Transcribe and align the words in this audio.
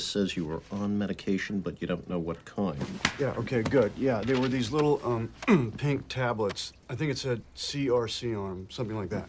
This 0.00 0.06
says 0.06 0.34
you 0.34 0.46
were 0.46 0.62
on 0.72 0.96
medication, 0.96 1.60
but 1.60 1.82
you 1.82 1.86
don't 1.86 2.08
know 2.08 2.18
what 2.18 2.42
kind. 2.46 2.82
Yeah, 3.18 3.34
okay, 3.36 3.60
good. 3.60 3.92
Yeah, 3.98 4.22
they 4.22 4.32
were 4.32 4.48
these 4.48 4.72
little 4.72 4.98
um, 5.04 5.30
pink 5.76 6.08
tablets. 6.08 6.72
I 6.88 6.94
think 6.94 7.10
it 7.10 7.18
said 7.18 7.42
CRC 7.54 8.34
on 8.34 8.48
them, 8.48 8.66
something 8.70 8.96
like 8.96 9.10
that. 9.10 9.28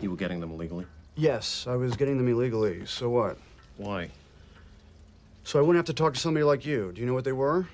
You 0.00 0.10
were 0.10 0.16
getting 0.16 0.40
them 0.40 0.50
illegally? 0.50 0.86
Yes, 1.14 1.68
I 1.68 1.76
was 1.76 1.94
getting 1.94 2.18
them 2.18 2.26
illegally. 2.26 2.84
So 2.84 3.10
what? 3.10 3.38
Why? 3.76 4.08
So 5.44 5.60
I 5.60 5.62
wouldn't 5.62 5.76
have 5.76 5.86
to 5.94 6.02
talk 6.02 6.14
to 6.14 6.20
somebody 6.20 6.42
like 6.42 6.66
you. 6.66 6.90
Do 6.92 7.00
you 7.00 7.06
know 7.06 7.14
what 7.14 7.22
they 7.22 7.30
were? 7.30 7.68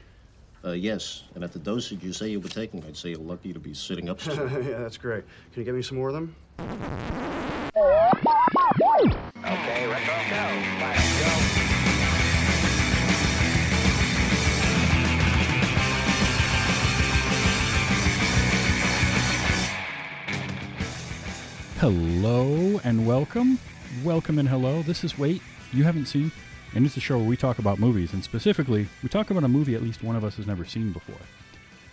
Uh, 0.63 0.73
yes. 0.73 1.23
And 1.35 1.43
at 1.43 1.55
the 1.55 1.61
dosage 1.61 2.03
you 2.03 2.13
say 2.13 2.29
you 2.29 2.41
were 2.41 2.51
taking, 2.51 2.85
I'd 2.85 2.95
say 2.95 3.09
you're 3.09 3.21
lucky 3.21 3.55
to 3.55 3.59
be 3.59 3.73
sitting 3.73 4.11
up 4.11 4.21
still. 4.21 4.51
yeah, 4.63 4.81
that's 4.81 4.99
great. 4.99 5.25
Can 5.55 5.63
you 5.63 5.65
get 5.65 5.75
me 5.75 5.81
some 5.81 5.97
more 5.97 6.09
of 6.09 6.15
them? 6.15 6.37
Okay, 6.59 6.69
retro 9.87 10.15
go. 10.29 10.45
Let's 10.85 11.55
go. 11.55 11.58
Hello 21.81 22.81
and 22.83 23.07
welcome. 23.07 23.57
Welcome 24.03 24.41
and 24.41 24.49
hello. 24.49 24.83
This 24.83 25.05
is 25.05 25.17
Wait, 25.17 25.41
You 25.73 25.85
Haven't 25.85 26.07
Seen, 26.07 26.33
and 26.75 26.85
it's 26.85 26.97
a 26.97 27.01
show 27.01 27.19
where 27.19 27.29
we 27.29 27.37
talk 27.37 27.61
about 27.61 27.79
movies, 27.79 28.13
and 28.15 28.25
specifically, 28.25 28.89
we 29.01 29.09
talk 29.09 29.31
about 29.31 29.45
a 29.45 29.49
movie 29.49 29.77
at 29.77 29.83
least 29.85 30.03
one 30.03 30.17
of 30.17 30.25
us 30.25 30.35
has 30.39 30.47
never 30.49 30.65
seen 30.65 30.93
before. 30.93 31.21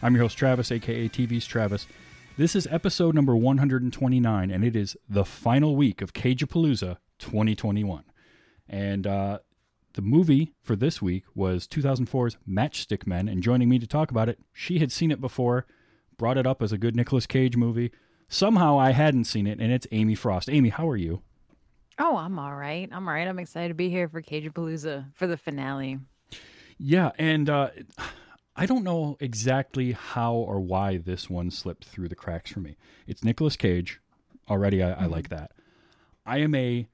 I'm 0.02 0.16
your 0.16 0.24
host, 0.24 0.40
Travis, 0.40 0.72
aka 0.72 1.08
TV's 1.08 1.46
Travis. 1.46 1.86
This 2.36 2.56
is 2.56 2.68
episode 2.72 3.14
number 3.14 3.36
129, 3.36 4.50
and 4.50 4.64
it 4.64 4.76
is 4.76 4.98
the 5.08 5.24
final 5.24 5.76
week 5.76 6.02
of 6.02 6.14
Cageapalooza 6.14 6.98
2021. 7.20 8.06
And 8.68 9.06
uh, 9.06 9.38
the 9.94 10.02
movie 10.02 10.56
for 10.64 10.76
this 10.76 11.00
week 11.00 11.26
was 11.36 11.68
2004's 11.68 12.38
Matchstick 12.50 13.06
Men, 13.06 13.30
and 13.30 13.44
joining 13.44 13.70
me 13.70 13.78
to 13.78 13.86
talk 13.86 14.10
about 14.10 14.30
it, 14.30 14.40
she 14.52 14.80
had 14.80 14.92
seen 14.92 15.12
it 15.12 15.22
before, 15.22 15.68
brought 16.18 16.40
it 16.40 16.48
up 16.48 16.64
as 16.64 16.72
a 16.72 16.80
good 16.80 16.96
Nicolas 16.96 17.28
Cage 17.28 17.56
movie. 17.56 17.92
Somehow 18.28 18.80
I 18.80 18.92
hadn't 18.92 19.26
seen 19.26 19.48
it, 19.48 19.60
and 19.60 19.72
it's 19.72 19.88
Amy 19.92 20.16
Frost. 20.16 20.50
Amy, 20.50 20.70
how 20.70 20.90
are 20.90 20.98
you? 20.98 21.22
Oh, 22.00 22.18
I'm 22.18 22.38
all 22.40 22.56
right. 22.56 22.90
I'm 22.92 23.08
all 23.08 23.14
right. 23.14 23.28
I'm 23.28 23.40
excited 23.40 23.70
to 23.70 23.74
be 23.74 23.90
here 23.90 24.10
for 24.10 24.22
Cageapalooza 24.22 25.14
for 25.14 25.28
the 25.28 25.38
finale. 25.38 26.00
Yeah, 26.78 27.12
and 27.18 27.50
uh, 27.50 27.70
I 28.56 28.66
don't 28.66 28.84
know 28.84 29.16
exactly 29.22 29.94
how 29.94 30.34
or 30.34 30.60
why 30.60 30.98
this 30.98 31.30
one 31.30 31.52
slipped 31.52 31.86
through 31.86 32.10
the 32.10 32.16
cracks 32.16 32.52
for 32.52 32.60
me. 32.60 32.76
It's 33.08 33.24
Nicolas 33.24 33.56
Cage. 33.56 34.02
Already, 34.50 34.84
I, 34.84 34.92
I 34.92 35.06
like 35.06 35.30
that. 35.30 35.52
I 36.26 36.40
am 36.40 36.54
a 36.54 36.88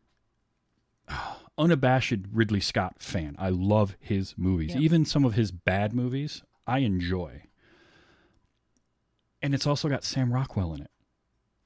unabashed 1.57 2.13
Ridley 2.31 2.59
Scott 2.59 2.95
fan. 2.99 3.35
I 3.39 3.49
love 3.49 3.95
his 3.99 4.35
movies, 4.37 4.73
Yep. 4.73 4.81
even 4.81 5.05
some 5.05 5.25
of 5.25 5.33
his 5.33 5.51
bad 5.51 5.93
movies. 5.93 6.43
I 6.67 6.79
enjoy, 6.79 7.43
and 9.41 9.53
it's 9.55 9.65
also 9.65 9.89
got 9.89 10.03
Sam 10.03 10.31
Rockwell 10.31 10.73
in 10.75 10.81
it. 10.81 10.91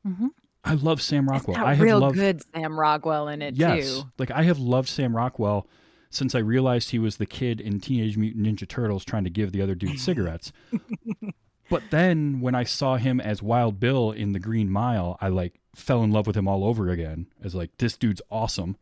Mhm. 0.06 0.30
I 0.64 0.74
love 0.74 1.02
Sam 1.02 1.30
Rockwell. 1.30 1.58
I 1.58 1.76
have 1.76 1.84
real 1.84 2.00
loved 2.00 2.16
good 2.16 2.42
Sam 2.54 2.80
Rockwell 2.80 3.28
in 3.28 3.42
it 3.42 3.56
yes, 3.56 3.98
too. 3.98 4.04
like 4.18 4.32
I 4.32 4.44
have 4.44 4.58
loved 4.58 4.90
Sam 4.90 5.16
Rockwell 5.16 5.68
since 6.10 6.34
I 6.34 6.40
realized 6.40 6.92
he 6.92 7.00
was 7.00 7.18
the 7.18 7.26
kid 7.26 7.62
in 7.62 7.80
Teenage 7.80 8.18
Mutant 8.18 8.46
Ninja 8.46 8.68
Turtles 8.68 9.06
trying 9.06 9.26
to 9.26 9.30
give 9.30 9.52
the 9.52 9.62
other 9.62 9.76
dude 9.76 10.00
cigarettes. 10.00 10.52
but 11.70 11.84
then 11.92 12.40
when 12.42 12.56
I 12.56 12.64
saw 12.64 12.98
him 12.98 13.20
as 13.20 13.44
Wild 13.44 13.80
Bill 13.80 14.12
in 14.12 14.32
The 14.32 14.40
Green 14.40 14.70
Mile, 14.70 15.18
I 15.22 15.28
like 15.28 15.60
fell 15.76 16.04
in 16.04 16.12
love 16.12 16.26
with 16.26 16.38
him 16.38 16.48
all 16.48 16.64
over 16.64 16.90
again. 16.90 17.28
As 17.44 17.54
like 17.54 17.78
this 17.78 17.98
dude's 17.98 18.22
awesome. 18.32 18.78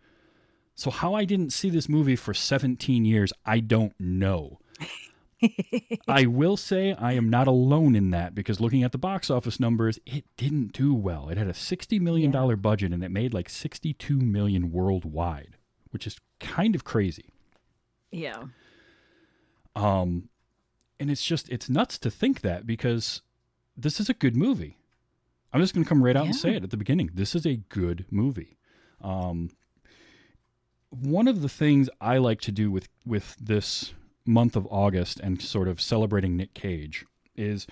So 0.75 0.89
how 0.89 1.13
I 1.13 1.25
didn't 1.25 1.53
see 1.53 1.69
this 1.69 1.89
movie 1.89 2.15
for 2.15 2.33
17 2.33 3.05
years, 3.05 3.31
I 3.45 3.59
don't 3.59 3.93
know. 3.99 4.59
I 6.07 6.25
will 6.25 6.57
say 6.57 6.93
I 6.93 7.13
am 7.13 7.29
not 7.29 7.47
alone 7.47 7.95
in 7.95 8.11
that 8.11 8.35
because 8.35 8.59
looking 8.59 8.83
at 8.83 8.91
the 8.91 8.97
box 8.97 9.29
office 9.29 9.59
numbers, 9.59 9.99
it 10.05 10.25
didn't 10.37 10.73
do 10.73 10.93
well. 10.93 11.29
It 11.29 11.37
had 11.37 11.47
a 11.47 11.53
$60 11.53 11.99
million 11.99 12.31
budget 12.59 12.91
and 12.91 13.03
it 13.03 13.11
made 13.11 13.33
like 13.33 13.49
62 13.49 14.19
million 14.19 14.71
worldwide, 14.71 15.57
which 15.91 16.07
is 16.07 16.17
kind 16.39 16.75
of 16.75 16.83
crazy. 16.83 17.29
Yeah. 18.11 18.43
Um 19.75 20.29
and 20.99 21.09
it's 21.09 21.23
just 21.23 21.49
it's 21.49 21.69
nuts 21.69 21.97
to 21.99 22.11
think 22.11 22.41
that 22.41 22.65
because 22.65 23.21
this 23.75 23.99
is 23.99 24.09
a 24.09 24.13
good 24.13 24.37
movie. 24.37 24.77
I'm 25.51 25.61
just 25.61 25.73
going 25.73 25.83
to 25.83 25.89
come 25.89 26.03
right 26.03 26.15
out 26.15 26.25
and 26.25 26.35
say 26.35 26.55
it 26.55 26.63
at 26.63 26.71
the 26.71 26.77
beginning. 26.77 27.11
This 27.13 27.35
is 27.35 27.45
a 27.45 27.57
good 27.69 28.05
movie. 28.09 28.57
Um 29.01 29.49
one 30.89 31.27
of 31.27 31.41
the 31.41 31.49
things 31.49 31.89
I 31.99 32.17
like 32.17 32.39
to 32.41 32.51
do 32.51 32.69
with 32.69 32.87
with 33.05 33.35
this 33.39 33.93
month 34.25 34.55
of 34.55 34.67
August 34.69 35.19
and 35.19 35.41
sort 35.41 35.67
of 35.67 35.81
celebrating 35.81 36.37
Nick 36.37 36.53
Cage 36.53 37.05
is 37.35 37.67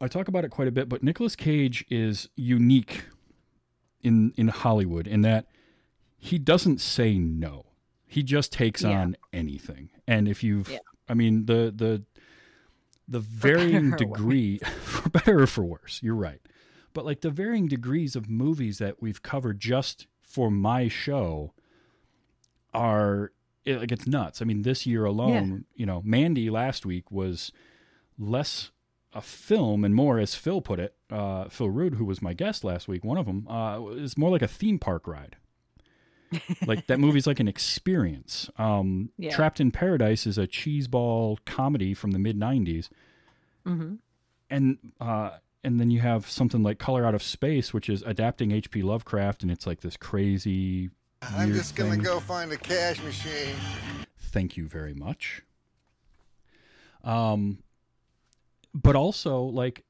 I 0.00 0.08
talk 0.08 0.28
about 0.28 0.44
it 0.44 0.50
quite 0.50 0.68
a 0.68 0.72
bit, 0.72 0.88
but 0.88 1.02
Nicolas 1.02 1.36
Cage 1.36 1.84
is 1.88 2.28
unique 2.36 3.04
in 4.02 4.32
in 4.36 4.48
Hollywood 4.48 5.06
in 5.06 5.22
that 5.22 5.46
he 6.18 6.38
doesn't 6.38 6.80
say 6.80 7.18
no. 7.18 7.66
He 8.06 8.22
just 8.22 8.52
takes 8.52 8.82
Yeah. 8.82 9.00
on 9.00 9.16
anything. 9.32 9.90
And 10.06 10.28
if 10.28 10.42
you've 10.44 10.68
Yeah. 10.70 10.78
I 11.08 11.14
mean 11.14 11.46
the 11.46 11.72
the 11.74 12.04
the 13.08 13.20
varying 13.20 13.94
or 13.94 13.96
degree 13.96 14.58
for 14.84 15.08
better 15.10 15.42
or 15.42 15.46
for 15.46 15.64
worse, 15.64 16.00
you're 16.02 16.14
right. 16.14 16.40
But 16.94 17.04
like 17.04 17.20
the 17.22 17.30
varying 17.30 17.66
degrees 17.68 18.14
of 18.16 18.28
movies 18.28 18.78
that 18.78 19.00
we've 19.02 19.22
covered 19.22 19.58
just 19.60 20.06
for 20.20 20.50
my 20.50 20.88
show 20.88 21.52
are 22.74 23.32
it, 23.64 23.78
like 23.80 23.92
it's 23.92 24.06
nuts. 24.06 24.42
I 24.42 24.44
mean, 24.44 24.62
this 24.62 24.86
year 24.86 25.04
alone, 25.04 25.64
you 25.74 25.86
know, 25.86 26.02
Mandy 26.04 26.50
last 26.50 26.84
week 26.86 27.10
was 27.10 27.52
less 28.18 28.70
a 29.14 29.20
film 29.20 29.84
and 29.84 29.94
more, 29.94 30.18
as 30.18 30.34
Phil 30.34 30.60
put 30.60 30.80
it, 30.80 30.94
uh, 31.10 31.48
Phil 31.48 31.68
Rude, 31.70 31.94
who 31.94 32.04
was 32.04 32.22
my 32.22 32.32
guest 32.32 32.64
last 32.64 32.88
week, 32.88 33.04
one 33.04 33.18
of 33.18 33.26
them, 33.26 33.46
uh, 33.48 33.86
is 33.90 34.16
more 34.16 34.30
like 34.30 34.42
a 34.42 34.48
theme 34.48 34.78
park 34.78 35.06
ride. 35.06 35.36
like 36.66 36.86
that 36.86 36.98
movie's 36.98 37.26
like 37.26 37.40
an 37.40 37.48
experience. 37.48 38.48
Um, 38.56 39.10
Yeah. 39.18 39.30
Trapped 39.30 39.60
in 39.60 39.70
Paradise 39.70 40.26
is 40.26 40.38
a 40.38 40.46
cheeseball 40.46 41.38
comedy 41.44 41.92
from 41.92 42.12
the 42.12 42.18
mid 42.18 42.38
'90s, 42.38 42.88
hmm 43.66 43.94
and 44.48 44.78
uh, 45.00 45.30
and 45.64 45.78
then 45.80 45.90
you 45.90 46.00
have 46.00 46.28
something 46.28 46.62
like 46.62 46.78
Color 46.78 47.06
Out 47.06 47.14
of 47.14 47.22
Space, 47.22 47.72
which 47.72 47.88
is 47.88 48.02
adapting 48.02 48.50
H.P. 48.50 48.82
Lovecraft, 48.82 49.42
and 49.42 49.50
it's 49.50 49.66
like 49.66 49.80
this 49.80 49.96
crazy. 49.96 50.90
I'm 51.22 51.48
weird 51.48 51.58
just 51.58 51.76
gonna 51.76 51.96
go 51.96 52.20
find 52.20 52.50
a 52.52 52.56
cash 52.56 53.02
machine. 53.02 53.54
Thank 54.18 54.56
you 54.56 54.66
very 54.66 54.94
much. 54.94 55.42
Um, 57.04 57.62
but 58.74 58.96
also 58.96 59.42
like 59.42 59.84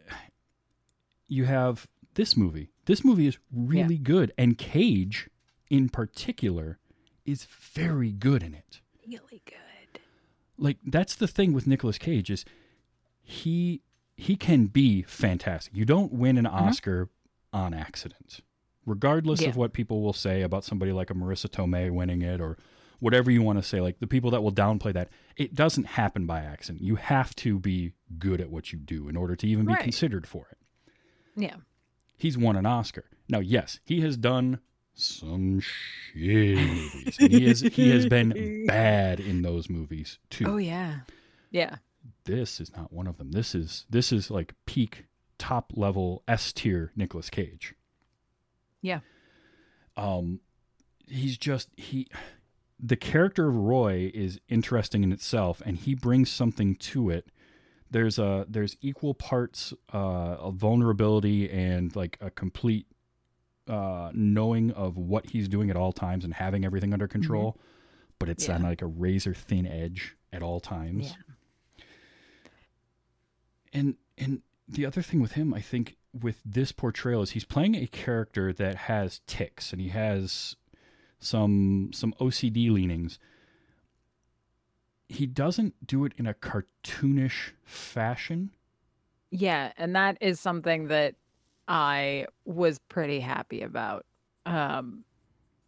you 1.29 1.45
have 1.45 1.87
this 2.15 2.37
movie. 2.37 2.71
This 2.85 3.05
movie 3.05 3.27
is 3.27 3.39
really 3.53 3.99
good, 3.99 4.33
and 4.37 4.59
Cage, 4.59 5.31
in 5.71 5.89
particular, 5.89 6.79
is 7.25 7.45
very 7.45 8.13
good 8.13 8.43
in 8.43 8.55
it. 8.55 8.81
Really 9.07 9.43
good. 9.47 10.01
Like 10.59 10.79
that's 10.85 11.15
the 11.15 11.29
thing 11.29 11.53
with 11.53 11.67
Nicolas 11.67 11.99
Cage 11.99 12.31
is 12.31 12.45
he 13.23 13.83
he 14.17 14.37
can 14.37 14.67
be 14.67 15.03
fantastic. 15.03 15.75
You 15.75 15.85
don't 15.85 16.13
win 16.13 16.37
an 16.37 16.47
Oscar 16.47 17.09
on 17.53 17.73
accident. 17.73 18.41
Regardless 18.87 19.41
Yeah. 19.43 19.49
of 19.51 19.57
what 19.57 19.73
people 19.73 20.03
will 20.03 20.13
say 20.13 20.43
about 20.43 20.65
somebody 20.65 20.93
like 20.93 21.11
a 21.11 21.15
Marisa 21.15 21.49
Tomei 21.49 21.91
winning 21.91 22.23
it 22.23 22.41
or 22.41 22.57
whatever 22.99 23.31
you 23.31 23.43
want 23.43 23.59
to 23.59 23.63
say, 23.63 23.81
like 23.81 23.99
the 24.01 24.07
people 24.07 24.31
that 24.33 24.43
will 24.43 24.53
downplay 24.53 24.93
that, 24.93 25.09
it 25.37 25.55
doesn't 25.55 25.85
happen 25.85 26.27
by 26.27 26.41
accident. 26.41 26.83
You 26.83 26.97
have 26.97 27.35
to 27.37 27.59
be 27.59 27.93
good 28.19 28.41
at 28.41 28.51
what 28.51 28.73
you 28.73 28.79
do 28.79 29.09
in 29.09 29.17
order 29.17 29.37
to 29.37 29.47
even 29.47 29.67
be 29.67 29.73
Right. 29.73 29.83
considered 29.83 30.27
for 30.27 30.47
it. 30.51 30.59
Yeah. 31.37 31.57
He's 32.17 32.37
won 32.39 32.57
an 32.57 32.67
Oscar. 32.67 33.05
Now, 33.29 33.41
yes, 33.41 33.81
he 33.85 34.01
has 34.03 34.17
done 34.17 34.59
some 34.95 35.61
shit 35.61 36.57
movies. 36.59 37.17
And 37.19 37.33
he 37.33 37.47
has 37.49 37.61
he 37.73 37.91
has 37.91 38.07
been 38.07 38.67
bad 38.67 39.21
in 39.21 39.43
those 39.43 39.71
movies 39.71 40.19
too. 40.31 40.45
Oh 40.47 40.57
yeah. 40.59 41.01
Yeah. 41.51 41.77
This 42.25 42.61
is 42.61 42.77
not 42.77 42.93
one 42.93 43.07
of 43.07 43.17
them. 43.19 43.33
This 43.33 43.55
is 43.55 43.87
this 43.91 44.13
is 44.13 44.31
like 44.31 44.55
peak 44.67 45.07
top 45.39 45.73
level 45.77 46.23
S 46.29 46.53
tier 46.53 46.93
Nicolas 46.95 47.31
Cage. 47.31 47.75
Yeah. 48.83 49.01
Um 49.97 50.41
he's 51.07 51.39
just 51.39 51.69
he 51.77 52.09
the 52.79 52.97
character 52.97 53.49
of 53.49 53.57
Roy 53.57 54.11
is 54.13 54.41
interesting 54.49 55.05
in 55.05 55.13
itself 55.13 55.63
and 55.65 55.77
he 55.77 55.95
brings 55.95 56.31
something 56.31 56.75
to 56.77 57.11
it. 57.11 57.29
There's 57.91 58.19
a 58.19 58.45
there's 58.49 58.77
equal 58.81 59.15
parts 59.15 59.73
uh 59.93 59.97
of 59.97 60.57
vulnerability 60.57 61.51
and 61.51 61.95
like 61.97 62.19
a 62.21 62.31
complete 62.31 62.87
uh 63.69 64.11
knowing 64.13 64.73
of 64.73 64.97
what 64.97 65.31
he's 65.31 65.49
doing 65.49 65.71
at 65.71 65.77
all 65.77 65.93
times 65.93 66.25
and 66.25 66.35
having 66.35 66.65
everything 66.65 66.93
under 66.93 67.07
control, 67.09 67.59
but 68.19 68.29
it's 68.29 68.49
on 68.49 68.63
like 68.63 68.83
a 68.83 68.87
razor 68.87 69.35
thin 69.35 69.67
edge 69.67 70.17
at 70.33 70.43
all 70.43 70.59
times. 70.61 71.09
Yeah. 71.09 71.85
And 73.73 73.97
and 74.19 74.43
the 74.69 74.87
other 74.87 75.03
thing 75.03 75.21
with 75.21 75.33
him, 75.33 75.55
I 75.55 75.61
think, 75.61 75.97
with 76.21 76.41
this 76.45 76.73
portrayal 76.73 77.23
is 77.23 77.31
he's 77.31 77.45
playing 77.45 77.75
a 77.75 77.87
character 77.87 78.53
that 78.53 78.75
has 78.77 79.21
ticks 79.27 79.73
and 79.73 79.81
he 79.81 79.89
has 79.89 80.57
some 81.19 81.91
some 81.93 82.15
OCD 82.21 82.71
leanings. 82.71 83.19
he 85.09 85.27
doesn't 85.27 85.87
do 85.87 86.05
it 86.05 86.13
in 86.17 86.27
a 86.27 86.35
cartoonish 86.35 87.53
fashion. 87.65 88.51
Yeah, 89.31 89.73
and 89.77 89.95
that 89.97 90.19
is 90.21 90.41
something 90.41 90.89
that 90.89 91.15
I 91.69 92.27
was 92.45 92.79
pretty 92.79 93.21
happy 93.21 93.63
about. 93.63 94.07
Um 94.47 95.05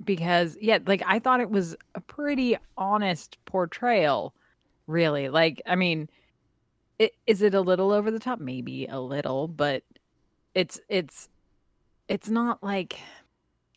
because 0.04 0.56
yeah, 0.60 0.78
like 0.86 1.02
I 1.06 1.18
thought 1.18 1.40
it 1.40 1.50
was 1.50 1.76
a 1.94 2.00
pretty 2.00 2.56
honest 2.76 3.38
portrayal, 3.46 4.34
really. 4.86 5.28
Like, 5.28 5.62
I 5.66 5.76
mean, 5.76 6.08
it, 6.98 7.12
is 7.26 7.42
it 7.42 7.54
a 7.54 7.60
little 7.60 7.92
over 7.92 8.10
the 8.10 8.18
top? 8.18 8.40
Maybe 8.40 8.86
a 8.86 9.00
little, 9.00 9.48
but 9.48 9.82
it's 10.54 10.80
it's 10.88 11.28
it's 12.08 12.28
not 12.28 12.62
like 12.62 12.98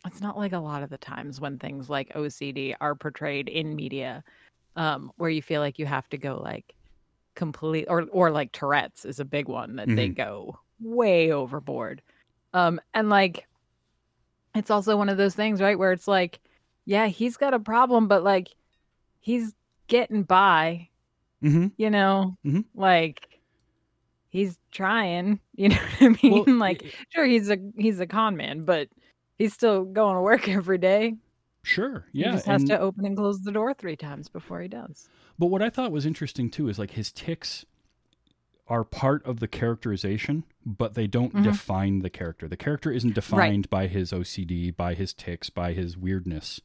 it's 0.06 0.20
not 0.20 0.38
like 0.38 0.52
a 0.52 0.58
lot 0.58 0.82
of 0.82 0.90
the 0.90 0.98
times 0.98 1.40
when 1.40 1.58
things 1.58 1.90
like 1.90 2.12
OCD 2.14 2.74
are 2.80 2.94
portrayed 2.94 3.48
in 3.48 3.74
media, 3.74 4.22
um, 4.76 5.10
where 5.16 5.30
you 5.30 5.42
feel 5.42 5.60
like 5.60 5.78
you 5.78 5.86
have 5.86 6.08
to 6.10 6.18
go 6.18 6.40
like 6.42 6.74
complete 7.34 7.86
or 7.88 8.06
or 8.12 8.30
like 8.30 8.52
Tourette's 8.52 9.04
is 9.04 9.20
a 9.20 9.24
big 9.24 9.48
one 9.48 9.76
that 9.76 9.88
they 9.88 10.08
go 10.08 10.58
way 10.80 11.32
overboard. 11.32 12.02
Um, 12.54 12.80
and 12.94 13.08
like 13.08 13.46
it's 14.54 14.70
also 14.70 14.96
one 14.96 15.08
of 15.08 15.16
those 15.18 15.34
things, 15.34 15.60
right, 15.60 15.78
where 15.78 15.92
it's 15.92 16.08
like, 16.08 16.40
yeah, 16.84 17.06
he's 17.06 17.36
got 17.36 17.54
a 17.54 17.60
problem, 17.60 18.08
but 18.08 18.24
like 18.24 18.48
he's 19.20 19.54
getting 19.88 20.22
by, 20.22 20.88
Mm-hmm. 21.42 21.68
you 21.76 21.90
know, 21.90 22.36
Mhm. 22.44 22.64
like 22.74 23.27
he's 24.28 24.58
trying, 24.72 25.40
you 25.54 25.70
know 25.70 25.76
what 25.98 26.02
I 26.02 26.08
mean? 26.22 26.32
Well, 26.46 26.56
like 26.58 26.84
sure 27.10 27.24
he's 27.26 27.50
a 27.50 27.58
he's 27.76 28.00
a 28.00 28.06
con 28.06 28.36
man, 28.36 28.64
but 28.64 28.88
he's 29.36 29.52
still 29.54 29.84
going 29.84 30.14
to 30.16 30.20
work 30.20 30.48
every 30.48 30.78
day. 30.78 31.14
Sure. 31.62 32.06
Yeah. 32.12 32.26
He 32.28 32.32
just 32.32 32.46
has 32.46 32.62
and- 32.62 32.70
to 32.70 32.80
open 32.80 33.04
and 33.04 33.16
close 33.16 33.40
the 33.40 33.52
door 33.52 33.74
three 33.74 33.96
times 33.96 34.28
before 34.28 34.60
he 34.60 34.68
does. 34.68 35.08
But 35.38 35.46
what 35.46 35.62
I 35.62 35.70
thought 35.70 35.92
was 35.92 36.06
interesting 36.06 36.50
too 36.50 36.68
is 36.68 36.78
like 36.78 36.92
his 36.92 37.12
ticks 37.12 37.64
are 38.66 38.84
part 38.84 39.24
of 39.24 39.40
the 39.40 39.48
characterization, 39.48 40.44
but 40.66 40.94
they 40.94 41.06
don't 41.06 41.32
Mhm. 41.34 41.44
define 41.44 42.00
the 42.00 42.10
character. 42.10 42.48
The 42.48 42.56
character 42.56 42.90
isn't 42.90 43.14
defined 43.14 43.70
by 43.70 43.86
his 43.86 44.12
OCD, 44.12 44.70
by 44.76 44.92
his 44.94 45.14
ticks, 45.14 45.48
by 45.48 45.72
his 45.72 45.96
weirdness. 45.96 46.60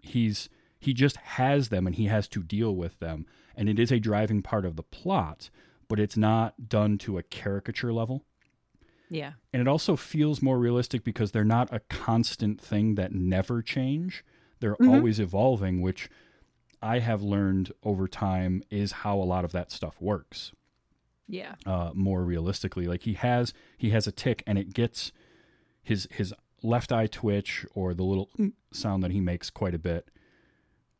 He's 0.00 0.48
he 0.80 0.94
just 0.94 1.16
has 1.16 1.68
them 1.70 1.86
and 1.86 1.96
he 1.96 2.06
has 2.06 2.28
to 2.28 2.42
deal 2.42 2.74
with 2.74 2.98
them. 3.00 3.26
And 3.56 3.68
it 3.68 3.78
is 3.80 3.90
a 3.90 3.98
driving 3.98 4.42
part 4.42 4.64
of 4.64 4.76
the 4.76 4.82
plot, 4.84 5.50
but 5.88 5.98
it's 5.98 6.16
not 6.16 6.68
done 6.68 6.98
to 6.98 7.18
a 7.18 7.22
caricature 7.22 7.92
level. 7.92 8.24
Yeah. 9.10 9.32
And 9.52 9.60
it 9.62 9.66
also 9.68 9.96
feels 9.96 10.42
more 10.42 10.58
realistic 10.58 11.02
because 11.02 11.32
they're 11.32 11.44
not 11.44 11.72
a 11.72 11.80
constant 11.80 12.60
thing 12.60 12.94
that 12.96 13.12
never 13.12 13.62
change. 13.62 14.22
They're 14.60 14.76
Mhm. 14.76 14.88
always 14.96 15.18
evolving, 15.18 15.80
which 15.80 16.10
I 16.82 16.98
have 16.98 17.22
learned 17.22 17.72
over 17.82 18.06
time 18.06 18.62
is 18.70 18.92
how 18.92 19.18
a 19.18 19.24
lot 19.24 19.44
of 19.44 19.52
that 19.52 19.70
stuff 19.72 20.00
works. 20.00 20.52
Yeah. 21.26 21.54
Uh, 21.66 21.90
more 21.94 22.22
realistically, 22.24 22.86
like 22.86 23.02
he 23.02 23.14
has 23.14 23.52
he 23.76 23.90
has 23.90 24.06
a 24.06 24.12
tick, 24.12 24.42
and 24.46 24.58
it 24.58 24.72
gets 24.74 25.10
his 25.82 26.06
his 26.10 26.32
left 26.62 26.92
eye 26.92 27.06
twitch 27.06 27.64
or 27.74 27.94
the 27.94 28.04
little 28.04 28.28
"Mm" 28.38 28.52
sound 28.72 29.02
that 29.02 29.10
he 29.10 29.20
makes 29.20 29.48
quite 29.50 29.74
a 29.74 29.78
bit 29.78 30.10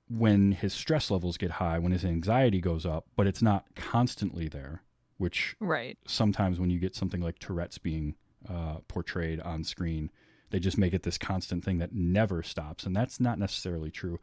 when 0.08 0.52
his 0.52 0.72
stress 0.72 1.10
levels 1.10 1.36
get 1.36 1.52
high, 1.52 1.78
when 1.78 1.92
his 1.92 2.04
anxiety 2.04 2.60
goes 2.60 2.86
up, 2.86 3.06
but 3.16 3.26
it's 3.26 3.42
not 3.42 3.64
constantly 3.74 4.48
there, 4.48 4.82
which 5.18 5.54
Right. 5.60 5.98
sometimes 6.06 6.58
when 6.58 6.70
you 6.70 6.78
get 6.78 6.94
something 6.94 7.20
like 7.20 7.38
Tourette's 7.38 7.78
being 7.78 8.14
uh, 8.48 8.78
portrayed 8.88 9.40
on 9.40 9.64
screen, 9.64 10.10
they 10.50 10.58
just 10.58 10.78
make 10.78 10.94
it 10.94 11.02
this 11.02 11.18
constant 11.18 11.64
thing 11.64 11.78
that 11.78 11.92
never 11.92 12.42
stops, 12.42 12.84
and 12.86 12.96
that's 12.96 13.20
not 13.20 13.38
necessarily 13.38 13.90
true. 13.90 14.18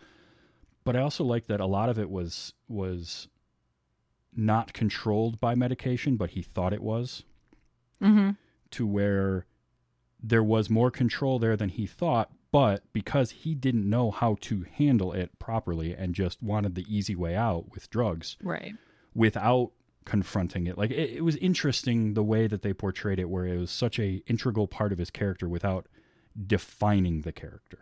But 0.83 0.95
I 0.95 1.01
also 1.01 1.23
like 1.23 1.45
that 1.47 1.59
a 1.59 1.65
lot 1.65 1.89
of 1.89 1.99
it 1.99 2.09
was 2.09 2.53
was 2.67 3.27
not 4.35 4.73
controlled 4.73 5.39
by 5.39 5.55
medication, 5.55 6.17
but 6.17 6.31
he 6.31 6.41
thought 6.41 6.73
it 6.73 6.81
was, 6.83 7.23
Mm-hmm. 8.01 8.31
to 8.71 8.85
where 8.87 9.45
there 10.21 10.43
was 10.43 10.69
more 10.69 10.91
control 10.91 11.39
there 11.39 11.55
than 11.55 11.69
he 11.69 11.85
thought. 11.85 12.31
But 12.55 12.83
because 12.93 13.31
he 13.31 13.53
didn't 13.53 13.89
know 13.89 14.11
how 14.11 14.37
to 14.41 14.65
handle 14.71 15.11
it 15.11 15.37
properly 15.39 15.93
and 15.93 16.15
just 16.15 16.41
wanted 16.41 16.75
the 16.75 16.85
easy 16.87 17.13
way 17.15 17.35
out 17.35 17.65
with 17.73 17.89
drugs, 17.89 18.37
Right. 18.41 18.73
without 19.13 19.71
confronting 20.05 20.65
it. 20.67 20.77
Like 20.77 20.91
it, 20.91 21.17
it 21.17 21.23
was 21.25 21.35
interesting 21.37 22.13
the 22.13 22.23
way 22.23 22.47
that 22.47 22.61
they 22.61 22.71
portrayed 22.73 23.19
it, 23.19 23.29
where 23.29 23.45
it 23.45 23.57
was 23.57 23.71
such 23.71 23.99
a 23.99 24.23
integral 24.27 24.67
part 24.67 24.93
of 24.93 24.99
his 24.99 25.09
character 25.11 25.49
without 25.49 25.87
defining 26.47 27.21
the 27.23 27.33
character. 27.33 27.79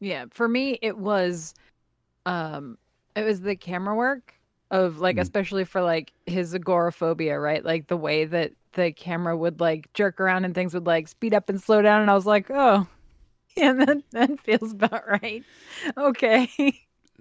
Yeah. 0.00 0.24
For 0.30 0.48
me, 0.48 0.78
it 0.80 0.96
was, 0.96 1.52
um, 2.24 2.78
it 3.14 3.24
was 3.24 3.42
the 3.42 3.56
camera 3.56 3.94
work 3.94 4.32
of 4.70 5.00
like, 5.00 5.16
Mm. 5.16 5.20
especially 5.20 5.64
for 5.64 5.82
like 5.82 6.12
his 6.24 6.54
agoraphobia, 6.54 7.38
right? 7.38 7.62
Like 7.62 7.88
the 7.88 7.96
way 7.98 8.24
that 8.24 8.52
the 8.72 8.90
camera 8.92 9.36
would 9.36 9.60
like 9.60 9.92
jerk 9.92 10.18
around 10.18 10.46
and 10.46 10.54
things 10.54 10.72
would 10.72 10.86
like 10.86 11.08
speed 11.08 11.34
up 11.34 11.50
and 11.50 11.60
slow 11.60 11.82
down. 11.82 12.00
And 12.00 12.10
I 12.10 12.14
was 12.14 12.24
like, 12.24 12.46
oh, 12.50 12.86
yeah, 13.56 13.72
that, 13.72 14.02
that 14.12 14.40
feels 14.40 14.72
about 14.72 15.08
right. 15.08 15.42
Okay. 15.96 16.48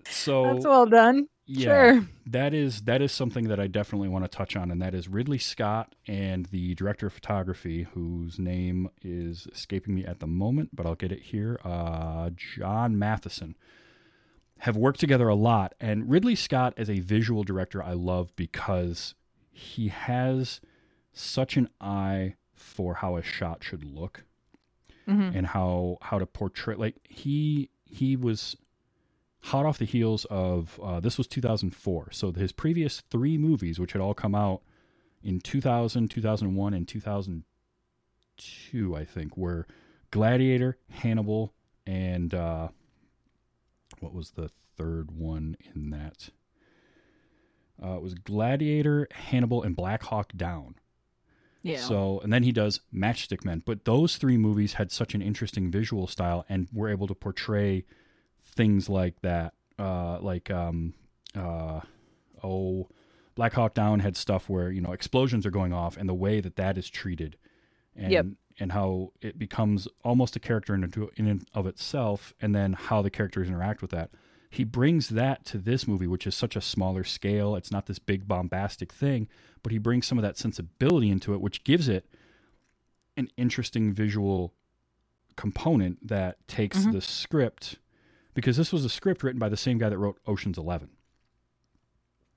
So 0.09 0.53
That's 0.53 0.65
well 0.65 0.85
done. 0.87 1.27
yeah, 1.45 1.65
Sure. 1.93 2.07
that 2.25 2.53
is 2.53 2.81
that 2.83 3.01
is 3.01 3.11
something 3.11 3.47
that 3.49 3.59
I 3.59 3.67
definitely 3.67 4.07
want 4.09 4.23
to 4.25 4.29
touch 4.29 4.55
on, 4.55 4.71
and 4.71 4.81
that 4.81 4.95
is 4.95 5.07
Ridley 5.07 5.37
Scott 5.37 5.93
and 6.07 6.47
the 6.47 6.73
director 6.75 7.07
of 7.07 7.13
photography, 7.13 7.83
whose 7.93 8.39
name 8.39 8.89
is 9.03 9.47
escaping 9.51 9.93
me 9.93 10.05
at 10.05 10.19
the 10.19 10.27
moment, 10.27 10.69
but 10.75 10.85
I'll 10.85 10.95
get 10.95 11.11
it 11.11 11.21
here. 11.21 11.59
Uh, 11.63 12.31
John 12.35 12.97
Mathieson 12.97 13.55
have 14.59 14.75
worked 14.77 14.99
together 14.99 15.27
a 15.27 15.35
lot, 15.35 15.73
and 15.79 16.09
Ridley 16.09 16.35
Scott 16.35 16.73
as 16.77 16.89
a 16.89 16.99
visual 16.99 17.43
director, 17.43 17.83
I 17.83 17.93
love 17.93 18.35
because 18.35 19.13
he 19.51 19.89
has 19.89 20.61
such 21.13 21.57
an 21.57 21.69
eye 21.79 22.35
for 22.55 22.95
how 22.95 23.17
a 23.17 23.21
shot 23.23 23.63
should 23.63 23.83
look 23.83 24.23
Mhm. 25.07 25.35
and 25.35 25.47
how 25.47 25.97
how 26.01 26.19
to 26.19 26.25
portray 26.25 26.75
like 26.75 26.95
he 27.09 27.69
he 27.85 28.15
was 28.15 28.55
hot 29.41 29.65
off 29.65 29.77
the 29.79 29.85
heels 29.85 30.25
of 30.25 30.79
uh, 30.83 30.99
this 30.99 31.17
was 31.17 31.27
2004 31.27 32.09
so 32.11 32.31
his 32.31 32.51
previous 32.51 33.01
three 33.09 33.37
movies 33.37 33.79
which 33.79 33.93
had 33.93 34.01
all 34.01 34.13
come 34.13 34.35
out 34.35 34.61
in 35.23 35.39
2000 35.39 36.09
2001 36.09 36.73
and 36.75 36.87
2002 36.87 38.95
i 38.95 39.03
think 39.05 39.35
were 39.37 39.65
gladiator 40.11 40.77
hannibal 40.89 41.53
and 41.87 42.33
uh, 42.35 42.67
what 43.99 44.13
was 44.13 44.31
the 44.31 44.49
third 44.77 45.11
one 45.11 45.57
in 45.75 45.89
that? 45.89 46.29
Uh, 47.83 47.95
it 47.95 48.01
was 48.01 48.13
gladiator 48.13 49.07
hannibal 49.11 49.63
and 49.63 49.75
black 49.75 50.03
hawk 50.03 50.31
down 50.37 50.75
Yeah. 51.63 51.77
so, 51.79 52.19
and 52.21 52.33
then 52.33 52.43
he 52.43 52.51
does 52.51 52.79
Matchstick 52.93 53.45
Men. 53.45 53.61
But 53.65 53.85
those 53.85 54.17
three 54.17 54.37
movies 54.37 54.73
had 54.73 54.91
such 54.91 55.13
an 55.13 55.21
interesting 55.21 55.69
visual 55.69 56.07
style 56.07 56.45
and 56.49 56.67
were 56.73 56.89
able 56.89 57.07
to 57.07 57.13
portray 57.15 57.85
things 58.43 58.89
like 58.89 59.21
that. 59.21 59.53
Uh, 59.77 60.19
like, 60.21 60.49
um, 60.51 60.93
uh, 61.35 61.81
oh, 62.43 62.87
Black 63.35 63.53
Hawk 63.53 63.73
Down 63.73 63.99
had 63.99 64.17
stuff 64.17 64.49
where, 64.49 64.71
you 64.71 64.81
know, 64.81 64.91
explosions 64.91 65.45
are 65.45 65.51
going 65.51 65.73
off 65.73 65.97
and 65.97 66.09
the 66.09 66.13
way 66.13 66.41
that 66.41 66.55
that 66.55 66.77
is 66.77 66.89
treated. 66.89 67.37
And, 67.95 68.11
Yep. 68.11 68.25
and 68.59 68.71
how 68.71 69.11
it 69.21 69.37
becomes 69.37 69.87
almost 70.03 70.35
a 70.35 70.39
character 70.39 70.73
in, 70.73 70.83
in 71.17 71.27
and 71.27 71.47
of 71.53 71.67
itself, 71.67 72.33
and 72.41 72.55
then 72.55 72.73
how 72.73 73.01
the 73.01 73.09
characters 73.09 73.47
interact 73.49 73.81
with 73.81 73.91
that. 73.91 74.11
He 74.53 74.65
brings 74.65 75.09
that 75.09 75.45
to 75.45 75.57
this 75.57 75.87
movie, 75.87 76.07
which 76.07 76.27
is 76.27 76.35
such 76.35 76.57
a 76.57 76.61
smaller 76.61 77.05
scale. 77.05 77.55
It's 77.55 77.71
not 77.71 77.85
this 77.85 77.99
big 77.99 78.27
bombastic 78.27 78.91
thing, 78.91 79.29
but 79.63 79.71
he 79.71 79.77
brings 79.77 80.05
some 80.05 80.17
of 80.17 80.23
that 80.23 80.37
sensibility 80.37 81.09
into 81.09 81.33
it, 81.33 81.39
which 81.39 81.63
gives 81.63 81.87
it 81.87 82.05
an 83.15 83.29
interesting 83.37 83.93
visual 83.93 84.53
component 85.37 86.05
that 86.05 86.45
takes 86.49 86.79
Mhm. 86.79 86.91
the 86.91 87.01
script 87.01 87.77
because 88.33 88.57
this 88.57 88.73
was 88.73 88.83
a 88.83 88.89
script 88.89 89.23
written 89.23 89.39
by 89.39 89.47
the 89.49 89.55
same 89.57 89.77
guy 89.77 89.87
that 89.87 89.97
wrote 89.97 90.19
Ocean's 90.27 90.57
Eleven. 90.57 90.89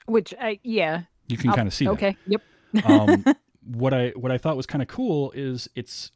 Which, 0.06 0.32
I, 0.40 0.60
yeah. 0.62 1.02
You 1.26 1.36
can 1.36 1.50
Oh, 1.50 1.54
kind 1.54 1.66
of 1.66 1.74
see 1.74 1.86
that. 1.86 1.92
Okay. 1.92 2.16
Yep. 2.26 2.42
um, 2.84 3.24
what 3.64 3.92
I 3.92 4.10
what 4.10 4.30
I 4.30 4.38
thought 4.38 4.56
was 4.56 4.66
kind 4.66 4.82
of 4.82 4.88
cool 4.88 5.32
is 5.32 5.68
it's 5.74 6.12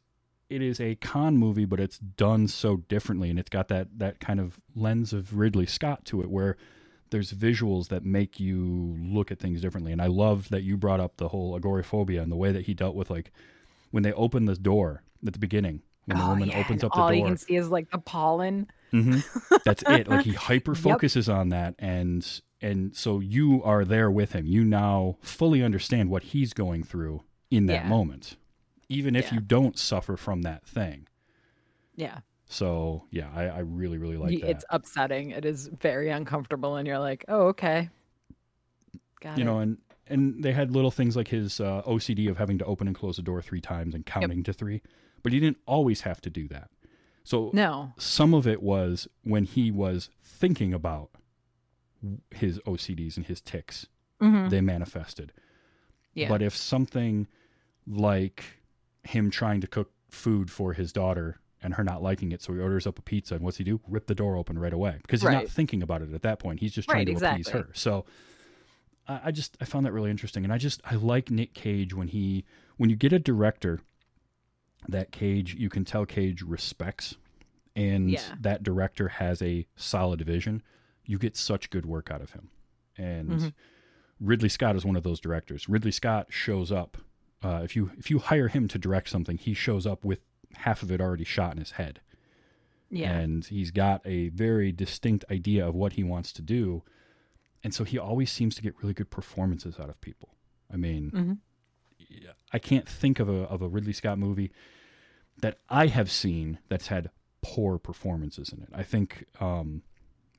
it 0.49 0.61
is 0.61 0.79
a 0.79 0.95
con 0.95 1.37
movie, 1.37 1.65
but 1.65 1.79
it's 1.79 1.97
done 1.99 2.47
so 2.47 2.77
differently, 2.77 3.29
and 3.29 3.37
it's 3.39 3.49
got 3.49 3.67
that 3.69 3.87
that 3.99 4.19
kind 4.19 4.39
of 4.39 4.59
lens 4.75 5.13
of 5.13 5.37
Ridley 5.37 5.65
Scott 5.65 6.05
to 6.05 6.21
it, 6.21 6.29
where 6.29 6.57
there's 7.11 7.31
visuals 7.33 7.87
that 7.87 8.05
make 8.05 8.39
you 8.39 8.95
look 8.99 9.31
at 9.31 9.39
things 9.39 9.61
differently. 9.61 9.91
And 9.91 10.01
I 10.01 10.07
love 10.07 10.49
that 10.49 10.61
you 10.63 10.77
brought 10.77 10.99
up 10.99 11.17
the 11.17 11.29
whole 11.29 11.55
agoraphobia 11.55 12.21
and 12.21 12.31
the 12.31 12.35
way 12.35 12.51
that 12.51 12.65
he 12.65 12.73
dealt 12.73 12.95
with 12.95 13.09
like 13.09 13.31
when 13.91 14.03
they 14.03 14.13
open 14.13 14.45
the 14.45 14.55
door 14.55 15.01
at 15.25 15.33
the 15.33 15.39
beginning 15.39 15.81
when 16.05 16.17
the 16.17 16.23
Oh, 16.23 16.29
woman 16.29 16.49
yeah, 16.49 16.55
opens 16.57 16.83
up 16.83 16.91
the 16.91 16.97
door. 16.97 17.05
all 17.05 17.13
you 17.13 17.23
can 17.25 17.37
see 17.37 17.55
is 17.55 17.69
like 17.69 17.89
the 17.91 17.97
pollen. 17.99 18.67
hmm 18.91 19.19
That's 19.65 19.83
it. 19.83 20.07
Like 20.07 20.23
he 20.23 20.33
hyper 20.33 20.75
focuses 20.75 21.27
on 21.29 21.49
that, 21.49 21.75
and 21.79 22.25
and 22.61 22.95
so 22.95 23.19
you 23.19 23.61
are 23.63 23.85
there 23.85 24.11
with 24.11 24.33
him. 24.33 24.45
You 24.45 24.63
now 24.63 25.17
fully 25.21 25.63
understand 25.63 26.09
what 26.09 26.23
he's 26.23 26.53
going 26.53 26.83
through 26.83 27.23
in 27.51 27.65
that 27.67 27.83
Yeah. 27.83 27.89
moment, 27.89 28.35
even 28.89 29.15
if 29.15 29.25
Yeah. 29.27 29.35
you 29.35 29.39
don't 29.39 29.77
suffer 29.77 30.17
from 30.17 30.41
that 30.41 30.65
thing. 30.65 31.07
Yeah. 31.95 32.19
So 32.47 33.05
yeah, 33.11 33.29
I, 33.35 33.43
I 33.45 33.59
really 33.59 33.97
really 33.97 34.17
like 34.17 34.31
Y- 34.31 34.39
that. 34.41 34.49
It's 34.49 34.65
upsetting. 34.69 35.31
It 35.31 35.45
is 35.45 35.67
very 35.67 36.09
uncomfortable, 36.09 36.75
and 36.75 36.87
you're 36.87 36.99
like, 36.99 37.23
oh, 37.27 37.47
okay. 37.49 37.89
Got 39.21 39.37
you 39.37 39.43
it. 39.43 39.45
know, 39.45 39.59
and 39.59 39.77
and 40.07 40.43
they 40.43 40.51
had 40.53 40.71
little 40.71 40.89
things 40.91 41.15
like 41.15 41.27
his 41.27 41.59
uh, 41.59 41.83
OCD 41.85 42.29
of 42.29 42.37
having 42.37 42.57
to 42.57 42.65
open 42.65 42.87
and 42.87 42.95
close 42.95 43.17
the 43.17 43.21
door 43.21 43.41
three 43.43 43.61
times 43.61 43.93
and 43.93 44.05
counting 44.05 44.41
to 44.43 44.53
three, 44.53 44.81
but 45.21 45.31
he 45.31 45.39
didn't 45.39 45.57
always 45.67 46.01
have 46.01 46.19
to 46.21 46.29
do 46.31 46.47
that. 46.47 46.69
So 47.23 47.51
no. 47.53 47.93
some 47.99 48.33
of 48.33 48.47
it 48.47 48.63
was 48.63 49.07
when 49.23 49.43
he 49.43 49.69
was 49.69 50.09
thinking 50.23 50.73
about 50.73 51.11
his 52.31 52.57
OCDs 52.65 53.17
and 53.17 53.25
his 53.27 53.39
ticks, 53.41 53.85
Mhm. 54.19 54.49
they 54.49 54.61
manifested. 54.61 55.31
Yeah. 56.15 56.27
But 56.29 56.41
if 56.41 56.55
something 56.57 57.27
like 57.85 58.58
him 59.03 59.29
trying 59.31 59.61
to 59.61 59.67
cook 59.67 59.91
food 60.09 60.49
for 60.51 60.73
his 60.73 60.91
daughter 60.91 61.39
and 61.61 61.73
her 61.75 61.83
not 61.83 62.01
liking 62.01 62.31
it, 62.31 62.41
so 62.41 62.53
he 62.53 62.59
orders 62.59 62.87
up 62.87 62.97
a 62.97 63.01
pizza, 63.01 63.35
and 63.35 63.43
what's 63.43 63.57
he 63.57 63.63
do? 63.63 63.81
Rip 63.87 64.07
the 64.07 64.15
door 64.15 64.37
open 64.37 64.57
right 64.57 64.71
away 64.73 64.97
because 65.01 65.21
he's 65.21 65.29
not 65.29 65.47
thinking 65.49 65.83
about 65.83 66.01
it 66.01 66.13
at 66.13 66.21
that 66.21 66.39
point. 66.39 66.59
He's 66.61 66.71
just 66.73 66.87
trying 66.87 67.05
Right, 67.07 67.17
to 67.17 67.31
appease 67.31 67.49
her. 67.49 67.69
So 67.73 68.05
I, 69.07 69.19
I 69.25 69.31
just 69.31 69.57
I 69.59 69.65
found 69.65 69.85
that 69.85 69.91
really 69.91 70.09
interesting, 70.11 70.43
and 70.45 70.53
I 70.53 70.57
just 70.57 70.79
I 70.85 70.95
like 70.95 71.29
Nick 71.29 71.53
Cage 71.53 71.93
when 71.93 72.07
he 72.07 72.45
when 72.77 72.89
you 72.89 72.95
get 72.95 73.11
a 73.11 73.19
director 73.19 73.81
that 74.87 75.11
Cage 75.11 75.55
you 75.55 75.69
can 75.69 75.83
tell 75.83 76.05
Cage 76.05 76.41
respects, 76.41 77.15
and 77.75 78.09
Yeah. 78.09 78.21
that 78.39 78.63
director 78.63 79.09
has 79.09 79.41
a 79.41 79.67
solid 79.75 80.21
vision. 80.21 80.63
You 81.05 81.17
get 81.17 81.35
such 81.35 81.69
good 81.69 81.85
work 81.85 82.09
out 82.09 82.21
of 82.21 82.31
him, 82.31 82.49
and 82.97 83.29
Mhm. 83.31 83.53
Ridley 84.21 84.49
Scott 84.49 84.75
is 84.75 84.85
one 84.85 84.95
of 84.95 85.03
those 85.03 85.19
directors. 85.19 85.67
Ridley 85.67 85.91
Scott 85.91 86.27
shows 86.29 86.71
up. 86.71 86.97
Uh, 87.43 87.61
if 87.63 87.75
you 87.75 87.91
if 87.97 88.09
you 88.09 88.19
hire 88.19 88.47
him 88.49 88.67
to 88.67 88.77
direct 88.77 89.09
something, 89.09 89.37
he 89.37 89.53
shows 89.53 89.85
up 89.87 90.03
with 90.03 90.19
half 90.55 90.83
of 90.83 90.91
it 90.91 90.99
already 90.99 91.23
shot 91.23 91.53
in 91.53 91.57
his 91.59 91.71
head, 91.71 92.01
Yeah. 92.89 93.17
and 93.17 93.45
he's 93.45 93.71
got 93.71 94.01
a 94.05 94.29
very 94.29 94.71
distinct 94.71 95.23
idea 95.31 95.65
of 95.67 95.73
what 95.75 95.93
he 95.93 96.03
wants 96.03 96.33
to 96.33 96.41
do, 96.41 96.83
and 97.63 97.73
so 97.73 97.83
he 97.83 97.97
always 97.97 98.31
seems 98.31 98.55
to 98.55 98.61
get 98.61 98.75
really 98.81 98.93
good 98.93 99.09
performances 99.09 99.79
out 99.79 99.89
of 99.89 100.01
people. 100.01 100.35
I 100.71 100.75
mean, 100.77 101.11
Mhm. 101.11 101.37
I 102.51 102.59
can't 102.59 102.89
think 102.89 103.19
of 103.19 103.29
a 103.29 103.43
of 103.43 103.61
a 103.61 103.67
Ridley 103.69 103.93
Scott 103.93 104.17
movie 104.19 104.51
that 105.37 105.59
I 105.69 105.87
have 105.87 106.11
seen 106.11 106.57
that's 106.67 106.87
had 106.87 107.09
poor 107.41 107.77
performances 107.77 108.51
in 108.51 108.61
it. 108.63 108.69
I 108.73 108.83
think 108.83 109.25
um, 109.39 109.83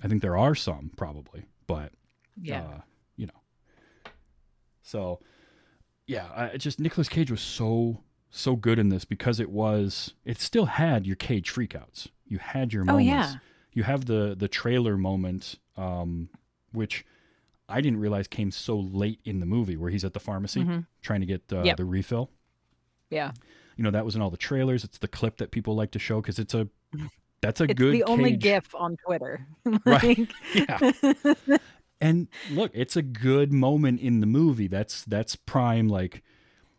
I 0.02 0.08
think 0.08 0.20
there 0.20 0.36
are 0.36 0.54
some 0.54 0.90
probably, 0.96 1.46
but 1.66 1.92
yeah. 2.36 2.62
uh, 2.62 2.80
you 3.16 3.26
know. 3.26 4.10
So, 4.82 5.20
yeah, 6.10 6.26
I, 6.52 6.56
just 6.56 6.80
Nicolas 6.80 7.08
Cage 7.08 7.30
was 7.30 7.40
so 7.40 8.00
so 8.30 8.54
good 8.56 8.78
in 8.78 8.88
this 8.90 9.04
because 9.04 9.40
it 9.40 9.50
was 9.50 10.14
it 10.24 10.38
still 10.40 10.66
had 10.66 11.06
your 11.06 11.16
Cage 11.16 11.52
freakouts. 11.52 12.08
You 12.26 12.38
had 12.38 12.72
your 12.72 12.84
moments. 12.84 13.08
Oh, 13.08 13.12
moments. 13.12 13.32
yeah. 13.34 13.38
You 13.72 13.82
have 13.84 14.04
the 14.06 14.34
the 14.38 14.48
trailer 14.48 14.96
moment, 14.96 15.56
um, 15.76 16.28
which 16.72 17.04
I 17.68 17.80
didn't 17.80 18.00
realize 18.00 18.26
came 18.26 18.50
so 18.50 18.78
late 18.78 19.20
in 19.24 19.38
the 19.40 19.46
movie, 19.46 19.76
where 19.76 19.90
he's 19.90 20.04
at 20.04 20.12
the 20.12 20.20
pharmacy 20.20 20.62
Mhm. 20.64 20.86
trying 21.02 21.20
to 21.20 21.26
get 21.26 21.42
uh, 21.52 21.62
Yep. 21.62 21.76
the 21.76 21.84
refill. 21.84 22.30
yeah. 23.10 23.32
You 23.76 23.84
know 23.84 23.90
that 23.92 24.04
was 24.04 24.14
in 24.16 24.20
all 24.22 24.30
the 24.30 24.36
trailers. 24.36 24.84
It's 24.84 24.98
the 24.98 25.08
clip 25.08 25.36
that 25.38 25.50
people 25.52 25.74
like 25.76 25.90
to 25.92 25.98
show 25.98 26.20
because 26.20 26.38
it's 26.38 26.52
a 26.54 26.68
that's 27.40 27.60
a 27.60 27.64
It's 27.64 27.74
good 27.74 27.94
the 27.94 28.04
only 28.04 28.32
Cage- 28.32 28.42
GIF 28.42 28.74
on 28.74 28.96
Twitter. 29.06 29.46
Right. 29.86 30.28
Yeah. 30.54 30.92
And 32.00 32.28
look, 32.50 32.70
it's 32.74 32.96
a 32.96 33.02
good 33.02 33.52
moment 33.52 34.00
in 34.00 34.20
the 34.20 34.26
movie. 34.26 34.66
That's 34.68 35.04
that's 35.04 35.36
prime 35.36 35.88
like 35.88 36.22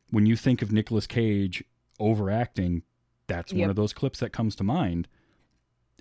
when 0.09 0.25
you 0.25 0.35
think 0.35 0.61
of 0.61 0.71
Nicolas 0.71 1.07
Cage 1.07 1.63
overacting, 1.99 2.83
that's 3.27 3.53
one 3.53 3.69
of 3.69 3.75
those 3.75 3.93
clips 3.93 4.19
that 4.19 4.31
comes 4.33 4.55
to 4.57 4.63
mind. 4.63 5.07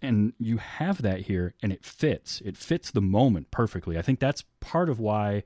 And 0.03 0.33
you 0.39 0.57
have 0.57 1.03
that 1.03 1.21
here 1.23 1.55
and 1.63 1.73
it 1.73 1.85
fits. 1.85 2.41
It 2.45 2.57
fits 2.57 2.91
the 2.91 3.03
moment 3.03 3.51
perfectly. 3.51 3.99
I 3.99 4.03
think 4.03 4.19
that's 4.19 4.45
part 4.61 4.89
of 4.89 4.99
why 4.99 5.45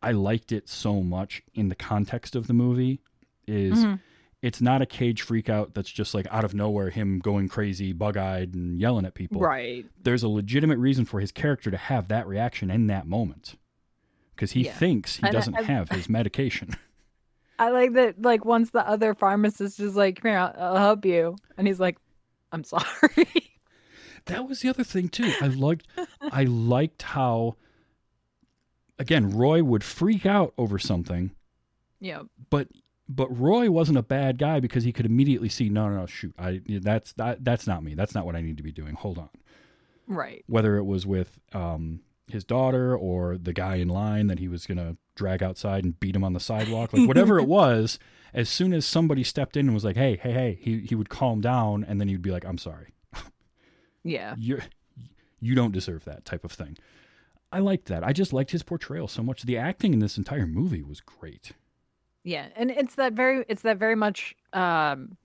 I 0.00 0.12
liked 0.12 0.52
it 0.52 0.68
so 0.68 1.02
much 1.02 1.42
in 1.54 1.68
the 1.68 1.74
context 1.74 2.36
of 2.36 2.46
the 2.46 2.54
movie 2.54 3.00
is 3.48 3.84
Mhm. 3.84 4.00
It's 4.42 4.60
not 4.60 4.80
a 4.82 4.86
cage 4.86 5.26
freakout 5.26 5.74
that's 5.74 5.90
just 5.90 6.14
like 6.14 6.26
out 6.30 6.44
of 6.44 6.54
nowhere 6.54 6.90
him 6.90 7.18
going 7.18 7.48
crazy, 7.48 7.92
bug-eyed 7.92 8.54
and 8.54 8.78
yelling 8.80 9.04
at 9.04 9.14
people 9.14 9.40
Right. 9.40 9.84
there's 10.02 10.22
a 10.22 10.28
legitimate 10.28 10.78
reason 10.78 11.04
for 11.04 11.20
his 11.20 11.32
character 11.32 11.70
to 11.70 11.76
have 11.76 12.08
that 12.08 12.26
reaction 12.28 12.70
in 12.70 12.86
that 12.86 13.06
moment 13.06 13.56
because 14.34 14.52
he 14.52 14.66
Yeah. 14.66 14.72
thinks 14.74 15.16
he 15.16 15.24
And 15.26 15.32
doesn't 15.32 15.56
I- 15.56 15.62
have 15.62 15.88
his 15.90 16.08
medication. 16.08 16.70
I 17.60 17.70
like 17.70 17.94
that. 17.94 18.22
Like 18.22 18.44
once 18.44 18.70
the 18.70 18.86
other 18.88 19.14
pharmacist 19.14 19.80
is 19.80 19.96
like, 19.96 20.22
"Come 20.22 20.30
here, 20.30 20.38
I'll, 20.38 20.54
I'll 20.56 20.76
help 20.76 21.04
you," 21.04 21.34
and 21.56 21.66
he's 21.66 21.80
like, 21.80 21.98
"I'm 22.52 22.62
sorry." 22.62 23.26
that 24.26 24.46
was 24.48 24.60
the 24.60 24.68
other 24.68 24.84
thing 24.84 25.08
too. 25.08 25.32
I 25.40 25.48
liked 25.48 25.88
I 26.20 26.44
liked 26.44 27.02
how 27.02 27.56
again 28.98 29.30
Roy 29.30 29.62
would 29.64 29.82
freak 29.82 30.24
out 30.26 30.54
over 30.56 30.78
something, 30.78 31.32
yeah. 32.00 32.22
but 32.50 32.68
but 33.08 33.28
Roy 33.36 33.70
wasn't 33.70 33.98
a 33.98 34.02
bad 34.02 34.38
guy 34.38 34.60
because 34.60 34.84
he 34.84 34.92
could 34.92 35.06
immediately 35.06 35.48
see 35.48 35.68
no 35.68 35.88
no 35.88 35.96
no 36.00 36.06
shoot 36.06 36.34
I 36.38 36.60
that's 36.66 37.12
that, 37.14 37.44
that's 37.44 37.66
not 37.66 37.82
me. 37.82 37.94
That's 37.94 38.14
not 38.14 38.26
what 38.26 38.36
I 38.36 38.40
need 38.42 38.56
to 38.58 38.62
be 38.62 38.72
doing. 38.72 38.94
Hold 38.94 39.18
on. 39.18 39.30
Right. 40.06 40.42
whether 40.46 40.76
it 40.78 40.84
was 40.84 41.06
with 41.06 41.38
um, 41.52 42.00
his 42.28 42.42
daughter 42.42 42.96
or 42.96 43.36
the 43.36 43.52
guy 43.52 43.76
in 43.76 43.88
line 43.88 44.28
that 44.28 44.38
he 44.38 44.48
was 44.48 44.66
going 44.66 44.78
to 44.78 44.96
drag 45.16 45.42
outside 45.42 45.84
and 45.84 46.00
beat 46.00 46.16
him 46.16 46.24
on 46.24 46.32
the 46.32 46.40
sidewalk, 46.40 46.92
like 46.94 47.06
whatever 47.06 47.38
it 47.38 47.44
was, 47.58 47.98
as 48.32 48.48
soon 48.48 48.72
as 48.72 48.86
somebody 48.86 49.22
stepped 49.22 49.54
in 49.56 49.66
and 49.66 49.74
was 49.74 49.84
like, 49.84 49.96
"Hey, 49.96 50.16
hey, 50.16 50.32
hey," 50.32 50.58
he 50.62 50.80
he 50.80 50.94
would 50.94 51.10
calm 51.10 51.40
down 51.42 51.84
and 51.84 52.00
then 52.00 52.08
he'd 52.08 52.22
be 52.22 52.30
like, 52.30 52.44
"I'm 52.46 52.56
sorry, 52.58 52.94
Yeah. 54.02 54.34
you 54.38 54.60
you 55.40 55.54
don't 55.54 55.72
deserve 55.72 56.04
that 56.04 56.24
type 56.24 56.44
of 56.44 56.52
thing." 56.52 56.78
I 57.52 57.58
liked 57.60 57.86
that. 57.88 58.04
I 58.04 58.12
just 58.12 58.32
liked 58.32 58.50
his 58.50 58.62
portrayal 58.62 59.08
so 59.08 59.22
much. 59.22 59.42
The 59.42 59.56
acting 59.58 59.92
in 59.94 60.00
this 60.00 60.16
entire 60.18 60.46
movie 60.46 60.82
was 60.82 61.00
great. 61.00 61.52
Yeah, 62.28 62.48
and 62.56 62.70
it's 62.70 62.96
that 62.96 63.14
very 63.14 63.42
it's 63.48 63.62
that 63.62 63.78
very 63.78 63.94
much 63.94 64.36
um 64.52 65.16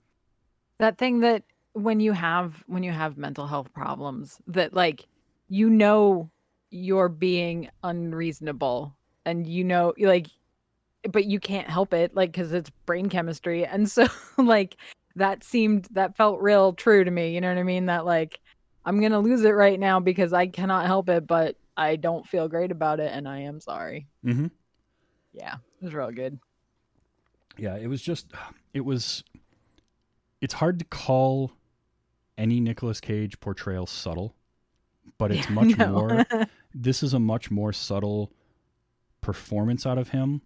that 0.78 0.96
thing 0.96 1.20
that 1.20 1.42
when 1.74 2.00
you 2.00 2.12
have 2.12 2.64
when 2.66 2.82
you 2.82 2.92
have 2.92 3.18
mental 3.18 3.46
health 3.46 3.70
problems 3.74 4.40
that 4.46 4.72
like 4.72 5.06
you 5.50 5.68
know 5.68 6.30
you're 6.70 7.10
being 7.10 7.68
unreasonable 7.82 8.96
and 9.26 9.46
you 9.46 9.64
know 9.64 9.92
like 9.98 10.28
but 11.10 11.26
you 11.26 11.38
can't 11.38 11.68
help 11.68 11.92
it 11.92 12.14
like 12.14 12.32
cuz 12.32 12.54
it's 12.54 12.70
brain 12.86 13.10
chemistry 13.10 13.66
and 13.66 13.86
so 13.90 14.06
like 14.38 14.78
that 15.14 15.44
seemed 15.44 15.86
that 15.90 16.16
felt 16.16 16.40
real 16.40 16.72
true 16.72 17.04
to 17.04 17.10
me, 17.10 17.34
you 17.34 17.40
know 17.42 17.50
what 17.50 17.60
I 17.60 17.64
mean? 17.64 17.84
That 17.84 18.06
like 18.06 18.40
I'm 18.86 18.98
going 18.98 19.12
to 19.12 19.18
lose 19.18 19.44
it 19.44 19.50
right 19.50 19.78
now 19.78 20.00
because 20.00 20.32
I 20.32 20.46
cannot 20.46 20.86
help 20.86 21.10
it 21.10 21.26
but 21.26 21.56
I 21.76 21.96
don't 21.96 22.26
feel 22.26 22.48
great 22.48 22.70
about 22.70 22.98
it 22.98 23.12
and 23.12 23.28
I 23.28 23.40
am 23.40 23.60
sorry. 23.60 24.06
Mm-hmm. 24.24 24.46
Yeah, 25.34 25.56
it 25.56 25.84
was 25.84 25.92
real 25.92 26.10
good. 26.10 26.40
Yeah 27.58 27.76
it 27.76 27.86
was 27.86 28.02
just 28.02 28.26
it 28.72 28.84
was 28.84 29.24
it's 30.40 30.54
hard 30.54 30.78
to 30.78 30.84
call 30.84 31.52
any 32.36 32.60
Nicolas 32.60 33.00
Cage 33.00 33.38
portrayal 33.40 33.86
subtle 33.86 34.34
but 35.18 35.30
it's 35.32 35.46
Yeah, 35.48 35.54
much 35.54 35.76
no. 35.78 35.92
more 35.92 36.26
this 36.74 37.02
is 37.02 37.14
a 37.14 37.18
much 37.20 37.50
more 37.50 37.72
subtle 37.72 38.32
performance 39.20 39.86
out 39.86 39.98
of 39.98 40.08
him 40.10 40.42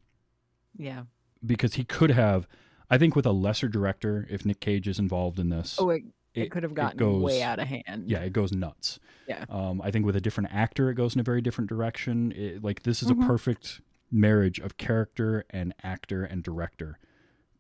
yeah. 0.77 1.03
because 1.45 1.75
he 1.75 1.85
could 1.85 2.11
have 2.11 2.47
I 2.91 2.97
think 2.99 3.17
with 3.17 3.27
a 3.27 3.33
lesser 3.33 3.69
director 3.69 4.27
if 4.31 4.45
Nick 4.47 4.61
Cage 4.61 4.89
is 4.89 4.99
involved 4.99 5.39
in 5.39 5.49
this 5.51 5.77
Oh, 5.79 5.91
it, 5.91 6.03
it, 6.35 6.51
could 6.51 6.63
have 6.63 6.75
gotten 6.75 7.21
way 7.21 7.43
out 7.43 7.59
of 7.59 7.67
hand. 7.67 8.05
yeah 8.07 8.21
it 8.21 8.33
goes 8.33 8.53
nuts 8.53 9.01
Yeah. 9.27 9.45
um, 9.51 9.81
I 9.83 9.91
think 9.91 10.07
with 10.07 10.15
a 10.17 10.21
different 10.21 10.51
actor 10.53 10.91
it 10.91 10.95
goes 10.95 11.15
in 11.15 11.21
a 11.21 11.25
very 11.25 11.41
different 11.41 11.69
direction 11.69 12.33
it, 12.37 12.63
like 12.63 12.83
this 12.85 13.03
is 13.03 13.09
Mhm. 13.11 13.25
a 13.25 13.27
perfect 13.27 13.81
marriage 14.11 14.59
of 14.59 14.77
character 14.77 15.45
and 15.51 15.75
actor 15.83 16.25
and 16.25 16.43
director 16.43 16.99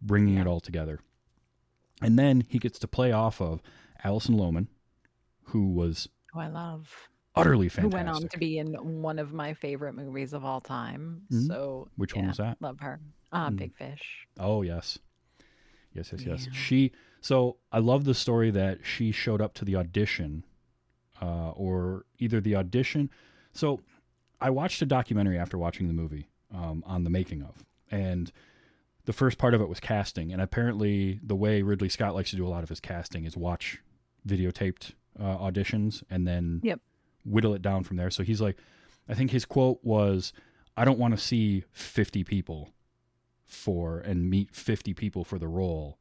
bringing 0.00 0.38
it 0.38 0.46
all 0.46 0.60
together 0.60 1.00
and 2.00 2.18
then 2.18 2.42
he 2.48 2.58
gets 2.58 2.78
to 2.78 2.88
play 2.88 3.10
off 3.12 3.40
of 3.40 3.60
Alison 4.04 4.36
Lohman 4.36 4.68
who 5.44 5.72
was 5.72 6.08
Who 6.32 6.40
I 6.40 6.48
love. 6.48 7.08
utterly 7.34 7.68
fantastic. 7.68 7.92
Who 7.92 7.96
went 7.96 8.08
on 8.08 8.28
to 8.28 8.38
be 8.38 8.58
in 8.58 8.74
one 9.02 9.18
of 9.18 9.32
my 9.32 9.54
favorite 9.54 9.94
movies 9.94 10.32
of 10.32 10.44
all 10.44 10.60
time. 10.60 11.22
Mhm. 11.32 11.46
So 11.48 11.88
which 11.96 12.14
one 12.14 12.28
was 12.28 12.36
that 12.36 12.60
Love 12.60 12.80
her. 12.80 13.00
Uh, 13.32 13.50
Mm. 13.50 13.56
Big 13.56 13.74
Fish. 13.76 14.26
Oh 14.38 14.62
yes, 14.62 14.98
yes, 15.92 16.12
yes, 16.12 16.22
yes. 16.24 16.46
Yeah. 16.46 16.52
She. 16.52 16.92
So 17.20 17.56
I 17.72 17.78
love 17.80 18.04
the 18.04 18.14
story 18.14 18.50
that 18.52 18.84
she 18.86 19.10
showed 19.10 19.40
up 19.42 19.52
to 19.54 19.64
the 19.64 19.74
audition, 19.76 20.44
uh, 21.20 21.50
or 21.50 22.06
either 22.18 22.40
the 22.40 22.54
audition. 22.56 23.10
So 23.52 23.80
I 24.40 24.50
watched 24.50 24.80
a 24.82 24.86
documentary 24.86 25.36
after 25.38 25.58
watching 25.58 25.88
the 25.88 25.92
movie 25.94 26.28
um, 26.54 26.82
on 26.86 27.04
the 27.04 27.10
making 27.10 27.42
of, 27.42 27.64
and 27.90 28.30
the 29.04 29.12
first 29.12 29.38
part 29.38 29.54
of 29.54 29.60
it 29.60 29.68
was 29.68 29.80
casting. 29.80 30.32
And 30.32 30.40
apparently, 30.42 31.18
the 31.22 31.36
way 31.36 31.62
Ridley 31.62 31.88
Scott 31.88 32.14
likes 32.14 32.30
to 32.30 32.36
do 32.36 32.46
a 32.46 32.48
lot 32.50 32.62
of 32.62 32.68
his 32.68 32.80
casting 32.80 33.24
is 33.24 33.36
watch 33.36 33.78
videotaped 34.26 34.92
uh, 35.18 35.38
auditions 35.38 36.02
and 36.10 36.26
then 36.26 36.60
Yep. 36.62 36.80
whittle 37.24 37.54
it 37.54 37.62
down 37.62 37.84
from 37.84 37.96
there. 37.96 38.10
So 38.10 38.22
he's 38.22 38.40
like, 38.40 38.56
I 39.08 39.14
think 39.14 39.30
his 39.30 39.44
quote 39.46 39.78
was, 39.82 40.32
"I 40.76 40.84
don't 40.84 40.98
want 40.98 41.14
to 41.14 41.20
see 41.20 41.64
fifty 41.72 42.24
people." 42.24 42.70
for 43.44 43.98
and 44.00 44.28
meet 44.28 44.54
50 44.54 44.92
people 44.92 45.24
for 45.24 45.38
the 45.38 45.48
role 45.48 45.96